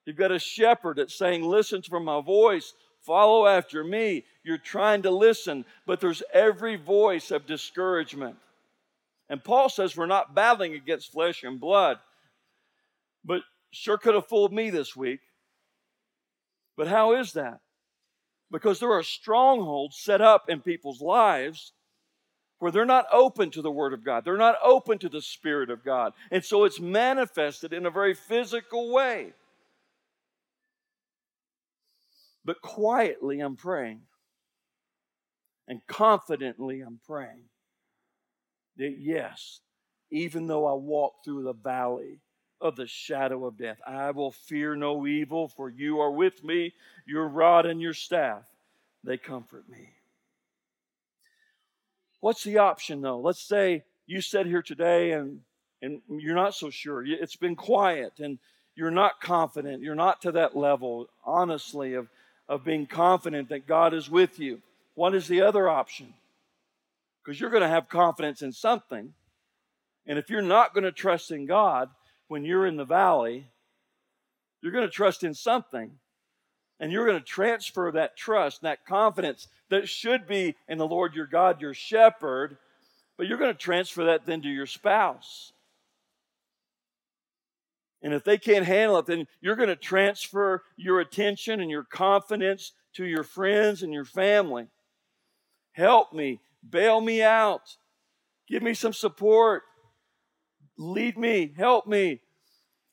You've 0.06 0.18
got 0.18 0.32
a 0.32 0.40
shepherd 0.40 0.98
that's 0.98 1.16
saying, 1.16 1.44
Listen 1.44 1.82
for 1.82 2.00
my 2.00 2.22
voice, 2.22 2.74
follow 3.02 3.46
after 3.46 3.84
me. 3.84 4.26
You're 4.44 4.58
trying 4.58 5.04
to 5.04 5.12
listen, 5.12 5.66
but 5.86 6.00
there's 6.00 6.24
every 6.34 6.76
voice 6.76 7.32
of 7.32 7.46
discouragement. 7.46 8.38
And 9.30 9.44
Paul 9.44 9.70
says 9.70 9.96
we're 9.96 10.08
not 10.08 10.36
battling 10.36 10.74
against 10.74 11.12
flesh 11.12 11.44
and 11.44 11.60
blood, 11.60 12.00
but 13.24 13.44
sure 13.72 13.98
could 13.98 14.16
have 14.16 14.28
fooled 14.28 14.52
me 14.52 14.70
this 14.70 14.96
week. 14.96 15.22
But 16.76 16.88
how 16.88 17.14
is 17.14 17.34
that? 17.34 17.60
Because 18.52 18.80
there 18.80 18.92
are 18.92 19.04
strongholds 19.04 19.98
set 19.98 20.20
up 20.20 20.50
in 20.50 20.60
people's 20.60 21.02
lives 21.02 21.72
where 22.60 22.72
they're 22.72 22.86
not 22.86 23.06
open 23.12 23.50
to 23.52 23.62
the 23.62 23.72
Word 23.72 23.94
of 23.94 24.04
God. 24.04 24.26
They're 24.26 24.38
not 24.38 24.58
open 24.64 24.98
to 25.00 25.10
the 25.10 25.22
Spirit 25.22 25.70
of 25.70 25.84
God. 25.84 26.14
And 26.30 26.44
so 26.44 26.66
it's 26.66 26.80
manifested 26.80 27.72
in 27.74 27.86
a 27.86 27.92
very 27.92 28.14
physical 28.14 28.92
way. 28.92 29.34
But 32.44 32.62
quietly, 32.62 33.40
I'm 33.40 33.56
praying. 33.56 34.02
And 35.68 35.82
confidently, 35.88 36.82
I'm 36.82 37.00
praying 37.08 37.44
that 38.78 38.96
yes, 39.00 39.60
even 40.12 40.48
though 40.48 40.66
I 40.66 40.74
walk 40.74 41.14
through 41.24 41.44
the 41.44 41.54
valley 41.54 42.20
of 42.60 42.76
the 42.76 42.88
shadow 42.88 43.46
of 43.46 43.58
death, 43.58 43.80
I 43.86 44.12
will 44.12 44.32
fear 44.32 44.76
no 44.76 45.08
evil, 45.08 45.48
for 45.48 45.70
you 45.70 46.00
are 46.00 46.12
with 46.12 46.44
me. 46.44 46.74
Your 47.06 47.28
rod 47.28 47.66
and 47.66 47.82
your 47.82 47.94
staff, 47.94 48.44
they 49.04 49.18
comfort 49.18 49.70
me. 49.70 49.90
What's 52.20 52.44
the 52.44 52.60
option 52.60 53.02
though? 53.02 53.20
Let's 53.20 53.42
say 53.42 53.84
you 54.06 54.22
sit 54.22 54.46
here 54.46 54.62
today 54.62 55.12
and, 55.12 55.42
and 55.82 56.02
you're 56.08 56.36
not 56.36 56.54
so 56.54 56.70
sure. 56.70 57.04
It's 57.06 57.36
been 57.36 57.56
quiet 57.56 58.20
and 58.20 58.38
you're 58.76 58.92
not 58.92 59.22
confident. 59.22 59.82
You're 59.82 59.96
not 59.96 60.22
to 60.22 60.32
that 60.34 60.56
level, 60.56 61.08
honestly, 61.26 61.96
of 61.96 62.10
of 62.52 62.66
being 62.66 62.86
confident 62.86 63.48
that 63.48 63.66
God 63.66 63.94
is 63.94 64.10
with 64.10 64.38
you. 64.38 64.62
What 64.94 65.16
is 65.16 65.30
the 65.30 65.42
other 65.42 65.70
option? 65.70 66.14
Because 67.24 67.40
you're 67.40 67.50
going 67.50 67.64
to 67.64 67.70
have 67.70 67.88
confidence 67.88 68.42
in 68.42 68.52
something. 68.52 69.14
And 70.06 70.20
if 70.20 70.30
you're 70.30 70.42
not 70.42 70.74
going 70.74 70.84
to 70.84 70.92
trust 70.92 71.32
in 71.32 71.46
God 71.46 71.90
when 72.28 72.44
you're 72.44 72.68
in 72.68 72.76
the 72.76 72.84
valley, 72.84 73.48
you're 74.62 74.74
going 74.74 74.86
to 74.86 74.92
trust 74.92 75.24
in 75.24 75.34
something. 75.34 75.92
And 76.82 76.92
you're 76.92 77.06
going 77.06 77.20
to 77.20 77.26
transfer 77.26 77.90
that 77.94 78.18
trust, 78.18 78.64
that 78.64 78.86
confidence 78.86 79.48
that 79.70 79.88
should 79.88 80.28
be 80.28 80.58
in 80.68 80.78
the 80.78 80.86
Lord 80.86 81.16
your 81.16 81.28
God, 81.28 81.62
your 81.62 81.74
shepherd, 81.74 82.58
but 83.18 83.28
you're 83.28 83.38
going 83.38 83.54
to 83.54 83.58
transfer 83.58 84.04
that 84.06 84.26
then 84.26 84.42
to 84.42 84.50
your 84.50 84.66
spouse 84.66 85.54
and 88.02 88.14
if 88.14 88.24
they 88.24 88.38
can't 88.38 88.66
handle 88.66 88.98
it, 88.98 89.06
then 89.06 89.28
you're 89.42 89.56
going 89.56 89.70
to 89.70 89.76
transfer 89.76 90.64
your 90.76 91.00
attention 91.00 91.60
and 91.60 91.70
your 91.70 91.84
confidence 91.84 92.74
to 92.94 93.06
your 93.06 93.24
friends 93.24 93.84
and 93.84 93.94
your 93.94 94.06
family. 94.06 94.68
Help 95.74 96.12
me, 96.12 96.40
bail 96.68 97.00
me 97.00 97.22
out, 97.22 97.78
give 98.48 98.64
me 98.64 98.74
some 98.74 98.94
support, 98.94 99.64
lead 100.78 101.18
me, 101.18 101.54
help 101.56 101.88
me. 101.88 102.22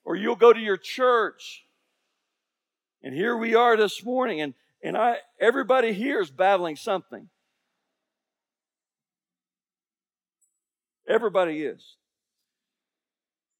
Or 0.04 0.14
you'll 0.14 0.36
go 0.36 0.52
to 0.52 0.60
your 0.60 0.76
church. 0.76 1.64
And 3.02 3.14
here 3.14 3.36
we 3.36 3.54
are 3.54 3.76
this 3.76 4.04
morning, 4.04 4.40
and, 4.40 4.54
and 4.82 4.96
I 4.96 5.18
everybody 5.40 5.92
here 5.92 6.20
is 6.20 6.30
battling 6.30 6.76
something. 6.76 7.28
Everybody 11.08 11.62
is. 11.62 11.96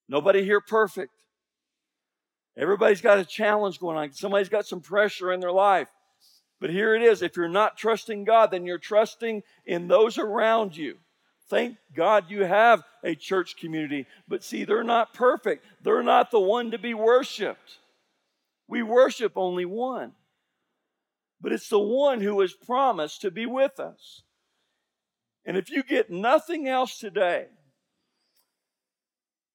Nobody 0.09 0.45
here 0.45 0.61
perfect. 0.61 1.13
Everybody's 2.59 3.01
got 3.01 3.19
a 3.19 3.25
challenge 3.25 3.79
going 3.79 3.97
on. 3.97 4.13
Somebody's 4.13 4.49
got 4.49 4.67
some 4.67 4.81
pressure 4.81 5.33
in 5.33 5.41
their 5.41 5.53
life. 5.53 5.89
But 6.61 6.71
here 6.71 6.97
it 6.97 7.03
is. 7.03 7.23
If 7.23 7.37
you're 7.37 7.49
not 7.49 7.79
trusting 7.79 8.25
God, 8.25 8.51
then 8.51 8.67
you're 8.67 8.79
trusting 8.79 9.45
in 9.65 9.87
those 9.87 10.19
around 10.19 10.77
you. 10.77 10.97
Thank 11.49 11.77
God 11.95 12.25
you 12.29 12.45
have 12.45 12.83
a 13.05 13.15
church 13.15 13.57
community. 13.57 14.07
But 14.27 14.43
see, 14.43 14.65
they're 14.65 14.83
not 14.83 15.15
perfect. 15.15 15.65
They're 15.83 16.03
not 16.03 16.33
the 16.33 16.41
one 16.41 16.73
to 16.73 16.79
be 16.79 16.95
worshiped. 16.95 17.79
We 18.67 18.83
worship 18.83 19.33
only 19.37 19.65
one. 19.65 20.13
But 21.41 21.53
it's 21.53 21.69
the 21.69 21.79
one 21.79 22.21
who 22.21 22.41
has 22.41 22.53
promised 22.53 23.21
to 23.23 23.31
be 23.31 23.47
with 23.47 23.79
us. 23.79 24.23
And 25.47 25.57
if 25.57 25.71
you 25.71 25.85
get 25.85 26.11
nothing 26.11 26.69
else 26.69 26.99
today, 26.99 27.47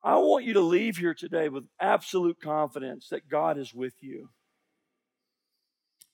I 0.03 0.17
want 0.17 0.43
you 0.43 0.53
to 0.53 0.61
leave 0.61 0.97
here 0.97 1.13
today 1.13 1.47
with 1.47 1.63
absolute 1.79 2.41
confidence 2.41 3.07
that 3.09 3.29
God 3.29 3.57
is 3.57 3.73
with 3.73 3.93
you. 4.01 4.29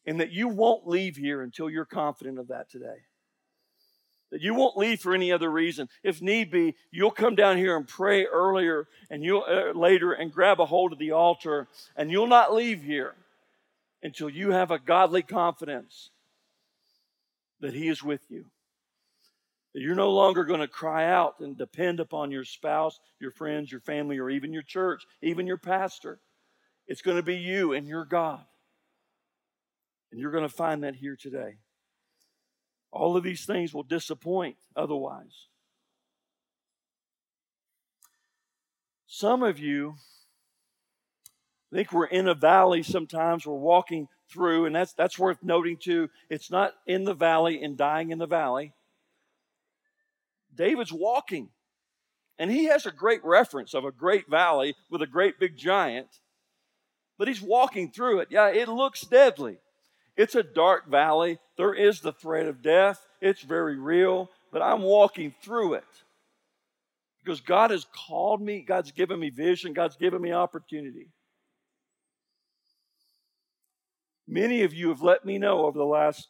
And 0.06 0.20
that 0.20 0.32
you 0.32 0.48
won't 0.48 0.88
leave 0.88 1.18
here 1.18 1.42
until 1.42 1.70
you're 1.70 1.86
confident 1.86 2.40
of 2.40 2.50
that 2.50 2.70
today. 2.70 3.06
That 4.32 4.42
you 4.42 4.54
won't 4.54 4.78
leave 4.78 5.00
for 5.00 5.16
any 5.16 5.32
other 5.32 5.50
reason. 5.50 5.88
If 6.04 6.22
need 6.22 6.52
be, 6.52 6.76
you'll 6.92 7.10
come 7.10 7.34
down 7.34 7.58
here 7.58 7.76
and 7.76 7.88
pray 7.88 8.26
earlier 8.26 8.88
and 9.10 9.24
you'll 9.24 9.44
uh, 9.48 9.78
later 9.78 10.14
and 10.14 10.32
grab 10.32 10.60
a 10.60 10.68
hold 10.68 10.94
of 10.94 11.00
the 11.00 11.12
altar 11.12 11.68
and 11.96 12.12
you'll 12.12 12.28
not 12.28 12.54
leave 12.54 12.84
here 12.84 13.16
until 14.04 14.30
you 14.30 14.52
have 14.52 14.70
a 14.70 14.80
godly 14.80 15.24
confidence 15.24 16.12
that 17.60 17.74
he 17.74 17.88
is 17.88 18.04
with 18.04 18.22
you. 18.30 18.46
You're 19.74 19.96
no 19.96 20.12
longer 20.12 20.46
going 20.46 20.62
to 20.62 20.68
cry 20.68 21.06
out 21.06 21.36
and 21.40 21.58
depend 21.58 22.00
upon 22.00 22.32
your 22.32 22.44
spouse, 22.44 23.00
your 23.20 23.32
friends, 23.32 23.72
your 23.72 23.82
family, 23.82 24.18
or 24.18 24.30
even 24.30 24.52
your 24.52 24.64
church, 24.64 25.04
even 25.22 25.46
your 25.46 25.58
pastor. 25.58 26.20
It's 26.88 27.02
going 27.02 27.18
to 27.18 27.24
be 27.24 27.36
you 27.36 27.74
and 27.74 27.88
your 27.88 28.04
God. 28.04 28.44
And 30.12 30.20
you're 30.20 30.32
going 30.32 30.48
to 30.48 30.54
find 30.54 30.84
that 30.84 30.96
here 30.96 31.16
today. 31.16 31.58
All 32.92 33.16
of 33.16 33.24
these 33.24 33.46
things 33.46 33.72
will 33.72 33.84
disappoint 33.84 34.56
otherwise. 34.76 35.48
Some 39.06 39.44
of 39.44 39.60
you 39.60 39.96
think 41.72 41.94
we're 41.94 42.06
in 42.06 42.28
a 42.28 42.34
valley 42.34 42.82
sometimes, 42.82 43.46
we're 43.46 43.54
walking 43.54 44.08
through, 44.32 44.66
and 44.66 44.76
that's, 44.76 44.94
that's 44.94 45.20
worth 45.20 45.44
noting 45.44 45.78
too. 45.78 46.10
It's 46.30 46.50
not 46.50 46.74
in 46.88 47.04
the 47.04 47.14
valley 47.14 47.62
and 47.62 47.78
dying 47.78 48.10
in 48.10 48.18
the 48.18 48.26
valley. 48.26 48.74
David's 50.56 50.94
walking, 50.94 51.50
and 52.38 52.52
he 52.52 52.66
has 52.66 52.86
a 52.86 52.92
great 52.92 53.24
reference 53.24 53.74
of 53.74 53.86
a 53.86 53.92
great 53.92 54.30
valley 54.30 54.76
with 54.90 55.02
a 55.02 55.08
great 55.08 55.40
big 55.40 55.58
giant, 55.58 56.08
but 57.18 57.28
he's 57.28 57.42
walking 57.42 57.92
through 57.92 58.20
it. 58.20 58.30
Yeah, 58.32 58.50
it 58.50 58.68
looks 58.68 59.02
deadly. 59.02 59.58
It's 60.16 60.36
a 60.36 60.44
dark 60.44 60.90
valley. 60.90 61.40
There 61.58 61.74
is 61.74 62.02
the 62.02 62.12
threat 62.12 62.48
of 62.48 62.62
death. 62.62 63.06
It's 63.22 63.42
very 63.42 63.78
real, 63.78 64.30
but 64.52 64.62
I'm 64.62 64.82
walking 64.82 65.34
through 65.42 65.76
it 65.76 65.86
because 67.24 67.42
God 67.42 67.72
has 67.72 67.86
called 68.08 68.42
me. 68.42 68.62
God's 68.62 68.92
given 68.92 69.20
me 69.20 69.30
vision. 69.30 69.74
God's 69.74 69.96
given 69.96 70.22
me 70.22 70.32
opportunity. 70.32 71.08
Many 74.28 74.64
of 74.64 74.74
you 74.74 74.90
have 74.90 75.02
let 75.02 75.26
me 75.26 75.38
know 75.38 75.66
over 75.66 75.78
the 75.78 75.86
last 75.86 76.28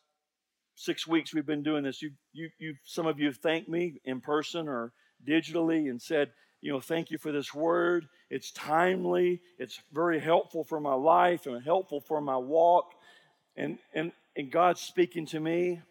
six 0.80 1.06
weeks 1.06 1.34
we've 1.34 1.46
been 1.46 1.62
doing 1.62 1.84
this. 1.84 2.02
You, 2.02 2.12
you, 2.32 2.50
you, 2.58 2.76
some 2.86 3.06
of 3.06 3.20
you 3.20 3.28
have 3.28 3.38
thanked 3.38 3.68
me 3.68 4.00
in 4.06 4.22
person 4.22 4.70
or 4.70 4.94
digitally 5.28 5.90
and 5.90 6.02
said, 6.02 6.32
you 6.62 6.72
know, 6.72 6.80
thank 6.80 7.12
you 7.12 7.18
for 7.18 7.34
this 7.34 7.54
word. 7.54 8.08
It's 8.30 8.52
timely. 8.52 9.42
It's 9.58 9.82
very 9.92 10.20
helpful 10.20 10.64
for 10.64 10.80
my 10.80 10.94
life 10.94 11.48
and 11.48 11.62
helpful 11.62 12.00
for 12.00 12.22
my 12.22 12.38
walk 12.38 12.94
and, 13.58 13.78
and, 13.94 14.14
and 14.38 14.50
God's 14.50 14.80
speaking 14.80 15.26
to 15.28 15.40
me. 15.40 15.82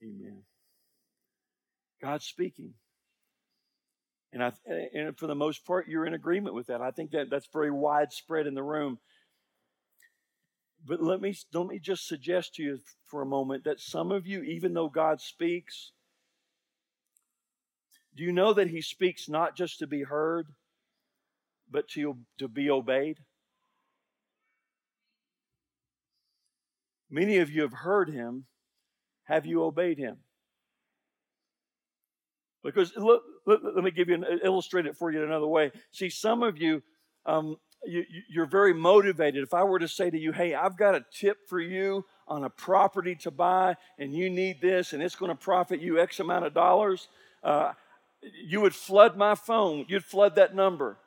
Amen. 0.00 0.42
God's 2.00 2.24
speaking. 2.24 2.74
And, 4.32 4.44
I, 4.44 4.52
and 4.94 5.18
for 5.18 5.26
the 5.26 5.34
most 5.34 5.64
part, 5.66 5.88
you're 5.88 6.06
in 6.06 6.14
agreement 6.14 6.54
with 6.54 6.68
that. 6.68 6.80
I 6.80 6.92
think 6.92 7.10
that 7.12 7.30
that's 7.30 7.48
very 7.52 7.70
widespread 7.72 8.46
in 8.46 8.54
the 8.54 8.62
room. 8.62 8.98
But 10.86 11.02
let 11.02 11.20
me, 11.20 11.34
let 11.52 11.66
me 11.66 11.78
just 11.78 12.06
suggest 12.06 12.54
to 12.54 12.62
you 12.62 12.78
for 13.06 13.20
a 13.20 13.26
moment 13.26 13.64
that 13.64 13.80
some 13.80 14.12
of 14.12 14.26
you, 14.26 14.42
even 14.42 14.72
though 14.72 14.88
God 14.88 15.20
speaks, 15.20 15.92
do 18.16 18.22
you 18.22 18.32
know 18.32 18.52
that 18.52 18.68
He 18.68 18.80
speaks 18.80 19.28
not 19.28 19.56
just 19.56 19.80
to 19.80 19.86
be 19.86 20.04
heard, 20.04 20.46
but 21.70 21.88
to, 21.90 22.18
to 22.38 22.48
be 22.48 22.70
obeyed? 22.70 23.18
Many 27.10 27.38
of 27.38 27.50
you 27.50 27.62
have 27.62 27.72
heard 27.72 28.10
him. 28.10 28.46
Have 29.24 29.46
you 29.46 29.62
obeyed 29.64 29.98
him? 29.98 30.18
Because 32.62 32.92
look, 32.96 33.22
let, 33.46 33.64
let 33.64 33.84
me 33.84 33.90
give 33.90 34.08
you 34.08 34.14
an 34.14 34.40
illustrate 34.42 34.86
it 34.86 34.96
for 34.96 35.10
you 35.10 35.22
another 35.22 35.46
way. 35.46 35.70
See, 35.92 36.10
some 36.10 36.42
of 36.42 36.58
you, 36.58 36.82
um, 37.24 37.56
you, 37.86 38.04
you're 38.28 38.46
very 38.46 38.74
motivated. 38.74 39.42
If 39.42 39.54
I 39.54 39.64
were 39.64 39.78
to 39.78 39.88
say 39.88 40.10
to 40.10 40.18
you, 40.18 40.32
"Hey, 40.32 40.54
I've 40.54 40.76
got 40.76 40.94
a 40.94 41.04
tip 41.12 41.48
for 41.48 41.60
you 41.60 42.04
on 42.28 42.44
a 42.44 42.50
property 42.50 43.14
to 43.16 43.30
buy, 43.30 43.76
and 43.98 44.14
you 44.14 44.28
need 44.30 44.60
this, 44.60 44.92
and 44.92 45.02
it's 45.02 45.16
going 45.16 45.30
to 45.30 45.36
profit 45.36 45.80
you 45.80 45.98
X 45.98 46.20
amount 46.20 46.44
of 46.44 46.54
dollars," 46.54 47.08
uh, 47.42 47.72
you 48.22 48.60
would 48.60 48.74
flood 48.74 49.16
my 49.16 49.34
phone. 49.34 49.86
You'd 49.88 50.04
flood 50.04 50.36
that 50.36 50.54
number. 50.54 50.98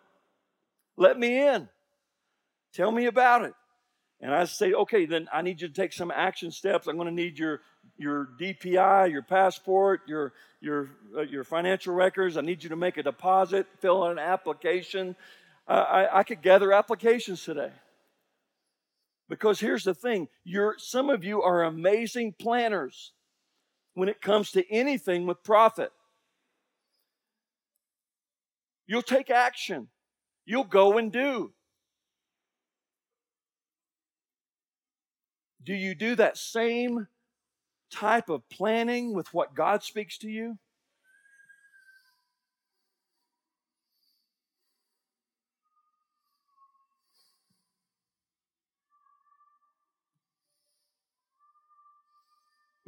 Let 0.97 1.17
me 1.19 1.47
in. 1.47 1.69
Tell 2.73 2.91
me 2.91 3.05
about 3.05 3.43
it. 3.43 3.53
And 4.21 4.33
I 4.33 4.43
say, 4.45 4.73
okay, 4.73 5.05
then 5.05 5.29
I 5.31 5.41
need 5.41 5.61
you 5.61 5.69
to 5.69 5.73
take 5.73 5.93
some 5.93 6.11
action 6.11 6.51
steps. 6.51 6.87
I'm 6.87 6.97
going 6.97 7.07
to 7.07 7.13
need 7.13 7.39
your 7.39 7.61
your 7.97 8.29
DPI, 8.39 9.11
your 9.11 9.21
passport, 9.21 10.01
your 10.07 10.33
your 10.59 10.89
uh, 11.17 11.21
your 11.21 11.43
financial 11.43 11.93
records. 11.93 12.35
I 12.35 12.41
need 12.41 12.63
you 12.63 12.69
to 12.69 12.75
make 12.75 12.97
a 12.97 13.03
deposit, 13.03 13.67
fill 13.79 14.03
out 14.03 14.11
an 14.11 14.19
application. 14.19 15.15
I, 15.73 16.19
I 16.19 16.23
could 16.23 16.41
gather 16.41 16.73
applications 16.73 17.43
today. 17.43 17.71
Because 19.29 19.59
here's 19.59 19.83
the 19.83 19.93
thing: 19.93 20.27
you're 20.43 20.75
some 20.79 21.09
of 21.09 21.23
you 21.23 21.41
are 21.43 21.63
amazing 21.63 22.33
planners 22.39 23.13
when 23.93 24.09
it 24.09 24.21
comes 24.21 24.51
to 24.51 24.71
anything 24.71 25.27
with 25.27 25.43
profit. 25.43 25.91
You'll 28.87 29.03
take 29.03 29.29
action. 29.29 29.89
You'll 30.45 30.63
go 30.63 30.97
and 30.97 31.11
do. 31.11 31.53
Do 35.63 35.75
you 35.75 35.93
do 35.93 36.15
that 36.15 36.37
same 36.37 37.07
type 37.91 38.29
of 38.29 38.49
planning 38.49 39.13
with 39.13 39.31
what 39.31 39.53
God 39.53 39.83
speaks 39.83 40.17
to 40.19 40.27
you? 40.27 40.57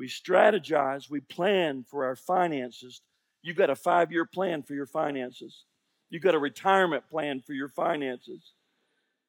We 0.01 0.07
strategize, 0.07 1.11
we 1.11 1.19
plan 1.19 1.85
for 1.87 2.05
our 2.05 2.15
finances. 2.15 3.01
You've 3.43 3.55
got 3.55 3.69
a 3.69 3.75
five 3.75 4.11
year 4.11 4.25
plan 4.25 4.63
for 4.63 4.73
your 4.73 4.87
finances, 4.87 5.65
you've 6.09 6.23
got 6.23 6.33
a 6.33 6.39
retirement 6.39 7.07
plan 7.07 7.39
for 7.45 7.53
your 7.53 7.69
finances. 7.69 8.53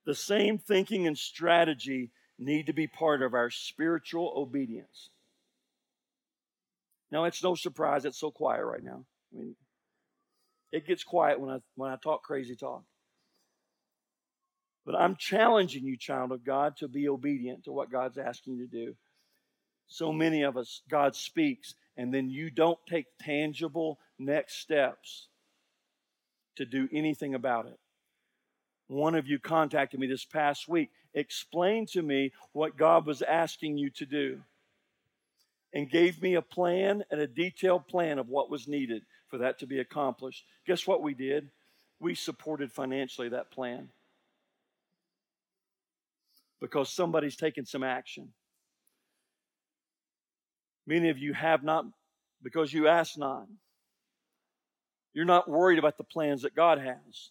The 0.06 0.14
same 0.14 0.56
thinking 0.56 1.06
and 1.06 1.18
strategy 1.18 2.10
need 2.38 2.68
to 2.68 2.72
be 2.72 2.86
part 2.86 3.20
of 3.20 3.34
our 3.34 3.50
spiritual 3.50 4.32
obedience. 4.34 5.10
Now, 7.10 7.24
it's 7.24 7.42
no 7.42 7.54
surprise 7.54 8.06
it's 8.06 8.18
so 8.18 8.30
quiet 8.30 8.64
right 8.64 8.82
now. 8.82 9.04
I 9.34 9.38
mean, 9.38 9.56
it 10.72 10.86
gets 10.86 11.04
quiet 11.04 11.38
when 11.38 11.50
I, 11.50 11.58
when 11.74 11.90
I 11.90 11.96
talk 11.96 12.22
crazy 12.22 12.56
talk. 12.56 12.82
But 14.86 14.94
I'm 14.94 15.16
challenging 15.16 15.84
you, 15.84 15.98
child 15.98 16.32
of 16.32 16.46
God, 16.46 16.78
to 16.78 16.88
be 16.88 17.10
obedient 17.10 17.64
to 17.64 17.72
what 17.72 17.92
God's 17.92 18.16
asking 18.16 18.54
you 18.54 18.68
to 18.68 18.86
do. 18.86 18.94
So 19.86 20.12
many 20.12 20.42
of 20.42 20.56
us, 20.56 20.82
God 20.90 21.14
speaks, 21.14 21.74
and 21.96 22.12
then 22.12 22.30
you 22.30 22.50
don't 22.50 22.78
take 22.88 23.06
tangible 23.20 23.98
next 24.18 24.56
steps 24.56 25.28
to 26.56 26.64
do 26.64 26.88
anything 26.92 27.34
about 27.34 27.66
it. 27.66 27.78
One 28.88 29.14
of 29.14 29.26
you 29.26 29.38
contacted 29.38 30.00
me 30.00 30.06
this 30.06 30.24
past 30.24 30.68
week. 30.68 30.90
Explain 31.14 31.86
to 31.92 32.02
me 32.02 32.32
what 32.52 32.76
God 32.76 33.06
was 33.06 33.22
asking 33.22 33.78
you 33.78 33.90
to 33.90 34.06
do 34.06 34.42
and 35.74 35.90
gave 35.90 36.20
me 36.20 36.34
a 36.34 36.42
plan 36.42 37.02
and 37.10 37.20
a 37.20 37.26
detailed 37.26 37.88
plan 37.88 38.18
of 38.18 38.28
what 38.28 38.50
was 38.50 38.68
needed 38.68 39.02
for 39.28 39.38
that 39.38 39.58
to 39.60 39.66
be 39.66 39.80
accomplished. 39.80 40.44
Guess 40.66 40.86
what 40.86 41.02
we 41.02 41.14
did? 41.14 41.50
We 42.00 42.14
supported 42.14 42.72
financially 42.72 43.30
that 43.30 43.50
plan 43.50 43.88
because 46.60 46.90
somebody's 46.90 47.36
taken 47.36 47.64
some 47.64 47.82
action. 47.82 48.28
Many 50.86 51.08
of 51.10 51.18
you 51.18 51.32
have 51.32 51.62
not 51.62 51.84
because 52.42 52.72
you 52.72 52.88
ask 52.88 53.16
not. 53.16 53.46
You're 55.14 55.24
not 55.24 55.48
worried 55.48 55.78
about 55.78 55.98
the 55.98 56.04
plans 56.04 56.42
that 56.42 56.54
God 56.54 56.78
has. 56.78 57.30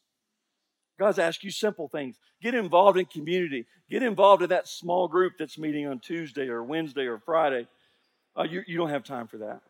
God's 0.99 1.19
asked 1.19 1.43
you 1.43 1.51
simple 1.51 1.87
things. 1.87 2.17
Get 2.41 2.53
involved 2.53 2.97
in 2.97 3.05
community. 3.05 3.65
Get 3.89 4.03
involved 4.03 4.43
in 4.43 4.49
that 4.49 4.67
small 4.67 5.07
group 5.07 5.33
that's 5.39 5.57
meeting 5.57 5.87
on 5.87 5.99
Tuesday 5.99 6.47
or 6.47 6.63
Wednesday 6.63 7.07
or 7.07 7.19
Friday. 7.19 7.67
Uh, 8.37 8.43
you, 8.43 8.61
you 8.67 8.77
don't 8.77 8.89
have 8.89 9.03
time 9.03 9.27
for 9.27 9.37
that. 9.39 9.61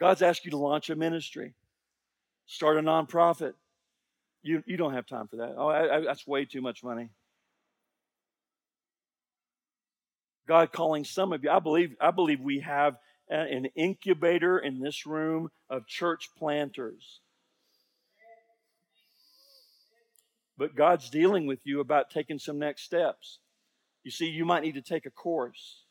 God's 0.00 0.22
asked 0.22 0.44
you 0.44 0.52
to 0.52 0.56
launch 0.56 0.90
a 0.90 0.96
ministry, 0.96 1.54
start 2.46 2.78
a 2.78 2.80
nonprofit. 2.80 3.54
You, 4.42 4.62
you 4.66 4.76
don't 4.76 4.94
have 4.94 5.06
time 5.06 5.26
for 5.28 5.36
that. 5.36 5.54
Oh, 5.56 5.68
I, 5.68 5.96
I, 5.96 6.00
that's 6.00 6.26
way 6.26 6.44
too 6.44 6.62
much 6.62 6.82
money. 6.84 7.10
God 10.48 10.72
calling 10.72 11.04
some 11.04 11.32
of 11.32 11.44
you. 11.44 11.50
I 11.50 11.60
believe, 11.60 11.94
I 12.00 12.10
believe 12.10 12.40
we 12.40 12.60
have 12.60 12.96
an 13.28 13.66
incubator 13.76 14.58
in 14.58 14.80
this 14.80 15.06
room 15.06 15.50
of 15.68 15.86
church 15.86 16.30
planters 16.38 17.20
but 20.58 20.74
God's 20.74 21.08
dealing 21.08 21.46
with 21.46 21.60
you 21.64 21.80
about 21.80 22.10
taking 22.10 22.38
some 22.38 22.58
next 22.58 22.82
steps. 22.82 23.38
You 24.02 24.10
see, 24.10 24.26
you 24.26 24.44
might 24.44 24.64
need 24.64 24.74
to 24.74 24.82
take 24.82 25.06
a 25.06 25.10
course. 25.10 25.84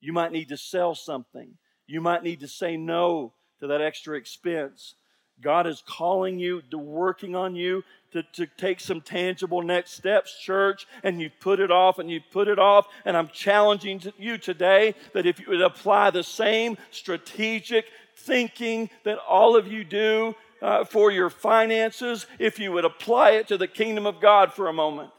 You 0.00 0.12
might 0.12 0.30
need 0.30 0.48
to 0.50 0.56
sell 0.56 0.94
something. 0.94 1.54
You 1.86 2.00
might 2.00 2.22
need 2.22 2.40
to 2.40 2.48
say 2.48 2.76
no 2.76 3.34
to 3.58 3.66
that 3.66 3.82
extra 3.82 4.16
expense. 4.16 4.94
God 5.42 5.66
is 5.66 5.82
calling 5.86 6.38
you, 6.38 6.62
to 6.70 6.78
working 6.78 7.36
on 7.36 7.54
you 7.54 7.84
to, 8.12 8.22
to 8.34 8.46
take 8.56 8.80
some 8.80 9.00
tangible 9.00 9.62
next 9.62 9.92
steps, 9.92 10.38
church, 10.40 10.86
and 11.02 11.20
you 11.20 11.30
put 11.40 11.60
it 11.60 11.70
off 11.70 11.98
and 11.98 12.10
you 12.10 12.20
put 12.32 12.48
it 12.48 12.58
off. 12.58 12.86
And 13.04 13.16
I'm 13.16 13.28
challenging 13.28 14.00
you 14.18 14.38
today 14.38 14.94
that 15.12 15.26
if 15.26 15.38
you 15.38 15.46
would 15.48 15.60
apply 15.60 16.10
the 16.10 16.22
same 16.22 16.76
strategic 16.90 17.86
thinking 18.16 18.90
that 19.04 19.18
all 19.18 19.56
of 19.56 19.68
you 19.68 19.84
do 19.84 20.34
uh, 20.60 20.84
for 20.84 21.10
your 21.10 21.30
finances, 21.30 22.26
if 22.38 22.58
you 22.58 22.72
would 22.72 22.84
apply 22.84 23.32
it 23.32 23.48
to 23.48 23.58
the 23.58 23.68
kingdom 23.68 24.06
of 24.06 24.20
God 24.20 24.52
for 24.52 24.68
a 24.68 24.72
moment. 24.72 25.10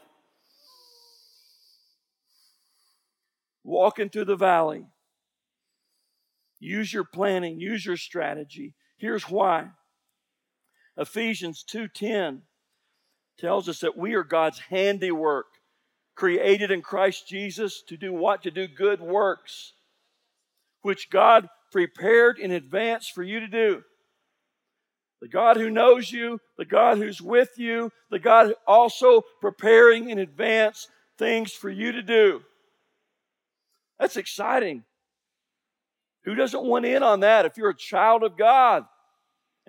Walk 3.63 3.99
into 3.99 4.25
the 4.25 4.36
valley. 4.36 4.86
Use 6.60 6.91
your 6.91 7.05
planning, 7.05 7.60
use 7.60 7.86
your 7.86 7.95
strategy. 7.95 8.73
Here's 8.97 9.29
why. 9.29 9.69
Ephesians 11.00 11.64
2:10 11.64 12.44
tells 13.38 13.70
us 13.70 13.80
that 13.80 13.98
we 13.98 14.14
are 14.16 14.24
God's 14.24 14.60
handiwork, 14.60 15.48
created 16.14 16.72
in 16.72 16.82
Christ 16.82 17.26
Jesus 17.26 17.82
to 17.84 17.96
do 17.96 18.12
what? 18.12 18.44
To 18.44 18.52
do 18.52 18.68
good 18.68 19.00
works, 19.00 19.74
which 20.82 21.10
God 21.10 21.48
prepared 21.72 22.38
in 22.38 22.52
advance 22.52 23.08
for 23.08 23.24
you 23.24 23.40
to 23.40 23.48
do. 23.48 23.86
The 25.22 25.30
God 25.30 25.56
who 25.56 25.70
knows 25.70 26.12
you, 26.12 26.42
the 26.58 26.66
God 26.66 26.98
who's 26.98 27.22
with 27.22 27.58
you, 27.58 27.92
the 28.10 28.20
God 28.20 28.54
also 28.68 29.22
preparing 29.40 30.10
in 30.10 30.20
advance 30.20 30.90
things 31.18 31.54
for 31.54 31.70
you 31.70 31.94
to 31.94 32.02
do. 32.02 32.44
That's 34.00 34.18
exciting. 34.18 34.84
Who 36.24 36.36
doesn't 36.36 36.64
want 36.64 36.86
in 36.86 37.04
on 37.04 37.22
that 37.22 37.46
if 37.46 37.58
you're 37.58 37.70
a 37.70 37.76
child 37.76 38.24
of 38.24 38.38
God? 38.38 38.86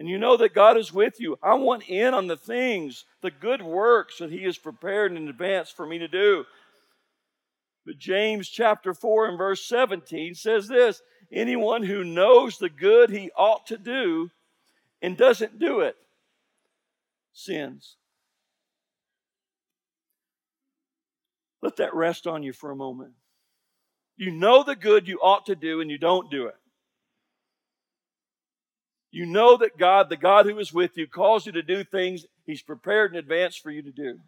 And 0.00 0.08
you 0.08 0.16
know 0.16 0.38
that 0.38 0.54
God 0.54 0.78
is 0.78 0.94
with 0.94 1.20
you. 1.20 1.38
I 1.42 1.52
want 1.56 1.90
in 1.90 2.14
on 2.14 2.26
the 2.26 2.38
things, 2.38 3.04
the 3.20 3.30
good 3.30 3.60
works 3.60 4.16
that 4.16 4.32
He 4.32 4.44
has 4.44 4.56
prepared 4.56 5.12
in 5.12 5.28
advance 5.28 5.68
for 5.68 5.84
me 5.84 5.98
to 5.98 6.08
do. 6.08 6.46
But 7.84 7.98
James 7.98 8.48
chapter 8.48 8.94
4 8.94 9.28
and 9.28 9.36
verse 9.36 9.62
17 9.68 10.34
says 10.34 10.68
this 10.68 11.02
anyone 11.30 11.82
who 11.82 12.02
knows 12.02 12.56
the 12.56 12.70
good 12.70 13.10
he 13.10 13.30
ought 13.36 13.66
to 13.66 13.76
do 13.76 14.30
and 15.02 15.18
doesn't 15.18 15.58
do 15.58 15.80
it 15.80 15.96
sins. 17.34 17.96
Let 21.60 21.76
that 21.76 21.94
rest 21.94 22.26
on 22.26 22.42
you 22.42 22.54
for 22.54 22.70
a 22.70 22.76
moment. 22.76 23.12
You 24.16 24.30
know 24.30 24.62
the 24.62 24.76
good 24.76 25.06
you 25.06 25.18
ought 25.18 25.44
to 25.44 25.54
do 25.54 25.82
and 25.82 25.90
you 25.90 25.98
don't 25.98 26.30
do 26.30 26.46
it. 26.46 26.56
You 29.11 29.27
know 29.27 29.57
that 29.57 29.77
God, 29.77 30.09
the 30.09 30.16
God 30.16 30.46
who 30.46 30.59
is 30.59 30.73
with 30.73 30.96
you, 30.96 31.07
calls 31.07 31.46
you 31.46 31.53
to 31.53 31.62
do 31.62 31.83
things 31.83 32.27
He's 32.46 32.62
prepared 32.62 33.12
in 33.12 33.18
advance 33.18 33.57
for 33.57 33.70
you 33.70 33.83
to 33.83 33.90
do. 33.90 34.18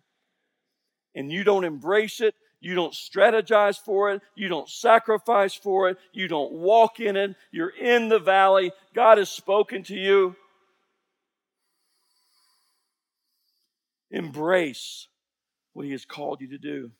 And 1.15 1.31
you 1.31 1.45
don't 1.45 1.65
embrace 1.65 2.21
it, 2.21 2.35
you 2.61 2.75
don't 2.75 2.93
strategize 2.93 3.79
for 3.79 4.11
it, 4.11 4.23
you 4.35 4.49
don't 4.49 4.69
sacrifice 4.69 5.55
for 5.55 5.89
it, 5.89 5.99
you 6.13 6.27
don't 6.29 6.53
walk 6.53 7.01
in 7.01 7.17
it, 7.17 7.37
you're 7.51 7.77
in 7.77 8.09
the 8.09 8.19
valley. 8.19 8.73
God 8.95 9.19
has 9.19 9.29
spoken 9.29 9.83
to 9.85 9.95
you. 9.95 10.37
Embrace 14.11 15.09
what 15.73 15.87
He 15.87 15.93
has 15.93 16.05
called 16.05 16.41
you 16.41 16.49
to 16.49 16.59
do. 16.59 16.91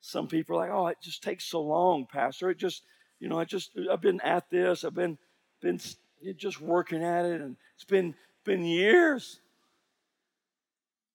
Some 0.00 0.26
people 0.26 0.56
are 0.56 0.60
like, 0.60 0.70
oh, 0.72 0.88
it 0.88 0.98
just 1.02 1.22
takes 1.22 1.44
so 1.44 1.62
long, 1.62 2.06
Pastor. 2.10 2.50
It 2.50 2.58
just, 2.58 2.82
you 3.20 3.28
know, 3.28 3.38
I 3.38 3.44
just, 3.44 3.70
I've 3.90 4.00
been 4.00 4.20
at 4.20 4.50
this, 4.50 4.84
I've 4.84 4.94
been, 4.94 5.16
been 5.60 5.78
you're 6.22 6.34
just 6.34 6.60
working 6.60 7.02
at 7.02 7.24
it, 7.24 7.40
and 7.40 7.56
it's 7.74 7.84
been, 7.84 8.14
been 8.44 8.64
years. 8.64 9.40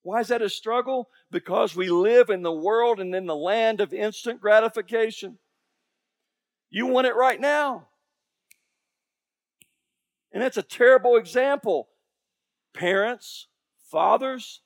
Why 0.03 0.19
is 0.19 0.27
that 0.27 0.41
a 0.41 0.49
struggle? 0.49 1.09
Because 1.31 1.75
we 1.75 1.89
live 1.89 2.29
in 2.29 2.41
the 2.41 2.51
world 2.51 2.99
and 2.99 3.13
in 3.15 3.25
the 3.25 3.35
land 3.35 3.81
of 3.81 3.93
instant 3.93 4.41
gratification. 4.41 5.37
You 6.69 6.85
want 6.87 7.07
it 7.07 7.15
right 7.15 7.39
now. 7.39 7.87
And 10.31 10.43
that's 10.43 10.57
a 10.57 10.63
terrible 10.63 11.15
example. 11.15 11.87
Parents, 12.73 13.47
fathers, 13.89 14.61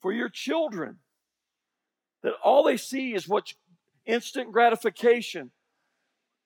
for 0.00 0.12
your 0.12 0.28
children, 0.28 0.98
that 2.22 2.34
all 2.44 2.62
they 2.62 2.76
see 2.76 3.14
is 3.14 3.28
what's 3.28 3.54
instant 4.04 4.52
gratification 4.52 5.50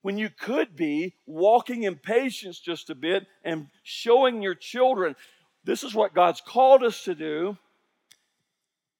when 0.04 0.18
you 0.18 0.28
could 0.28 0.76
be 0.76 1.14
walking 1.24 1.84
in 1.84 1.96
patience 1.96 2.60
just 2.60 2.90
a 2.90 2.94
bit 2.94 3.26
and 3.42 3.68
showing 3.82 4.42
your 4.42 4.54
children 4.54 5.16
this 5.64 5.82
is 5.82 5.94
what 5.94 6.12
God's 6.12 6.42
called 6.42 6.82
us 6.82 7.04
to 7.04 7.14
do. 7.14 7.56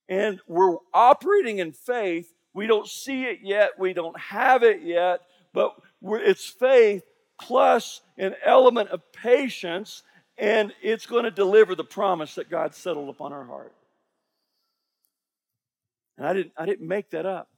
And 0.08 0.40
we're 0.46 0.78
operating 0.94 1.58
in 1.58 1.72
faith. 1.72 2.32
We 2.54 2.66
don't 2.66 2.88
see 2.88 3.24
it 3.24 3.40
yet, 3.42 3.72
we 3.78 3.92
don't 3.92 4.18
have 4.18 4.62
it 4.62 4.80
yet, 4.80 5.20
but 5.52 5.74
it's 6.02 6.46
faith 6.46 7.02
plus 7.38 8.00
an 8.16 8.34
element 8.42 8.88
of 8.88 9.02
patience, 9.12 10.04
and 10.38 10.72
it's 10.82 11.04
going 11.04 11.24
to 11.24 11.30
deliver 11.30 11.74
the 11.74 11.84
promise 11.84 12.36
that 12.36 12.48
God 12.48 12.74
settled 12.74 13.10
upon 13.10 13.34
our 13.34 13.44
heart. 13.44 13.74
And 16.16 16.26
I 16.26 16.32
didn't, 16.32 16.52
I 16.56 16.64
didn't 16.64 16.88
make 16.88 17.10
that 17.10 17.26
up. 17.26 17.50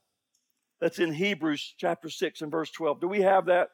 That's 0.79 0.99
in 0.99 1.13
Hebrews 1.13 1.73
chapter 1.77 2.09
6 2.09 2.41
and 2.41 2.51
verse 2.51 2.69
12. 2.71 3.01
Do 3.01 3.07
we 3.07 3.21
have 3.21 3.45
that? 3.45 3.69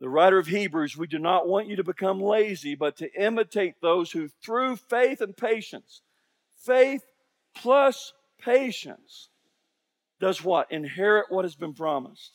The 0.00 0.08
writer 0.08 0.38
of 0.38 0.48
Hebrews, 0.48 0.96
we 0.96 1.06
do 1.06 1.18
not 1.18 1.46
want 1.46 1.68
you 1.68 1.76
to 1.76 1.84
become 1.84 2.20
lazy, 2.20 2.74
but 2.74 2.96
to 2.96 3.12
imitate 3.14 3.74
those 3.80 4.10
who, 4.10 4.28
through 4.44 4.76
faith 4.76 5.20
and 5.20 5.36
patience, 5.36 6.02
faith 6.64 7.02
plus 7.54 8.12
patience, 8.40 9.28
does 10.18 10.42
what? 10.42 10.72
Inherit 10.72 11.26
what 11.28 11.44
has 11.44 11.54
been 11.54 11.74
promised. 11.74 12.32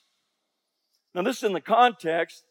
Now, 1.14 1.24
this 1.24 1.38
is 1.38 1.44
in 1.44 1.54
the 1.54 1.60
context 1.60 2.44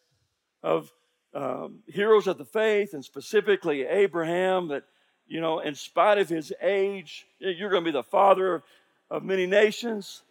of 0.62 0.92
um, 1.32 1.80
heroes 1.86 2.26
of 2.26 2.36
the 2.36 2.44
faith, 2.44 2.92
and 2.92 3.04
specifically 3.04 3.86
Abraham, 3.86 4.68
that, 4.68 4.84
you 5.26 5.40
know, 5.40 5.60
in 5.60 5.74
spite 5.74 6.18
of 6.18 6.28
his 6.28 6.52
age, 6.60 7.26
you're 7.38 7.70
going 7.70 7.84
to 7.84 7.90
be 7.90 7.96
the 7.96 8.02
father 8.02 8.64
of 9.10 9.22
many 9.22 9.46
nations. 9.46 10.22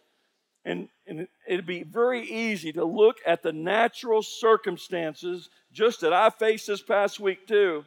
And, 0.64 0.88
and 1.06 1.28
it'd 1.46 1.66
be 1.66 1.84
very 1.84 2.22
easy 2.22 2.72
to 2.72 2.84
look 2.84 3.16
at 3.24 3.42
the 3.42 3.52
natural 3.52 4.22
circumstances 4.22 5.48
just 5.72 6.00
that 6.00 6.12
I 6.12 6.30
faced 6.30 6.66
this 6.66 6.82
past 6.82 7.20
week, 7.20 7.46
too. 7.46 7.84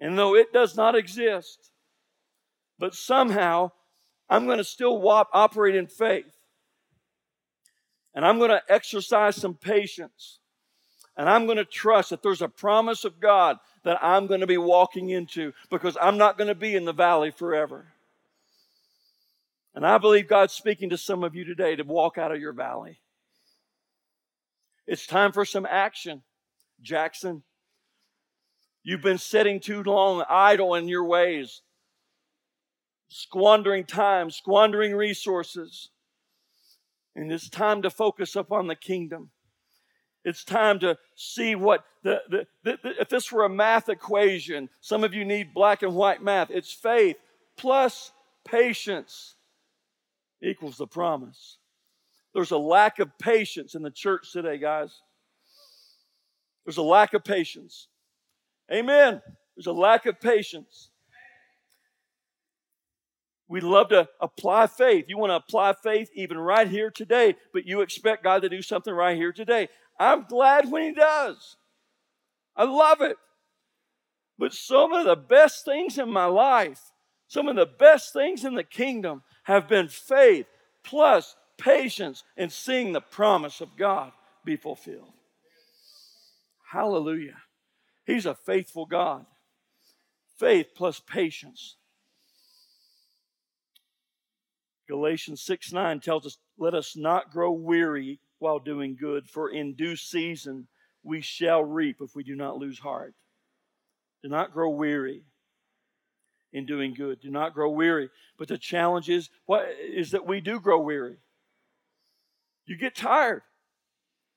And 0.00 0.18
though 0.18 0.34
it 0.34 0.52
does 0.52 0.76
not 0.76 0.96
exist, 0.96 1.70
but 2.78 2.94
somehow 2.94 3.70
I'm 4.28 4.46
going 4.46 4.58
to 4.58 4.64
still 4.64 5.06
operate 5.32 5.74
in 5.74 5.86
faith. 5.86 6.32
And 8.14 8.24
I'm 8.24 8.38
going 8.38 8.50
to 8.50 8.62
exercise 8.68 9.36
some 9.36 9.54
patience. 9.54 10.38
And 11.16 11.28
I'm 11.28 11.46
going 11.46 11.58
to 11.58 11.64
trust 11.64 12.10
that 12.10 12.22
there's 12.22 12.42
a 12.42 12.48
promise 12.48 13.04
of 13.04 13.20
God 13.20 13.58
that 13.84 13.98
I'm 14.02 14.26
going 14.26 14.40
to 14.40 14.46
be 14.46 14.58
walking 14.58 15.10
into 15.10 15.52
because 15.70 15.96
I'm 16.00 16.18
not 16.18 16.38
going 16.38 16.48
to 16.48 16.54
be 16.54 16.74
in 16.74 16.84
the 16.84 16.92
valley 16.92 17.30
forever. 17.30 17.86
And 19.78 19.86
I 19.86 19.96
believe 19.98 20.26
God's 20.26 20.54
speaking 20.54 20.90
to 20.90 20.98
some 20.98 21.22
of 21.22 21.36
you 21.36 21.44
today 21.44 21.76
to 21.76 21.84
walk 21.84 22.18
out 22.18 22.32
of 22.32 22.40
your 22.40 22.52
valley. 22.52 22.98
It's 24.88 25.06
time 25.06 25.30
for 25.30 25.44
some 25.44 25.64
action, 25.64 26.24
Jackson. 26.82 27.44
You've 28.82 29.02
been 29.02 29.18
sitting 29.18 29.60
too 29.60 29.84
long 29.84 30.24
idle 30.28 30.74
in 30.74 30.88
your 30.88 31.04
ways, 31.04 31.62
squandering 33.06 33.84
time, 33.84 34.32
squandering 34.32 34.96
resources. 34.96 35.90
And 37.14 37.30
it's 37.30 37.48
time 37.48 37.82
to 37.82 37.90
focus 37.90 38.34
upon 38.34 38.66
the 38.66 38.74
kingdom. 38.74 39.30
It's 40.24 40.42
time 40.42 40.80
to 40.80 40.98
see 41.14 41.54
what 41.54 41.84
the, 42.02 42.20
the, 42.28 42.46
the, 42.64 42.78
the, 42.82 43.00
if 43.00 43.08
this 43.10 43.30
were 43.30 43.44
a 43.44 43.48
math 43.48 43.88
equation, 43.88 44.70
some 44.80 45.04
of 45.04 45.14
you 45.14 45.24
need 45.24 45.54
black 45.54 45.84
and 45.84 45.94
white 45.94 46.20
math. 46.20 46.50
It's 46.50 46.72
faith 46.72 47.14
plus 47.56 48.10
patience 48.44 49.36
equals 50.42 50.76
the 50.78 50.86
promise. 50.86 51.58
There's 52.34 52.50
a 52.50 52.58
lack 52.58 52.98
of 52.98 53.18
patience 53.18 53.74
in 53.74 53.82
the 53.82 53.90
church 53.90 54.32
today, 54.32 54.58
guys. 54.58 55.00
There's 56.64 56.76
a 56.76 56.82
lack 56.82 57.14
of 57.14 57.24
patience. 57.24 57.88
Amen. 58.72 59.22
There's 59.56 59.66
a 59.66 59.72
lack 59.72 60.06
of 60.06 60.20
patience. 60.20 60.90
We 63.48 63.60
love 63.60 63.88
to 63.88 64.08
apply 64.20 64.66
faith. 64.66 65.06
You 65.08 65.18
want 65.18 65.30
to 65.30 65.36
apply 65.36 65.72
faith 65.82 66.10
even 66.14 66.38
right 66.38 66.68
here 66.68 66.90
today, 66.90 67.34
but 67.52 67.64
you 67.66 67.80
expect 67.80 68.22
God 68.24 68.42
to 68.42 68.48
do 68.48 68.60
something 68.62 68.92
right 68.92 69.16
here 69.16 69.32
today. 69.32 69.68
I'm 69.98 70.24
glad 70.24 70.70
when 70.70 70.82
He 70.82 70.92
does. 70.92 71.56
I 72.54 72.64
love 72.64 73.00
it. 73.00 73.16
But 74.38 74.52
some 74.52 74.92
of 74.92 75.06
the 75.06 75.16
best 75.16 75.64
things 75.64 75.98
in 75.98 76.10
my 76.10 76.26
life 76.26 76.80
Some 77.28 77.46
of 77.48 77.56
the 77.56 77.66
best 77.66 78.12
things 78.14 78.44
in 78.44 78.54
the 78.54 78.64
kingdom 78.64 79.22
have 79.48 79.66
been 79.66 79.88
faith 79.88 80.46
plus 80.84 81.34
patience 81.56 82.22
in 82.36 82.50
seeing 82.50 82.92
the 82.92 83.00
promise 83.00 83.62
of 83.62 83.76
God 83.78 84.12
be 84.44 84.56
fulfilled. 84.56 85.14
Hallelujah. 86.70 87.38
He's 88.06 88.26
a 88.26 88.34
faithful 88.34 88.84
God. 88.84 89.24
Faith 90.38 90.68
plus 90.76 91.00
patience. 91.00 91.76
Galatians 94.86 95.40
6 95.42 95.72
9 95.72 96.00
tells 96.00 96.26
us, 96.26 96.36
Let 96.58 96.74
us 96.74 96.94
not 96.94 97.32
grow 97.32 97.50
weary 97.50 98.20
while 98.38 98.58
doing 98.58 98.96
good, 99.00 99.28
for 99.28 99.48
in 99.48 99.74
due 99.74 99.96
season 99.96 100.68
we 101.02 101.22
shall 101.22 101.64
reap 101.64 101.96
if 102.02 102.14
we 102.14 102.22
do 102.22 102.36
not 102.36 102.58
lose 102.58 102.78
heart. 102.78 103.14
Do 104.22 104.28
not 104.28 104.52
grow 104.52 104.68
weary 104.68 105.22
in 106.52 106.66
doing 106.66 106.94
good. 106.94 107.20
Do 107.20 107.30
not 107.30 107.54
grow 107.54 107.70
weary. 107.70 108.10
But 108.38 108.48
the 108.48 108.58
challenge 108.58 109.08
is 109.08 109.30
what 109.46 109.66
is 109.80 110.12
that 110.12 110.26
we 110.26 110.40
do 110.40 110.60
grow 110.60 110.80
weary. 110.80 111.16
You 112.66 112.76
get 112.76 112.94
tired. 112.94 113.42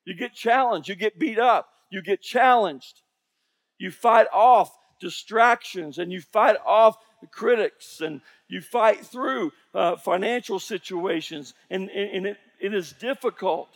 You 0.06 0.16
get 0.16 0.34
challenged. 0.34 0.90
You 0.90 0.96
get 0.96 1.20
beat 1.20 1.40
up. 1.40 1.70
You 1.90 2.02
get 2.02 2.22
challenged. 2.22 3.02
You 3.78 3.92
fight 3.92 4.28
off 4.32 4.78
distractions 5.00 5.98
and 5.98 6.12
you 6.12 6.22
fight 6.22 6.56
off 6.66 6.98
the 7.22 7.28
critics 7.28 8.02
and 8.02 8.22
you 8.48 8.62
fight 8.62 9.06
through 9.06 9.52
uh, 9.74 9.96
financial 9.96 10.60
situations. 10.60 11.54
And, 11.70 11.90
and 11.90 12.26
it, 12.26 12.38
it 12.60 12.74
is 12.74 12.94
difficult. 12.94 13.70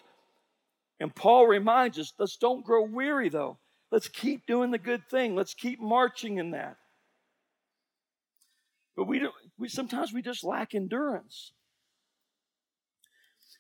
And 1.00 1.14
Paul 1.14 1.48
reminds 1.48 2.00
us 2.00 2.14
let's 2.18 2.38
don't 2.38 2.66
grow 2.66 2.84
weary, 2.84 3.30
though. 3.30 3.58
Let's 3.92 4.08
keep 4.08 4.46
doing 4.46 4.72
the 4.72 4.78
good 4.78 5.08
thing. 5.10 5.36
Let's 5.36 5.54
keep 5.54 5.80
marching 5.80 6.38
in 6.38 6.52
that. 6.52 6.78
But 8.96 9.06
we, 9.06 9.20
don't, 9.20 9.34
we 9.58 9.68
sometimes 9.68 10.14
we 10.14 10.22
just 10.22 10.44
lack 10.44 10.74
endurance. 10.74 11.52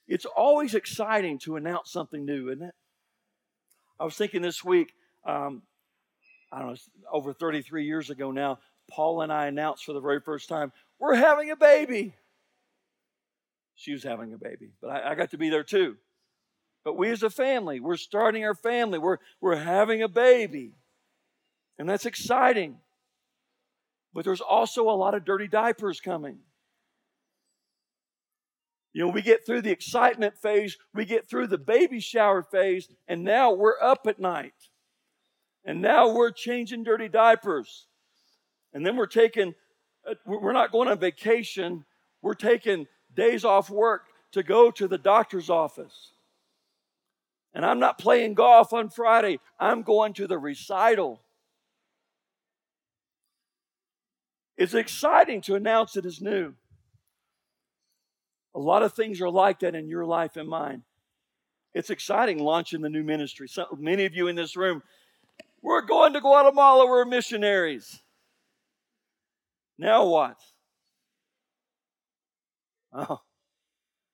It's 0.08 0.26
always 0.26 0.76
exciting 0.76 1.40
to 1.40 1.56
announce 1.56 1.92
something 1.92 2.26
new, 2.26 2.50
isn't 2.50 2.64
it? 2.64 2.76
I 4.00 4.06
was 4.06 4.16
thinking 4.16 4.42
this 4.42 4.64
week, 4.64 4.94
um, 5.26 5.64
I 6.52 6.60
don't 6.60 6.70
know, 6.70 6.76
over 7.12 7.34
33 7.34 7.86
years 7.86 8.10
ago 8.10 8.32
now, 8.32 8.60
Paula 8.90 9.24
and 9.24 9.34
I 9.34 9.48
announced 9.48 9.84
for 9.86 9.94
the 9.94 10.00
very 10.00 10.20
first 10.20 10.48
time, 10.48 10.72
we're 11.00 11.16
having 11.16 11.50
a 11.50 11.56
baby. 11.56 12.14
She 13.76 13.92
was 13.92 14.04
having 14.04 14.34
a 14.34 14.38
baby, 14.38 14.72
but 14.82 14.90
I, 14.90 15.12
I 15.12 15.16
got 15.16 15.32
to 15.32 15.38
be 15.38 15.50
there 15.50 15.64
too. 15.64 15.98
But 16.84 16.98
we 16.98 17.10
as 17.10 17.24
a 17.24 17.30
family, 17.32 17.80
we're 17.80 17.98
starting 17.98 18.46
our 18.46 18.54
family. 18.54 19.00
We're, 19.00 19.18
we're 19.42 19.56
having 19.56 20.04
a 20.04 20.08
baby. 20.08 20.74
And 21.80 21.90
that's 21.90 22.06
exciting. 22.06 22.78
But 24.16 24.24
there's 24.24 24.41
also 24.41 24.89
a 24.89 24.95
lot 24.95 25.13
of 25.13 25.26
dirty 25.26 25.49
diapers 25.49 25.99
coming. 25.99 26.39
You 28.93 29.01
know, 29.03 29.11
we 29.11 29.22
get 29.22 29.45
through 29.45 29.61
the 29.63 29.72
excitement 29.72 30.38
phase, 30.38 30.78
we 30.93 31.03
get 31.03 31.30
through 31.30 31.47
the 31.47 31.57
baby 31.57 31.99
shower 31.99 32.41
phase, 32.41 32.88
and 33.09 33.26
now 33.26 33.51
we're 33.51 33.80
up 33.82 34.07
at 34.07 34.18
night. 34.18 34.53
And 35.66 35.82
now 35.82 36.16
we're 36.16 36.32
changing 36.32 36.86
dirty 36.86 37.09
diapers. 37.09 37.88
And 38.74 38.86
then 38.86 38.95
we're 38.95 39.05
taking, 39.05 39.53
uh, 40.09 40.13
we're 40.26 40.53
not 40.53 40.72
going 40.72 40.88
on 40.88 40.97
vacation, 40.97 41.84
we're 42.22 42.36
taking 42.36 42.88
days 43.13 43.43
off 43.43 43.70
work 43.70 44.03
to 44.32 44.43
go 44.43 44.72
to 44.72 44.88
the 44.88 44.97
doctor's 44.97 45.49
office. 45.49 46.13
And 47.53 47.66
I'm 47.66 47.80
not 47.80 47.97
playing 47.97 48.36
golf 48.36 48.72
on 48.72 48.89
Friday, 48.89 49.39
I'm 49.59 49.82
going 49.82 50.13
to 50.13 50.26
the 50.26 50.38
recital. 50.38 51.24
It's 54.58 54.74
exciting 54.74 55.41
to 55.41 55.56
announce 55.56 55.97
it 55.97 56.06
is 56.06 56.22
new. 56.22 56.53
A 58.53 58.60
lot 58.60 58.84
of 58.84 58.93
things 58.93 59.20
are 59.22 59.30
like 59.30 59.60
that 59.60 59.76
in 59.76 59.89
your 59.89 60.06
life 60.06 60.38
and 60.38 60.47
mine. 60.47 60.84
It's 61.74 61.89
exciting 61.89 62.39
launching 62.39 62.82
the 62.82 62.89
new 62.89 63.03
ministry. 63.03 63.49
So, 63.49 63.66
many 63.78 64.06
of 64.06 64.14
you 64.14 64.28
in 64.28 64.36
this 64.38 64.56
room, 64.56 64.82
we're 65.62 65.82
going 65.82 66.14
to 66.14 66.22
Guatemala, 66.22 66.88
we're 66.88 67.03
missionaries. 67.03 68.01
Now 69.78 70.06
what? 70.06 70.38
Oh, 72.93 73.20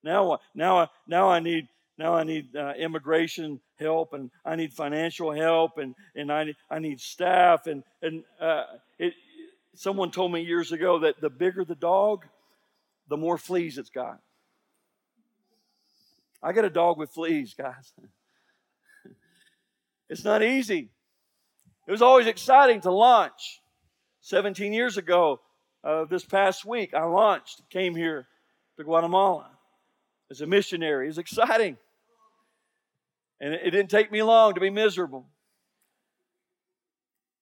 now 0.02 0.26
what? 0.26 0.40
Now, 0.56 0.78
I 0.78 0.88
now 1.06 1.28
I 1.28 1.38
need 1.38 1.68
now 1.98 2.14
I 2.14 2.24
need 2.24 2.56
uh, 2.56 2.72
immigration 2.76 3.60
help 3.78 4.12
and 4.12 4.30
I 4.44 4.56
need 4.56 4.72
financial 4.72 5.30
help 5.32 5.78
and, 5.78 5.94
and 6.16 6.32
I, 6.32 6.54
I 6.70 6.78
need 6.78 7.00
staff. 7.00 7.66
And, 7.66 7.84
and 8.00 8.24
uh, 8.40 8.64
it, 8.98 9.14
someone 9.74 10.10
told 10.10 10.32
me 10.32 10.42
years 10.42 10.72
ago 10.72 11.00
that 11.00 11.20
the 11.20 11.30
bigger 11.30 11.64
the 11.64 11.74
dog, 11.74 12.24
the 13.08 13.16
more 13.16 13.38
fleas 13.38 13.78
it's 13.78 13.90
got. 13.90 14.20
I 16.42 16.52
got 16.52 16.64
a 16.64 16.70
dog 16.70 16.98
with 16.98 17.10
fleas, 17.10 17.54
guys. 17.54 17.92
it's 20.08 20.24
not 20.24 20.42
easy. 20.42 20.90
It 21.86 21.90
was 21.90 22.02
always 22.02 22.26
exciting 22.26 22.80
to 22.82 22.90
launch. 22.90 23.60
17 24.20 24.72
years 24.72 24.96
ago, 24.96 25.40
uh, 25.84 26.04
this 26.04 26.24
past 26.24 26.64
week, 26.64 26.94
I 26.94 27.04
launched, 27.04 27.62
came 27.70 27.94
here 27.96 28.28
to 28.76 28.84
Guatemala 28.84 29.50
as 30.30 30.40
a 30.40 30.46
missionary. 30.46 31.06
It 31.06 31.08
was 31.08 31.18
exciting. 31.18 31.76
And 33.40 33.54
it 33.54 33.70
didn't 33.70 33.90
take 33.90 34.12
me 34.12 34.22
long 34.22 34.54
to 34.54 34.60
be 34.60 34.70
miserable. 34.70 35.26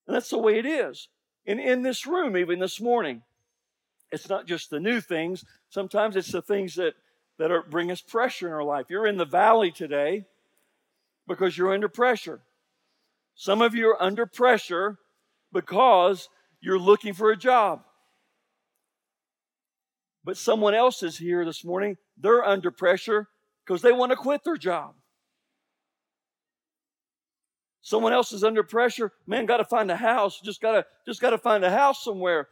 And 0.07 0.17
that's 0.17 0.31
the 0.31 0.39
way 0.39 0.59
it 0.59 0.65
is. 0.65 1.09
And 1.47 1.59
in 1.61 1.83
this 1.83 2.07
room, 2.07 2.37
even 2.37 2.59
this 2.59 2.81
morning, 2.81 3.23
it's 4.13 4.29
not 4.29 4.47
just 4.47 4.71
the 4.71 4.81
new 4.81 5.01
things, 5.01 5.45
sometimes 5.69 6.17
it's 6.17 6.33
the 6.33 6.43
things 6.43 6.75
that, 6.75 6.95
that 7.39 7.51
are, 7.51 7.63
bring 7.63 7.91
us 7.91 8.01
pressure 8.01 8.47
in 8.47 8.53
our 8.53 8.65
life. 8.65 8.87
You're 8.89 9.07
in 9.07 9.17
the 9.17 9.25
valley 9.25 9.71
today 9.71 10.27
because 11.27 11.57
you're 11.57 11.73
under 11.73 11.89
pressure. 11.89 12.41
Some 13.35 13.63
of 13.63 13.75
you 13.75 13.89
are 13.89 14.03
under 14.03 14.27
pressure 14.27 14.99
because 15.53 16.29
you're 16.61 16.79
looking 16.79 17.15
for 17.15 17.31
a 17.31 17.37
job. 17.37 17.83
But 20.25 20.37
someone 20.37 20.75
else 20.75 21.03
is 21.03 21.17
here 21.17 21.45
this 21.45 21.65
morning, 21.65 21.97
they're 22.19 22.45
under 22.45 22.71
pressure 22.71 23.29
because 23.65 23.81
they 23.81 23.93
want 23.93 24.11
to 24.11 24.17
quit 24.17 24.45
their 24.45 24.57
job. 24.57 24.95
Someone 27.83 28.13
else 28.13 28.33
is 28.33 28.45
under 28.45 28.63
pressure, 28.63 29.13
man, 29.27 29.47
got 29.47 29.57
to 29.57 29.65
find 29.65 29.91
a 29.91 29.97
house, 29.97 30.41
just 30.41 30.61
got 30.61 30.73
to 30.73 30.87
just 31.07 31.21
got 31.21 31.31
to 31.31 31.39
find 31.39 31.65
a 31.65 31.71
house 31.71 32.05
somewhere. 32.05 32.49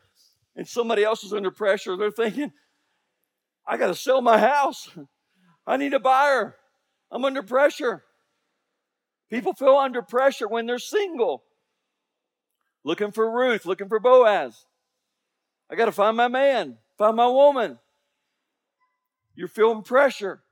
And 0.57 0.66
somebody 0.66 1.05
else 1.05 1.22
is 1.22 1.33
under 1.33 1.51
pressure, 1.51 1.97
they're 1.97 2.11
thinking, 2.11 2.53
I 3.66 3.76
got 3.76 3.89
to 3.89 3.95
sell 3.95 4.22
my 4.22 4.39
house. 4.39 4.91
I 5.66 5.76
need 5.76 5.93
a 5.93 6.01
buyer. 6.01 6.57
I'm 7.11 7.24
under 7.24 7.43
pressure. 7.43 8.05
People 9.31 9.53
feel 9.53 9.76
under 9.76 10.01
pressure 10.01 10.49
when 10.49 10.64
they're 10.64 10.79
single, 10.79 11.45
looking 12.83 13.12
for 13.12 13.31
Ruth, 13.31 13.66
looking 13.66 13.89
for 13.89 14.01
Boaz. 14.01 14.64
I 15.70 15.76
got 15.76 15.85
to 15.85 15.93
find 15.93 16.16
my 16.16 16.29
man, 16.29 16.79
find 16.97 17.14
my 17.14 17.29
woman. 17.29 17.79
You're 19.35 19.49
feeling 19.49 19.83
pressure. 19.83 20.43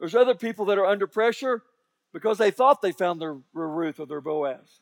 There's 0.00 0.16
other 0.16 0.34
people 0.34 0.64
that 0.66 0.78
are 0.78 0.86
under 0.86 1.06
pressure 1.06 1.62
because 2.12 2.38
they 2.38 2.50
thought 2.50 2.82
they 2.82 2.92
found 2.92 3.20
their, 3.20 3.36
Ruth 3.52 3.98
or 3.98 4.06
their 4.06 4.20
Boaz. 4.20 4.80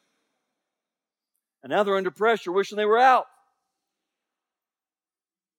And 1.62 1.70
now 1.70 1.82
they're 1.82 1.96
under 1.96 2.10
pressure, 2.10 2.52
wishing 2.52 2.76
they 2.76 2.84
were 2.84 2.98
out. 2.98 3.26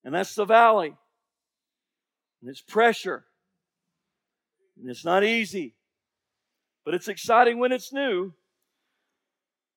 And 0.03 0.13
that's 0.13 0.35
the 0.35 0.45
valley. 0.45 0.93
And 2.41 2.49
it's 2.49 2.61
pressure. 2.61 3.23
And 4.79 4.89
it's 4.89 5.05
not 5.05 5.23
easy. 5.23 5.75
But 6.83 6.95
it's 6.95 7.07
exciting 7.07 7.59
when 7.59 7.71
it's 7.71 7.93
new. 7.93 8.33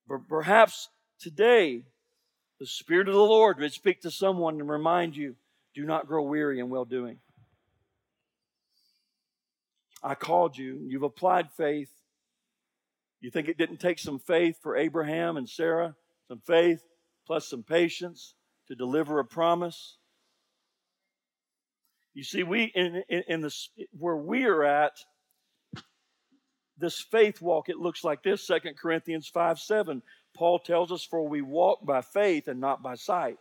But 0.08 0.28
perhaps 0.28 0.88
today, 1.20 1.84
the 2.58 2.66
Spirit 2.66 3.08
of 3.08 3.14
the 3.14 3.20
Lord 3.20 3.58
would 3.58 3.72
speak 3.72 4.00
to 4.02 4.10
someone 4.10 4.60
and 4.60 4.68
remind 4.68 5.16
you 5.16 5.36
do 5.74 5.84
not 5.84 6.06
grow 6.06 6.22
weary 6.22 6.60
in 6.60 6.70
well 6.70 6.84
doing. 6.84 7.18
I 10.04 10.14
called 10.14 10.58
you. 10.58 10.84
You've 10.86 11.02
applied 11.02 11.50
faith. 11.56 11.90
You 13.22 13.30
think 13.30 13.48
it 13.48 13.56
didn't 13.56 13.78
take 13.78 13.98
some 13.98 14.18
faith 14.18 14.58
for 14.62 14.76
Abraham 14.76 15.38
and 15.38 15.48
Sarah? 15.48 15.96
Some 16.28 16.40
faith 16.40 16.84
plus 17.26 17.48
some 17.48 17.62
patience 17.62 18.34
to 18.68 18.74
deliver 18.74 19.18
a 19.18 19.24
promise? 19.24 19.96
You 22.12 22.22
see, 22.22 22.42
we 22.42 22.64
in, 22.74 23.02
in, 23.08 23.22
in 23.28 23.40
this 23.40 23.70
where 23.98 24.16
we 24.16 24.44
are 24.44 24.62
at, 24.62 24.92
this 26.76 27.00
faith 27.00 27.40
walk, 27.40 27.70
it 27.70 27.78
looks 27.78 28.04
like 28.04 28.22
this, 28.22 28.46
2 28.46 28.58
Corinthians 28.80 29.26
5 29.28 29.58
7. 29.58 30.02
Paul 30.36 30.58
tells 30.58 30.92
us, 30.92 31.02
For 31.02 31.26
we 31.26 31.40
walk 31.40 31.84
by 31.84 32.02
faith 32.02 32.46
and 32.48 32.60
not 32.60 32.82
by 32.82 32.94
sight. 32.94 33.38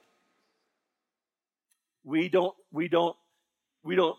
We 2.03 2.30
don't, 2.30 2.55
we 2.72 2.88
don't, 2.88 3.16
we 3.84 3.95
don't 3.95 4.18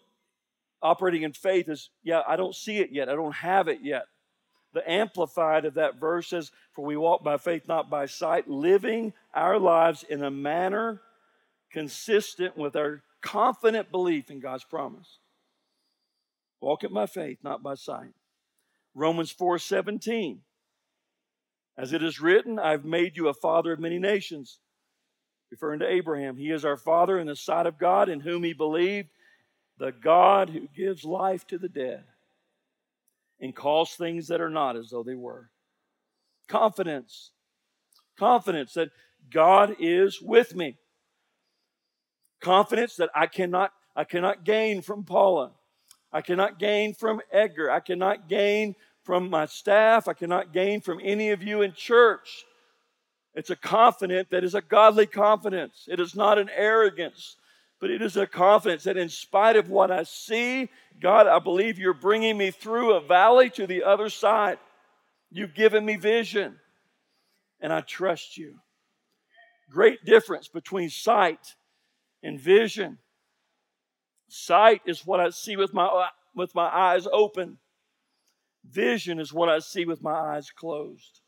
operating 0.84 1.22
in 1.22 1.32
faith 1.32 1.68
is, 1.68 1.90
yeah, 2.04 2.20
I 2.28 2.36
don't 2.36 2.54
see 2.54 2.76
it 2.76 2.90
yet. 2.92 3.08
I 3.08 3.14
don't 3.14 3.34
have 3.34 3.66
it 3.66 3.80
yet. 3.82 4.04
The 4.74 4.88
amplified 4.88 5.64
of 5.64 5.74
that 5.74 5.98
verse 5.98 6.28
says, 6.28 6.52
For 6.72 6.84
we 6.84 6.96
walk 6.96 7.24
by 7.24 7.38
faith, 7.38 7.66
not 7.66 7.88
by 7.88 8.06
sight, 8.06 8.48
living 8.48 9.14
our 9.32 9.58
lives 9.58 10.04
in 10.08 10.22
a 10.22 10.30
manner 10.30 11.00
consistent 11.72 12.56
with 12.56 12.76
our 12.76 13.02
confident 13.22 13.90
belief 13.90 14.30
in 14.30 14.40
God's 14.40 14.64
promise. 14.64 15.18
Walk 16.60 16.84
it 16.84 16.92
by 16.92 17.06
faith, 17.06 17.38
not 17.42 17.62
by 17.62 17.74
sight. 17.74 18.12
Romans 18.94 19.30
4 19.30 19.58
17. 19.58 20.40
As 21.76 21.92
it 21.92 22.02
is 22.02 22.20
written, 22.20 22.58
I've 22.58 22.84
made 22.84 23.16
you 23.16 23.28
a 23.28 23.34
father 23.34 23.72
of 23.72 23.80
many 23.80 23.98
nations. 23.98 24.60
Referring 25.50 25.80
to 25.80 25.88
Abraham, 25.88 26.36
he 26.36 26.50
is 26.50 26.64
our 26.64 26.76
father 26.76 27.18
in 27.18 27.26
the 27.26 27.36
sight 27.36 27.66
of 27.66 27.78
God, 27.78 28.08
in 28.08 28.20
whom 28.20 28.42
he 28.42 28.52
believed, 28.52 29.08
the 29.78 29.92
God 29.92 30.50
who 30.50 30.68
gives 30.74 31.04
life 31.04 31.46
to 31.48 31.58
the 31.58 31.68
dead 31.68 32.04
and 33.40 33.54
calls 33.54 33.94
things 33.94 34.28
that 34.28 34.40
are 34.40 34.50
not 34.50 34.76
as 34.76 34.90
though 34.90 35.02
they 35.02 35.14
were. 35.14 35.50
Confidence. 36.48 37.30
Confidence 38.18 38.74
that 38.74 38.90
God 39.30 39.76
is 39.80 40.20
with 40.20 40.54
me. 40.54 40.76
Confidence 42.40 42.96
that 42.96 43.10
I 43.14 43.26
cannot, 43.26 43.72
I 43.96 44.04
cannot 44.04 44.44
gain 44.44 44.82
from 44.82 45.04
Paula. 45.04 45.52
I 46.12 46.20
cannot 46.20 46.58
gain 46.58 46.94
from 46.94 47.20
Edgar. 47.32 47.70
I 47.70 47.80
cannot 47.80 48.28
gain 48.28 48.76
from 49.02 49.28
my 49.28 49.46
staff. 49.46 50.06
I 50.06 50.12
cannot 50.12 50.52
gain 50.52 50.80
from 50.80 51.00
any 51.02 51.30
of 51.30 51.42
you 51.42 51.62
in 51.62 51.72
church. 51.72 52.44
It's 53.34 53.50
a 53.50 53.56
confidence 53.56 54.28
that 54.30 54.44
is 54.44 54.54
a 54.54 54.62
godly 54.62 55.06
confidence. 55.06 55.86
It 55.88 55.98
is 55.98 56.14
not 56.14 56.38
an 56.38 56.48
arrogance, 56.54 57.36
but 57.80 57.90
it 57.90 58.00
is 58.02 58.16
a 58.16 58.26
confidence 58.26 58.84
that 58.84 58.96
in 58.96 59.08
spite 59.08 59.56
of 59.56 59.68
what 59.68 59.90
I 59.90 60.04
see, 60.04 60.70
God, 61.00 61.26
I 61.26 61.38
believe 61.38 61.78
you're 61.78 61.92
bringing 61.92 62.38
me 62.38 62.50
through 62.50 62.94
a 62.94 63.00
valley 63.00 63.50
to 63.50 63.66
the 63.66 63.82
other 63.82 64.08
side. 64.08 64.58
You've 65.30 65.54
given 65.54 65.84
me 65.84 65.96
vision, 65.96 66.58
and 67.60 67.72
I 67.72 67.80
trust 67.80 68.38
you. 68.38 68.56
Great 69.70 70.04
difference 70.04 70.48
between 70.48 70.90
sight 70.90 71.56
and 72.22 72.38
vision. 72.40 72.98
Sight 74.28 74.82
is 74.86 75.04
what 75.04 75.20
I 75.20 75.30
see 75.30 75.56
with 75.56 75.74
my, 75.74 76.08
with 76.34 76.54
my 76.54 76.66
eyes 76.66 77.06
open. 77.12 77.58
Vision 78.68 79.20
is 79.20 79.32
what 79.32 79.48
I 79.48 79.58
see 79.58 79.84
with 79.84 80.02
my 80.02 80.12
eyes 80.12 80.50
closed. 80.50 81.20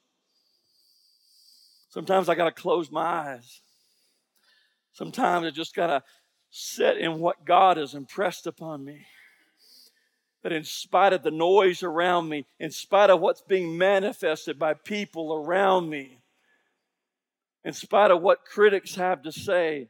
Sometimes 1.89 2.29
I 2.29 2.35
got 2.35 2.45
to 2.45 2.63
close 2.63 2.91
my 2.91 3.03
eyes. 3.03 3.61
Sometimes 4.93 5.47
I 5.47 5.51
just 5.51 5.75
got 5.75 5.89
to 5.89 6.03
sit 6.59 6.97
in 6.97 7.19
what 7.19 7.45
God 7.45 7.77
has 7.77 7.95
impressed 7.95 8.47
upon 8.47 8.83
me. 8.83 9.07
That 10.43 10.53
in 10.53 10.65
spite 10.65 11.13
of 11.13 11.23
the 11.23 11.31
noise 11.31 11.83
around 11.83 12.31
me, 12.31 12.47
in 12.59 12.71
spite 12.71 13.11
of 13.11 13.21
what's 13.21 13.43
being 13.43 13.77
manifested 13.77 14.59
by 14.59 14.73
people 14.73 15.35
around 15.35 15.91
me, 15.91 16.19
in 17.63 17.75
spite 17.75 18.11
of 18.11 18.23
what 18.23 18.47
critics 18.47 18.95
have 18.95 19.23
to 19.25 19.33
say, 19.33 19.89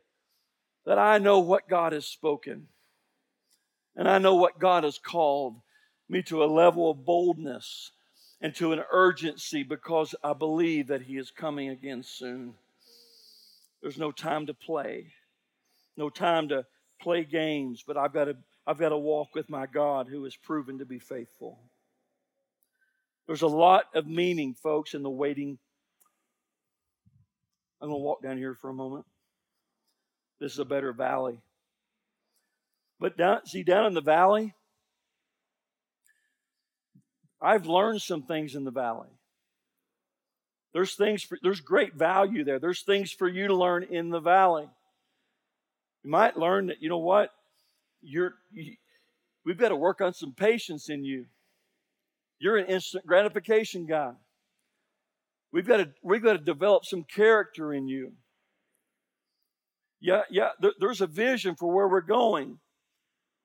that 0.87 0.99
I 0.99 1.19
know 1.19 1.39
what 1.39 1.69
God 1.69 1.93
has 1.93 2.07
spoken. 2.07 2.67
And 3.95 4.09
I 4.09 4.19
know 4.19 4.35
what 4.35 4.59
God 4.59 4.83
has 4.83 4.99
called 4.99 5.57
me 6.09 6.23
to 6.25 6.43
a 6.43 6.47
level 6.47 6.91
of 6.91 7.05
boldness 7.05 7.93
and 8.41 8.53
to 8.57 8.73
an 8.73 8.83
urgency 8.91 9.63
because 9.63 10.17
I 10.25 10.33
believe 10.33 10.89
that 10.89 11.03
He 11.03 11.17
is 11.17 11.31
coming 11.31 11.69
again 11.69 12.03
soon. 12.03 12.55
There's 13.83 13.99
no 13.99 14.11
time 14.11 14.47
to 14.47 14.55
play, 14.55 15.13
no 15.97 16.11
time 16.11 16.49
to 16.49 16.65
play 17.01 17.25
games, 17.25 17.85
but 17.87 17.97
I've 17.97 18.13
got 18.13 18.25
to, 18.25 18.37
I've 18.67 18.79
got 18.79 18.91
to 18.91 18.99
walk 18.99 19.35
with 19.35 19.49
my 19.49 19.67
God 19.67 20.09
who 20.09 20.25
has 20.25 20.37
proven 20.37 20.79
to 20.79 20.85
be 20.85 20.99
faithful. 20.99 21.59
There's 23.27 23.43
a 23.43 23.49
lot 23.49 23.85
of 23.95 24.07
meaning, 24.07 24.55
folks, 24.55 24.95
in 24.95 25.03
the 25.03 25.11
waiting 25.11 25.59
I'm 27.81 27.89
going 27.89 28.01
to 28.01 28.05
walk 28.05 28.23
down 28.23 28.39
here 28.39 28.55
for 28.55 28.71
a 28.71 28.75
moment. 28.75 29.05
This 30.41 30.53
is 30.53 30.59
a 30.59 30.65
better 30.65 30.93
valley. 30.93 31.39
But 32.99 33.17
down, 33.17 33.45
see, 33.47 33.63
down 33.63 33.87
in 33.87 33.95
the 33.95 34.01
valley, 34.01 34.55
I've 37.41 37.67
learned 37.67 38.01
some 38.01 38.23
things 38.23 38.55
in 38.55 38.65
the 38.65 38.71
valley. 38.71 39.11
There's 40.73 40.95
things, 40.95 41.23
for, 41.23 41.39
there's 41.43 41.61
great 41.61 41.95
value 41.95 42.45
there. 42.45 42.59
There's 42.59 42.83
things 42.83 43.13
for 43.13 43.29
you 43.29 43.49
to 43.49 43.55
learn 43.55 43.83
in 43.85 44.09
the 44.11 44.21
valley. 44.21 44.69
You 46.07 46.13
might 46.13 46.37
learn 46.37 46.69
that, 46.69 46.81
you 46.81 46.89
know 46.89 46.99
what? 46.99 47.31
You're, 48.01 48.35
you, 48.53 48.77
we've 49.45 49.59
got 49.59 49.71
to 49.71 49.77
work 49.77 50.01
on 50.01 50.15
some 50.15 50.35
patience 50.35 50.89
in 50.89 51.03
you. 51.03 51.27
You're 52.39 52.59
an 52.59 52.67
instant 52.67 53.05
gratification 53.05 53.87
guy. 53.87 54.13
We've 55.53 55.67
got 55.67 55.79
to, 55.79 55.89
we've 56.05 56.23
got 56.23 56.35
to 56.35 56.39
develop 56.39 56.85
some 56.85 57.03
character 57.03 57.75
in 57.75 57.89
you. 57.89 58.13
Yeah, 60.01 60.23
yeah, 60.31 60.51
there, 60.61 60.75
there's 60.79 61.01
a 61.01 61.09
vision 61.09 61.57
for 61.57 61.75
where 61.75 61.89
we're 61.89 62.03
going. 62.03 62.61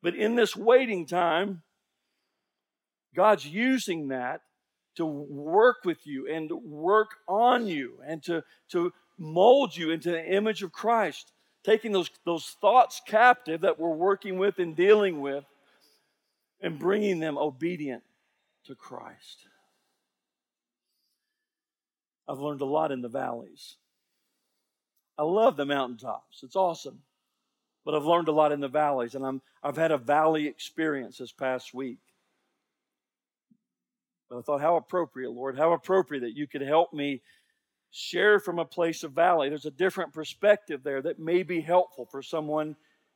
But 0.04 0.14
in 0.14 0.36
this 0.36 0.56
waiting 0.56 1.08
time, 1.08 1.64
God's 3.16 3.48
using 3.48 4.10
that 4.10 4.42
to 4.98 5.06
work 5.08 5.78
with 5.84 6.06
you 6.06 6.32
and 6.32 6.52
work 6.64 7.10
on 7.28 7.66
you 7.66 7.98
and 8.06 8.22
to, 8.26 8.44
to 8.72 8.94
mold 9.18 9.76
you 9.76 9.90
into 9.90 10.12
the 10.12 10.24
image 10.24 10.62
of 10.62 10.72
Christ, 10.72 11.32
taking 11.64 11.92
those, 11.92 12.10
those 12.26 12.56
thoughts 12.62 13.02
captive 13.06 13.62
that 13.62 13.80
we're 13.80 13.90
working 13.90 14.38
with 14.38 14.60
and 14.60 14.76
dealing 14.76 15.22
with 15.22 15.46
and 16.62 16.80
bringing 16.80 17.20
them 17.20 17.38
obedient 17.38 18.04
to 18.66 18.76
Christ. 18.76 19.48
I've 22.28 22.40
learned 22.40 22.62
a 22.62 22.66
lot 22.66 22.92
in 22.92 23.02
the 23.02 23.10
valleys. 23.10 23.76
I 25.18 25.24
love 25.24 25.58
the 25.58 25.66
mountaintops. 25.66 26.44
It's 26.44 26.56
awesome. 26.56 27.00
But 27.84 27.96
I've 27.96 28.06
learned 28.06 28.28
a 28.28 28.32
lot 28.32 28.52
in 28.52 28.60
the 28.60 28.68
valleys, 28.68 29.16
and 29.16 29.26
I'm, 29.26 29.42
I've 29.64 29.76
had 29.76 29.92
a 29.92 29.98
valley 29.98 30.48
experience 30.48 31.18
this 31.18 31.32
past 31.32 31.74
week. 31.74 31.98
But 34.30 34.38
I 34.38 34.42
thought, 34.42 34.62
how 34.62 34.78
appropriate, 34.78 35.32
Lord, 35.32 35.58
how 35.58 35.74
appropriate 35.74 36.22
that 36.22 36.38
you 36.38 36.48
could 36.48 36.62
help 36.62 36.94
me 36.94 37.22
share 37.92 38.40
from 38.40 38.58
a 38.58 38.66
place 38.66 39.04
of 39.04 39.12
valley. 39.12 39.50
There's 39.50 39.66
a 39.66 39.72
different 39.72 40.14
perspective 40.14 40.82
there 40.84 41.02
that 41.02 41.20
may 41.20 41.44
be 41.44 41.62
helpful 41.62 42.08
for 42.10 42.22
someone 42.22 42.76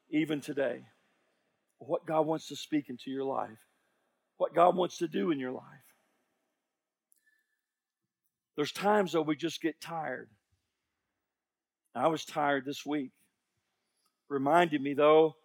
even 0.10 0.42
today. 0.42 0.82
What 1.80 2.06
God 2.06 2.28
wants 2.28 2.48
to 2.50 2.56
speak 2.56 2.90
into 2.90 3.10
your 3.10 3.24
life, 3.24 3.58
what 4.38 4.54
God 4.54 4.76
wants 4.76 4.98
to 5.00 5.08
do 5.08 5.32
in 5.32 5.40
your 5.40 5.52
life. 5.52 5.64
There's 8.56 8.72
times, 8.72 9.14
though, 9.14 9.22
we 9.22 9.36
just 9.36 9.62
get 9.62 9.82
tired. 9.82 10.30
I 11.94 12.08
was 12.08 12.26
tired 12.26 12.66
this 12.66 12.86
week. 12.86 13.12
Reminded 14.30 14.82
me, 14.82 14.94
though, 14.94 15.36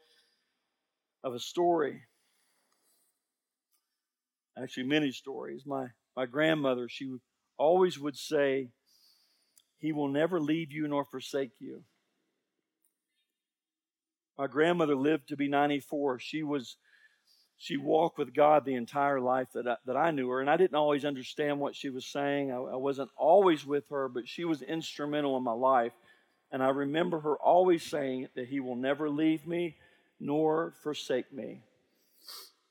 of 1.22 1.35
a 1.35 1.41
story. 1.41 2.03
Actually, 4.61 4.85
many 4.85 5.11
stories. 5.12 5.64
My, 5.66 5.87
my 6.16 6.26
grandmother, 6.26 6.89
she 6.89 7.16
always 7.57 7.99
would 7.99 8.16
say, 8.16 8.70
He 9.81 9.93
will 9.93 10.09
never 10.09 10.41
leave 10.41 10.72
you 10.72 10.87
nor 10.87 11.05
forsake 11.05 11.53
you. 11.59 11.83
My 14.39 14.47
grandmother 14.47 14.95
lived 14.95 15.28
to 15.28 15.37
be 15.37 15.49
94. 15.49 16.18
She 16.20 16.43
was 16.43 16.76
she 17.57 17.76
walked 17.76 18.16
with 18.16 18.33
God 18.33 18.64
the 18.64 18.74
entire 18.74 19.20
life 19.20 19.49
that 19.53 19.68
I, 19.68 19.76
that 19.85 19.97
I 19.97 20.12
knew 20.12 20.31
her, 20.31 20.41
and 20.41 20.49
I 20.49 20.57
didn't 20.57 20.76
always 20.76 21.05
understand 21.05 21.61
what 21.61 21.76
she 21.76 21.91
was 21.91 22.07
saying. 22.07 22.51
I, 22.51 22.57
I 22.57 22.76
wasn't 22.76 23.11
always 23.18 23.66
with 23.66 23.87
her, 23.91 24.09
but 24.09 24.26
she 24.26 24.47
was 24.47 24.62
instrumental 24.62 25.37
in 25.37 25.43
my 25.43 25.53
life. 25.53 25.93
And 26.51 26.62
I 26.62 26.70
remember 26.70 27.20
her 27.20 27.37
always 27.37 27.83
saying 27.83 28.28
that 28.35 28.49
He 28.49 28.61
will 28.61 28.76
never 28.76 29.11
leave 29.11 29.47
me 29.47 29.76
nor 30.18 30.72
forsake 30.83 31.33
me. 31.33 31.61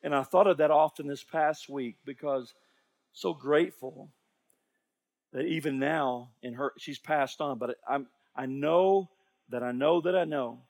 And 0.02 0.16
I 0.16 0.24
thought 0.24 0.48
of 0.48 0.58
that 0.58 0.72
often 0.72 1.08
this 1.08 1.24
past 1.24 1.70
week 1.70 1.98
because 2.04 2.54
so 3.14 3.34
grateful 3.34 4.10
that 5.34 5.46
even 5.46 5.80
now 5.80 6.30
in 6.42 6.54
her 6.54 6.74
she's 6.78 7.00
passed 7.00 7.42
on, 7.42 7.58
but 7.58 7.78
I'm 7.88 8.08
I 8.36 8.46
know 8.46 9.10
that 9.50 9.64
I 9.64 9.72
know 9.72 10.02
that 10.02 10.16
I 10.16 10.26
know 10.26 10.62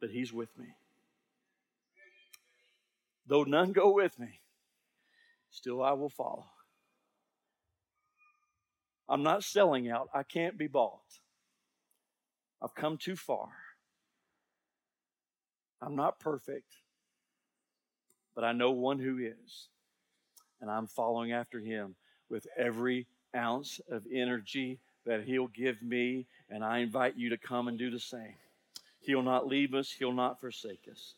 that 0.00 0.10
He's 0.10 0.32
with 0.32 0.56
me. 0.58 0.66
Though 3.26 3.44
none 3.44 3.72
go 3.72 3.92
with 3.92 4.18
me, 4.18 4.40
still 5.50 5.82
I 5.82 5.92
will 5.92 6.10
follow. 6.10 6.46
I'm 9.08 9.22
not 9.22 9.44
selling 9.44 9.90
out. 9.90 10.08
I 10.14 10.22
can't 10.22 10.58
be 10.58 10.66
bought. 10.66 11.00
I've 12.62 12.74
come 12.74 12.96
too 12.96 13.16
far. 13.16 13.48
I'm 15.82 15.96
not 15.96 16.18
perfect, 16.18 16.76
but 18.34 18.44
I 18.44 18.52
know 18.52 18.70
one 18.70 18.98
who 18.98 19.18
is. 19.18 19.68
And 20.60 20.70
I'm 20.70 20.86
following 20.86 21.32
after 21.32 21.60
him 21.60 21.94
with 22.30 22.46
every 22.56 23.06
ounce 23.34 23.80
of 23.90 24.04
energy 24.12 24.78
that 25.06 25.24
he'll 25.24 25.48
give 25.48 25.82
me. 25.82 26.26
And 26.50 26.64
I 26.64 26.78
invite 26.78 27.16
you 27.16 27.30
to 27.30 27.38
come 27.38 27.68
and 27.68 27.78
do 27.78 27.90
the 27.90 28.00
same. 28.00 28.34
He'll 29.00 29.22
not 29.22 29.46
leave 29.46 29.74
us, 29.74 29.90
he'll 29.90 30.12
not 30.12 30.40
forsake 30.40 30.88
us 30.90 31.14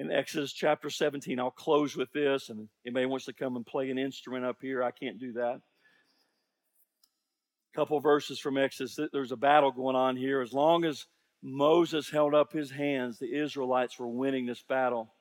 in 0.00 0.10
Exodus 0.10 0.54
chapter 0.54 0.88
17. 0.88 1.38
I'll 1.38 1.50
close 1.50 1.94
with 1.94 2.10
this, 2.12 2.48
and 2.48 2.70
anybody 2.86 3.04
wants 3.04 3.26
to 3.26 3.34
come 3.34 3.56
and 3.56 3.66
play 3.66 3.90
an 3.90 3.98
instrument 3.98 4.46
up 4.46 4.56
here, 4.62 4.82
I 4.82 4.92
can't 4.92 5.20
do 5.20 5.34
that. 5.34 5.60
A 7.72 7.76
couple 7.76 8.00
verses 8.00 8.40
from 8.40 8.56
Exodus. 8.56 8.98
There's 9.12 9.30
a 9.30 9.36
battle 9.36 9.70
going 9.70 9.96
on 9.96 10.16
here. 10.16 10.40
As 10.40 10.54
long 10.54 10.86
as 10.86 11.04
Moses 11.42 12.08
held 12.10 12.34
up 12.34 12.50
his 12.50 12.70
hands, 12.70 13.18
the 13.18 13.38
Israelites 13.38 13.98
were 13.98 14.08
winning 14.08 14.46
this 14.46 14.62
battle. 14.62 15.12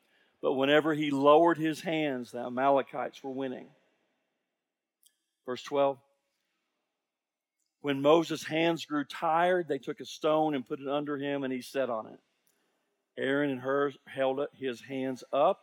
But 0.41 0.53
whenever 0.53 0.93
he 0.93 1.11
lowered 1.11 1.57
his 1.57 1.81
hands, 1.81 2.31
the 2.31 2.39
Amalekites 2.39 3.21
were 3.21 3.31
winning. 3.31 3.67
Verse 5.45 5.63
12. 5.63 5.97
When 7.81 8.01
Moses' 8.01 8.43
hands 8.43 8.85
grew 8.85 9.05
tired, 9.05 9.67
they 9.67 9.77
took 9.77 9.99
a 10.01 10.05
stone 10.05 10.53
and 10.53 10.67
put 10.67 10.81
it 10.81 10.87
under 10.87 11.17
him, 11.17 11.43
and 11.43 11.53
he 11.53 11.61
sat 11.61 11.89
on 11.89 12.07
it. 12.07 12.19
Aaron 13.17 13.51
and 13.51 13.59
Hur 13.59 13.91
held 14.05 14.41
his 14.53 14.81
hands 14.81 15.23
up, 15.31 15.59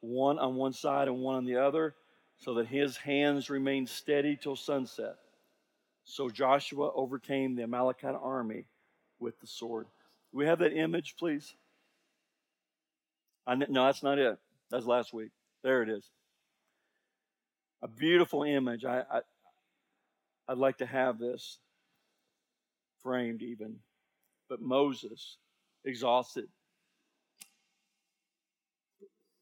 one 0.00 0.38
on 0.38 0.56
one 0.56 0.72
side 0.72 1.08
and 1.08 1.18
one 1.18 1.36
on 1.36 1.44
the 1.44 1.56
other, 1.56 1.94
so 2.38 2.54
that 2.54 2.66
his 2.66 2.96
hands 2.96 3.50
remained 3.50 3.88
steady 3.88 4.36
till 4.40 4.56
sunset. 4.56 5.16
So 6.04 6.28
Joshua 6.28 6.90
overcame 6.94 7.54
the 7.54 7.64
Amalekite 7.64 8.14
army 8.20 8.64
with 9.18 9.38
the 9.40 9.46
sword. 9.46 9.86
we 10.32 10.46
have 10.46 10.60
that 10.60 10.72
image, 10.72 11.16
please? 11.18 11.54
I, 13.46 13.54
no, 13.54 13.84
that's 13.86 14.02
not 14.02 14.18
it. 14.18 14.38
That's 14.70 14.86
last 14.86 15.12
week. 15.12 15.30
There 15.62 15.82
it 15.82 15.88
is. 15.88 16.08
A 17.82 17.88
beautiful 17.88 18.42
image. 18.42 18.84
I, 18.84 19.02
I, 19.10 19.20
I'd 20.48 20.58
like 20.58 20.78
to 20.78 20.86
have 20.86 21.18
this 21.18 21.58
framed 23.02 23.42
even. 23.42 23.76
But 24.48 24.60
Moses, 24.60 25.38
exhausted, 25.84 26.46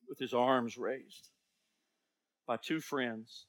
with 0.09 0.18
his 0.18 0.34
arms 0.34 0.78
raised 0.78 1.30
by 2.47 2.57
two 2.57 2.80
friends, 2.80 3.47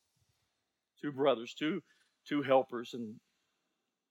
two 1.01 1.11
brothers, 1.11 1.53
two, 1.53 1.81
two 2.27 2.41
helpers. 2.41 2.93
And, 2.93 3.15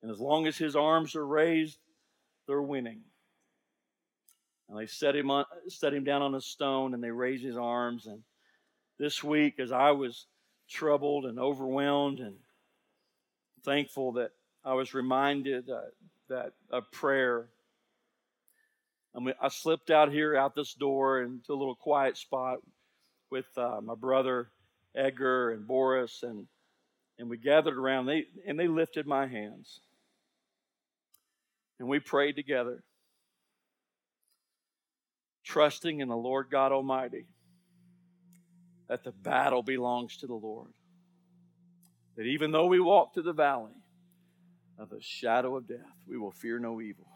and 0.03 0.11
as 0.11 0.21
long 0.21 0.47
as 0.47 0.57
his 0.57 0.77
arms 0.77 1.15
are 1.17 1.27
raised, 1.27 1.79
they're 2.47 2.63
winning. 2.63 3.01
And 4.69 4.79
they 4.79 4.87
set 4.87 5.17
him, 5.17 5.31
on, 5.31 5.45
set 5.69 5.95
him 5.95 6.05
down 6.05 6.23
on 6.23 6.35
a 6.35 6.41
stone 6.41 6.95
and 6.95 7.03
they 7.03 7.11
raised 7.11 7.45
his 7.45 7.57
arms. 7.57 8.07
And 8.07 8.23
this 8.99 9.25
week, 9.25 9.59
as 9.59 9.73
I 9.73 9.91
was 9.91 10.27
troubled 10.69 11.27
and 11.27 11.39
overwhelmed 11.39 12.21
and 12.21 12.37
thankful 13.65 14.13
that 14.13 14.31
I 14.65 14.75
was 14.75 14.95
reminded 14.95 15.71
uh, 15.71 15.81
that 16.29 16.53
a 16.71 16.83
prayer. 16.83 17.49
I, 19.17 19.21
mean, 19.21 19.35
I 19.41 19.49
slipped 19.49 19.91
out 19.91 20.13
here, 20.13 20.37
out 20.37 20.55
this 20.55 20.75
door, 20.75 21.23
into 21.23 21.53
a 21.53 21.57
little 21.57 21.75
quiet 21.75 22.17
spot 22.17 22.59
with 23.31 23.47
uh, 23.57 23.81
my 23.83 23.95
brother 23.95 24.51
Edgar 24.95 25.53
and 25.53 25.67
Boris, 25.67 26.23
and 26.23 26.47
and 27.19 27.29
we 27.29 27.37
gathered 27.37 27.77
around. 27.77 28.07
They 28.07 28.27
and 28.47 28.59
they 28.59 28.69
lifted 28.69 29.07
my 29.07 29.27
hands, 29.27 29.81
and 31.79 31.89
we 31.89 31.99
prayed 31.99 32.37
together, 32.37 32.83
trusting 35.45 36.01
in 36.01 36.09
the 36.09 36.17
Lord 36.17 36.49
God 36.51 36.73
Almighty 36.73 37.27
that 38.89 39.05
the 39.05 39.13
battle 39.13 39.63
belongs 39.63 40.17
to 40.19 40.27
the 40.27 40.35
Lord. 40.35 40.73
That 42.17 42.25
even 42.25 42.51
though 42.51 42.67
we 42.67 42.81
walk 42.81 43.15
through 43.15 43.25
the 43.25 43.33
valley 43.33 43.73
of 44.79 44.91
the 44.91 45.01
shadow 45.01 45.57
of 45.57 45.69
death, 45.69 45.79
we 46.07 46.19
will 46.19 46.33
fear 46.33 46.59
no 46.59 46.81
evil. 46.81 47.07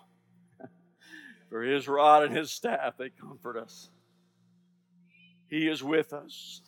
For 1.48 1.62
his 1.62 1.88
rod 1.88 2.24
and 2.24 2.36
his 2.36 2.50
staff, 2.50 2.96
they 2.98 3.10
comfort 3.10 3.56
us. 3.56 3.90
He 5.48 5.68
is 5.68 5.82
with 5.82 6.12
us. 6.12 6.62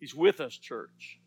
He's 0.00 0.14
with 0.14 0.40
us, 0.40 0.56
church. 0.56 1.20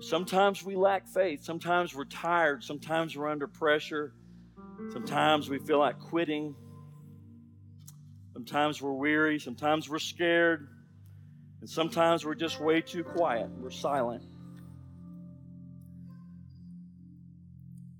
Sometimes 0.00 0.64
we 0.64 0.74
lack 0.74 1.06
faith. 1.06 1.44
Sometimes 1.44 1.94
we're 1.94 2.04
tired. 2.04 2.64
Sometimes 2.64 3.16
we're 3.16 3.28
under 3.28 3.46
pressure. 3.46 4.14
Sometimes 4.92 5.48
we 5.48 5.58
feel 5.58 5.78
like 5.78 5.98
quitting. 5.98 6.54
Sometimes 8.32 8.80
we're 8.80 8.92
weary. 8.92 9.38
Sometimes 9.38 9.88
we're 9.88 9.98
scared. 9.98 10.68
And 11.60 11.68
sometimes 11.68 12.24
we're 12.24 12.34
just 12.34 12.60
way 12.60 12.80
too 12.80 13.04
quiet. 13.04 13.48
We're 13.58 13.70
silent. 13.70 14.24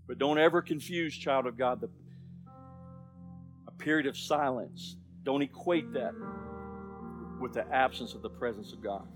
But 0.08 0.18
don't 0.18 0.38
ever 0.38 0.62
confuse, 0.62 1.16
child 1.16 1.46
of 1.46 1.56
God, 1.56 1.80
the, 1.80 1.88
a 3.68 3.72
period 3.72 4.06
of 4.06 4.16
silence. 4.16 4.96
Don't 5.22 5.42
equate 5.42 5.92
that 5.92 6.12
with 7.40 7.54
the 7.54 7.64
absence 7.72 8.14
of 8.14 8.22
the 8.22 8.28
presence 8.28 8.72
of 8.72 8.82
God. 8.82 9.06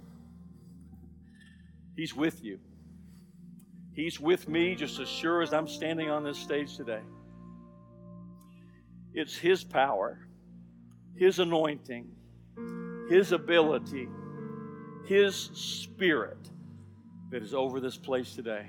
He's 1.97 2.15
with 2.15 2.45
you. 2.45 2.59
He's 3.95 4.21
with 4.21 4.49
me 4.49 4.75
just 4.75 5.01
as 5.01 5.09
sure 5.09 5.43
as 5.43 5.55
I'm 5.55 5.67
standing 5.67 6.11
on 6.11 6.23
this 6.23 6.39
stage 6.39 6.77
today. 6.77 7.01
It's 9.15 9.35
His 9.35 9.65
power, 9.65 10.26
His 11.17 11.39
anointing, 11.39 12.07
His 13.09 13.33
ability, 13.33 14.09
His 15.05 15.35
Spirit 15.35 16.39
that 17.31 17.43
is 17.43 17.55
over 17.55 17.81
this 17.81 17.97
place 17.97 18.35
today. 18.35 18.67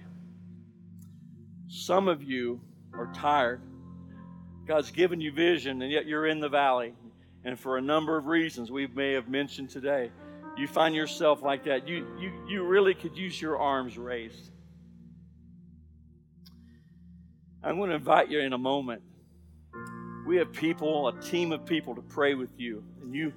Some 1.68 2.08
of 2.08 2.24
you 2.24 2.62
are 2.94 3.12
tired. 3.14 3.62
God's 4.66 4.92
given 4.92 5.22
you 5.22 5.32
vision, 5.32 5.82
and 5.82 5.92
yet 5.92 6.06
you're 6.06 6.28
in 6.28 6.40
the 6.40 6.50
valley. 6.50 6.94
And 7.44 7.60
for 7.60 7.78
a 7.78 7.82
number 7.82 8.18
of 8.18 8.26
reasons 8.26 8.72
we 8.72 8.88
may 8.88 9.14
have 9.14 9.30
mentioned 9.30 9.70
today, 9.70 10.12
you 10.58 10.68
find 10.68 10.96
yourself 10.96 11.44
like 11.44 11.66
that. 11.66 11.88
You, 11.88 12.08
you, 12.20 12.32
you 12.48 12.64
really 12.64 12.94
could 12.94 13.16
use 13.16 13.40
your 13.42 13.58
arms 13.58 13.98
raised. 13.98 14.52
I'm 17.64 17.78
going 17.78 17.90
to 17.90 17.96
invite 17.96 18.30
you 18.30 18.40
in 18.40 18.54
a 18.54 18.58
moment. 18.58 19.02
We 20.28 20.36
have 20.36 20.52
people, 20.52 21.08
a 21.08 21.14
team 21.22 21.54
of 21.54 21.66
people 21.66 21.96
to 21.96 22.02
pray 22.02 22.34
with 22.34 22.50
you. 22.58 22.84
And 23.02 23.16
you, 23.16 23.32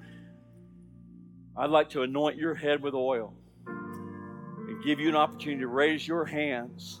I'd 1.55 1.69
like 1.69 1.91
to 1.91 2.01
anoint 2.01 2.35
your 2.35 2.53
head 2.53 2.83
with 2.83 2.93
oil 2.93 3.33
and 3.65 4.83
give 4.83 4.99
you 4.99 5.07
an 5.07 5.15
opportunity 5.15 5.61
to 5.61 5.67
raise 5.67 6.05
your 6.05 6.25
hands 6.25 6.99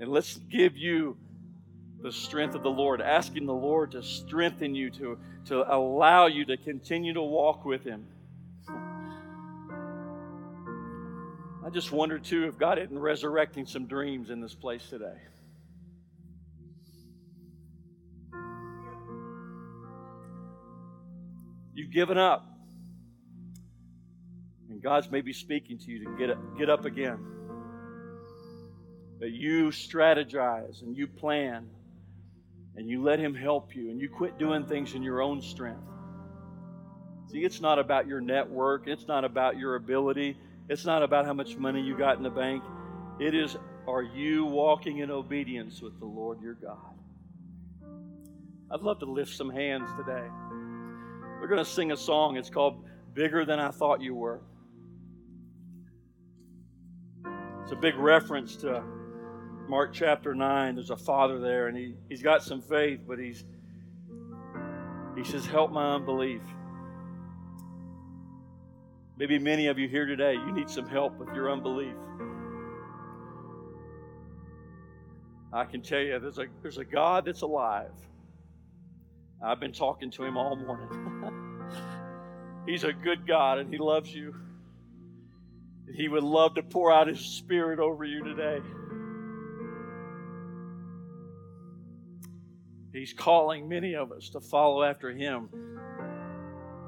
and 0.00 0.10
let's 0.10 0.38
give 0.50 0.78
you 0.78 1.18
the 2.02 2.10
strength 2.10 2.54
of 2.54 2.62
the 2.62 2.70
Lord, 2.70 3.02
asking 3.02 3.44
the 3.44 3.52
Lord 3.52 3.92
to 3.92 4.02
strengthen 4.02 4.74
you, 4.74 4.88
to, 4.92 5.18
to 5.44 5.74
allow 5.74 6.26
you 6.26 6.46
to 6.46 6.56
continue 6.56 7.12
to 7.12 7.20
walk 7.20 7.66
with 7.66 7.84
Him. 7.84 8.06
I 11.62 11.68
just 11.70 11.92
wonder, 11.92 12.18
too, 12.18 12.46
if 12.46 12.56
God 12.56 12.78
isn't 12.78 12.98
resurrecting 12.98 13.66
some 13.66 13.84
dreams 13.84 14.30
in 14.30 14.40
this 14.40 14.54
place 14.54 14.88
today. 14.88 15.18
Given 21.90 22.18
up. 22.18 22.46
And 24.68 24.82
God's 24.82 25.10
maybe 25.10 25.32
speaking 25.32 25.78
to 25.78 25.90
you 25.90 26.04
to 26.04 26.16
get 26.16 26.30
up, 26.30 26.58
get 26.58 26.70
up 26.70 26.84
again 26.84 27.18
that 29.20 29.32
you 29.32 29.66
strategize 29.66 30.82
and 30.82 30.96
you 30.96 31.06
plan 31.06 31.68
and 32.76 32.88
you 32.88 33.02
let 33.02 33.18
Him 33.18 33.34
help 33.34 33.76
you 33.76 33.90
and 33.90 34.00
you 34.00 34.08
quit 34.08 34.38
doing 34.38 34.66
things 34.66 34.94
in 34.94 35.02
your 35.02 35.20
own 35.20 35.42
strength. 35.42 35.82
See, 37.30 37.44
it's 37.44 37.60
not 37.60 37.78
about 37.78 38.08
your 38.08 38.20
network, 38.20 38.88
it's 38.88 39.06
not 39.06 39.24
about 39.24 39.58
your 39.58 39.76
ability, 39.76 40.36
it's 40.68 40.86
not 40.86 41.02
about 41.02 41.26
how 41.26 41.34
much 41.34 41.56
money 41.56 41.82
you 41.82 41.96
got 41.96 42.16
in 42.16 42.22
the 42.22 42.30
bank. 42.30 42.64
It 43.20 43.34
is, 43.34 43.56
are 43.86 44.02
you 44.02 44.46
walking 44.46 44.98
in 44.98 45.10
obedience 45.10 45.82
with 45.82 45.98
the 46.00 46.06
Lord 46.06 46.40
your 46.40 46.54
God? 46.54 46.78
I'd 48.72 48.80
love 48.80 49.00
to 49.00 49.06
lift 49.06 49.36
some 49.36 49.50
hands 49.50 49.90
today. 49.98 50.26
We're 51.40 51.48
going 51.48 51.64
to 51.64 51.70
sing 51.70 51.90
a 51.90 51.96
song. 51.96 52.36
It's 52.36 52.50
called 52.50 52.84
Bigger 53.14 53.46
Than 53.46 53.58
I 53.58 53.70
Thought 53.70 54.02
You 54.02 54.14
Were. 54.14 54.42
It's 57.62 57.72
a 57.72 57.76
big 57.76 57.96
reference 57.96 58.56
to 58.56 58.82
Mark 59.66 59.92
chapter 59.92 60.34
9, 60.34 60.74
there's 60.74 60.90
a 60.90 60.96
father 60.96 61.38
there, 61.38 61.68
and 61.68 61.76
he, 61.76 61.94
he's 62.08 62.22
got 62.22 62.42
some 62.42 62.60
faith, 62.60 63.00
but 63.06 63.20
he's 63.20 63.44
he 65.16 65.22
says, 65.24 65.46
Help 65.46 65.70
my 65.70 65.94
unbelief. 65.94 66.42
Maybe 69.16 69.38
many 69.38 69.68
of 69.68 69.78
you 69.78 69.88
here 69.88 70.06
today, 70.06 70.34
you 70.34 70.52
need 70.52 70.68
some 70.68 70.88
help 70.88 71.18
with 71.18 71.28
your 71.34 71.52
unbelief. 71.52 71.94
I 75.52 75.64
can 75.64 75.82
tell 75.82 76.00
you 76.00 76.18
there's 76.18 76.38
a, 76.38 76.46
there's 76.62 76.78
a 76.78 76.84
God 76.84 77.24
that's 77.26 77.42
alive. 77.42 77.92
I've 79.42 79.60
been 79.60 79.72
talking 79.72 80.10
to 80.12 80.24
him 80.24 80.36
all 80.36 80.56
morning. 80.56 80.88
He's 82.66 82.84
a 82.84 82.92
good 82.92 83.26
God 83.26 83.58
and 83.58 83.72
he 83.72 83.78
loves 83.78 84.14
you. 84.14 84.34
He 85.94 86.08
would 86.08 86.22
love 86.22 86.54
to 86.54 86.62
pour 86.62 86.92
out 86.92 87.08
his 87.08 87.20
spirit 87.20 87.78
over 87.80 88.04
you 88.04 88.22
today. 88.22 88.60
He's 92.92 93.12
calling 93.12 93.68
many 93.68 93.94
of 93.94 94.10
us 94.10 94.30
to 94.30 94.40
follow 94.40 94.82
after 94.82 95.10
Him, 95.10 95.48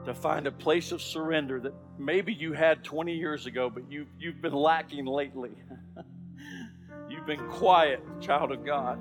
to 0.04 0.14
find 0.14 0.46
a 0.46 0.50
place 0.50 0.90
of 0.90 1.00
surrender 1.00 1.60
that 1.60 1.74
maybe 1.96 2.32
you 2.32 2.52
had 2.52 2.82
20 2.82 3.14
years 3.14 3.46
ago, 3.46 3.70
but 3.70 3.84
you, 3.90 4.06
you've 4.18 4.42
been 4.42 4.52
lacking 4.52 5.06
lately. 5.06 5.50
you 5.96 6.04
You've 7.08 7.26
been 7.26 7.46
quiet, 7.50 8.02
child 8.20 8.50
of 8.50 8.64
God. 8.64 8.98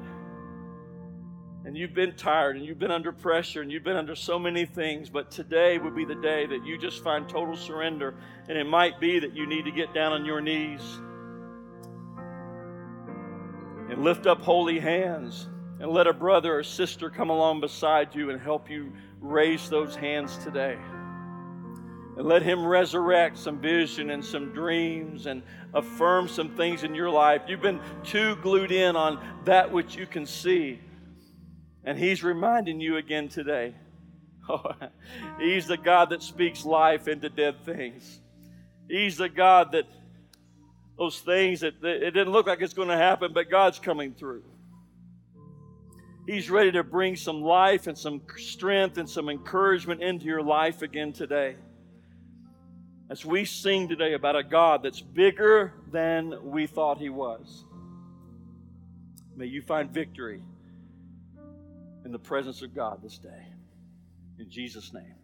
And 1.64 1.78
you've 1.78 1.94
been 1.94 2.14
tired 2.14 2.56
and 2.56 2.66
you've 2.66 2.80
been 2.80 2.92
under 2.92 3.12
pressure 3.12 3.62
and 3.62 3.72
you've 3.72 3.84
been 3.84 3.96
under 3.96 4.16
so 4.16 4.40
many 4.40 4.66
things, 4.66 5.10
but 5.10 5.30
today 5.30 5.78
would 5.78 5.96
be 5.96 6.06
the 6.06 6.16
day 6.16 6.48
that 6.48 6.66
you 6.66 6.78
just 6.78 7.04
find 7.04 7.30
total 7.30 7.56
surrender. 7.56 8.16
And 8.50 8.58
it 8.58 8.66
might 8.66 9.00
be 9.00 9.20
that 9.20 9.36
you 9.36 9.46
need 9.46 9.66
to 9.66 9.72
get 9.72 9.94
down 9.94 10.12
on 10.12 10.26
your 10.26 10.42
knees 10.42 10.82
and 13.92 14.04
lift 14.04 14.26
up 14.26 14.42
holy 14.42 14.80
hands 14.80 15.50
and 15.80 15.92
let 15.92 16.08
a 16.08 16.14
brother 16.14 16.58
or 16.58 16.64
sister 16.64 17.10
come 17.10 17.30
along 17.30 17.62
beside 17.62 18.16
you 18.16 18.30
and 18.30 18.42
help 18.42 18.70
you 18.70 18.94
raise 19.20 19.70
those 19.70 19.96
hands 19.96 20.38
today. 20.38 20.78
And 22.18 22.28
let 22.28 22.42
Him 22.42 22.66
resurrect 22.66 23.38
some 23.38 23.60
vision 23.60 24.10
and 24.10 24.24
some 24.24 24.52
dreams 24.54 25.28
and 25.28 25.44
affirm 25.74 26.28
some 26.28 26.56
things 26.56 26.84
in 26.84 26.96
your 26.96 27.10
life. 27.10 27.44
You've 27.48 27.62
been 27.62 27.80
too 28.04 28.36
glued 28.38 28.72
in 28.72 28.96
on 28.96 29.24
that 29.46 29.72
which 29.72 29.96
you 29.96 30.06
can 30.06 30.26
see. 30.26 30.80
And 31.84 31.98
He's 31.98 32.24
reminding 32.24 32.80
you 32.80 32.98
again 32.98 33.30
today. 33.30 33.74
he's 35.40 35.68
the 35.68 35.78
God 35.78 36.10
that 36.10 36.24
speaks 36.24 36.66
life 36.66 37.08
into 37.08 37.30
dead 37.30 37.64
things. 37.66 38.20
He's 38.88 39.18
the 39.18 39.30
God 39.30 39.72
that 39.74 39.86
those 40.98 41.20
things 41.20 41.62
that, 41.62 41.82
that 41.82 42.08
it 42.08 42.12
didn't 42.12 42.32
look 42.32 42.48
like 42.48 42.62
it's 42.62 42.74
going 42.74 42.90
to 42.90 42.98
happen, 42.98 43.34
but 43.34 43.50
God's 43.50 43.80
coming 43.80 44.14
through. 44.14 44.44
He's 46.28 46.50
ready 46.50 46.72
to 46.74 46.84
bring 46.84 47.16
some 47.16 47.42
life 47.42 47.88
and 47.88 47.98
some 47.98 48.22
strength 48.38 48.98
and 48.98 49.10
some 49.10 49.28
encouragement 49.28 50.04
into 50.04 50.26
your 50.26 50.44
life 50.44 50.84
again 50.84 51.14
today. 51.14 51.56
As 53.10 53.26
we 53.26 53.46
sing 53.46 53.90
today 53.90 54.14
about 54.14 54.36
a 54.36 54.44
God 54.44 54.84
that's 54.84 55.02
bigger 55.02 55.74
than 55.92 56.52
we 56.52 56.68
thought 56.68 56.98
He 57.00 57.10
was, 57.10 57.66
may 59.36 59.48
you 59.48 59.62
find 59.62 59.90
victory 59.90 60.44
in 62.06 62.12
the 62.12 62.20
presence 62.20 62.62
of 62.62 62.76
God 62.76 63.00
this 63.04 63.18
day. 63.18 63.46
In 64.40 64.50
Jesus' 64.50 64.94
name. 64.94 65.21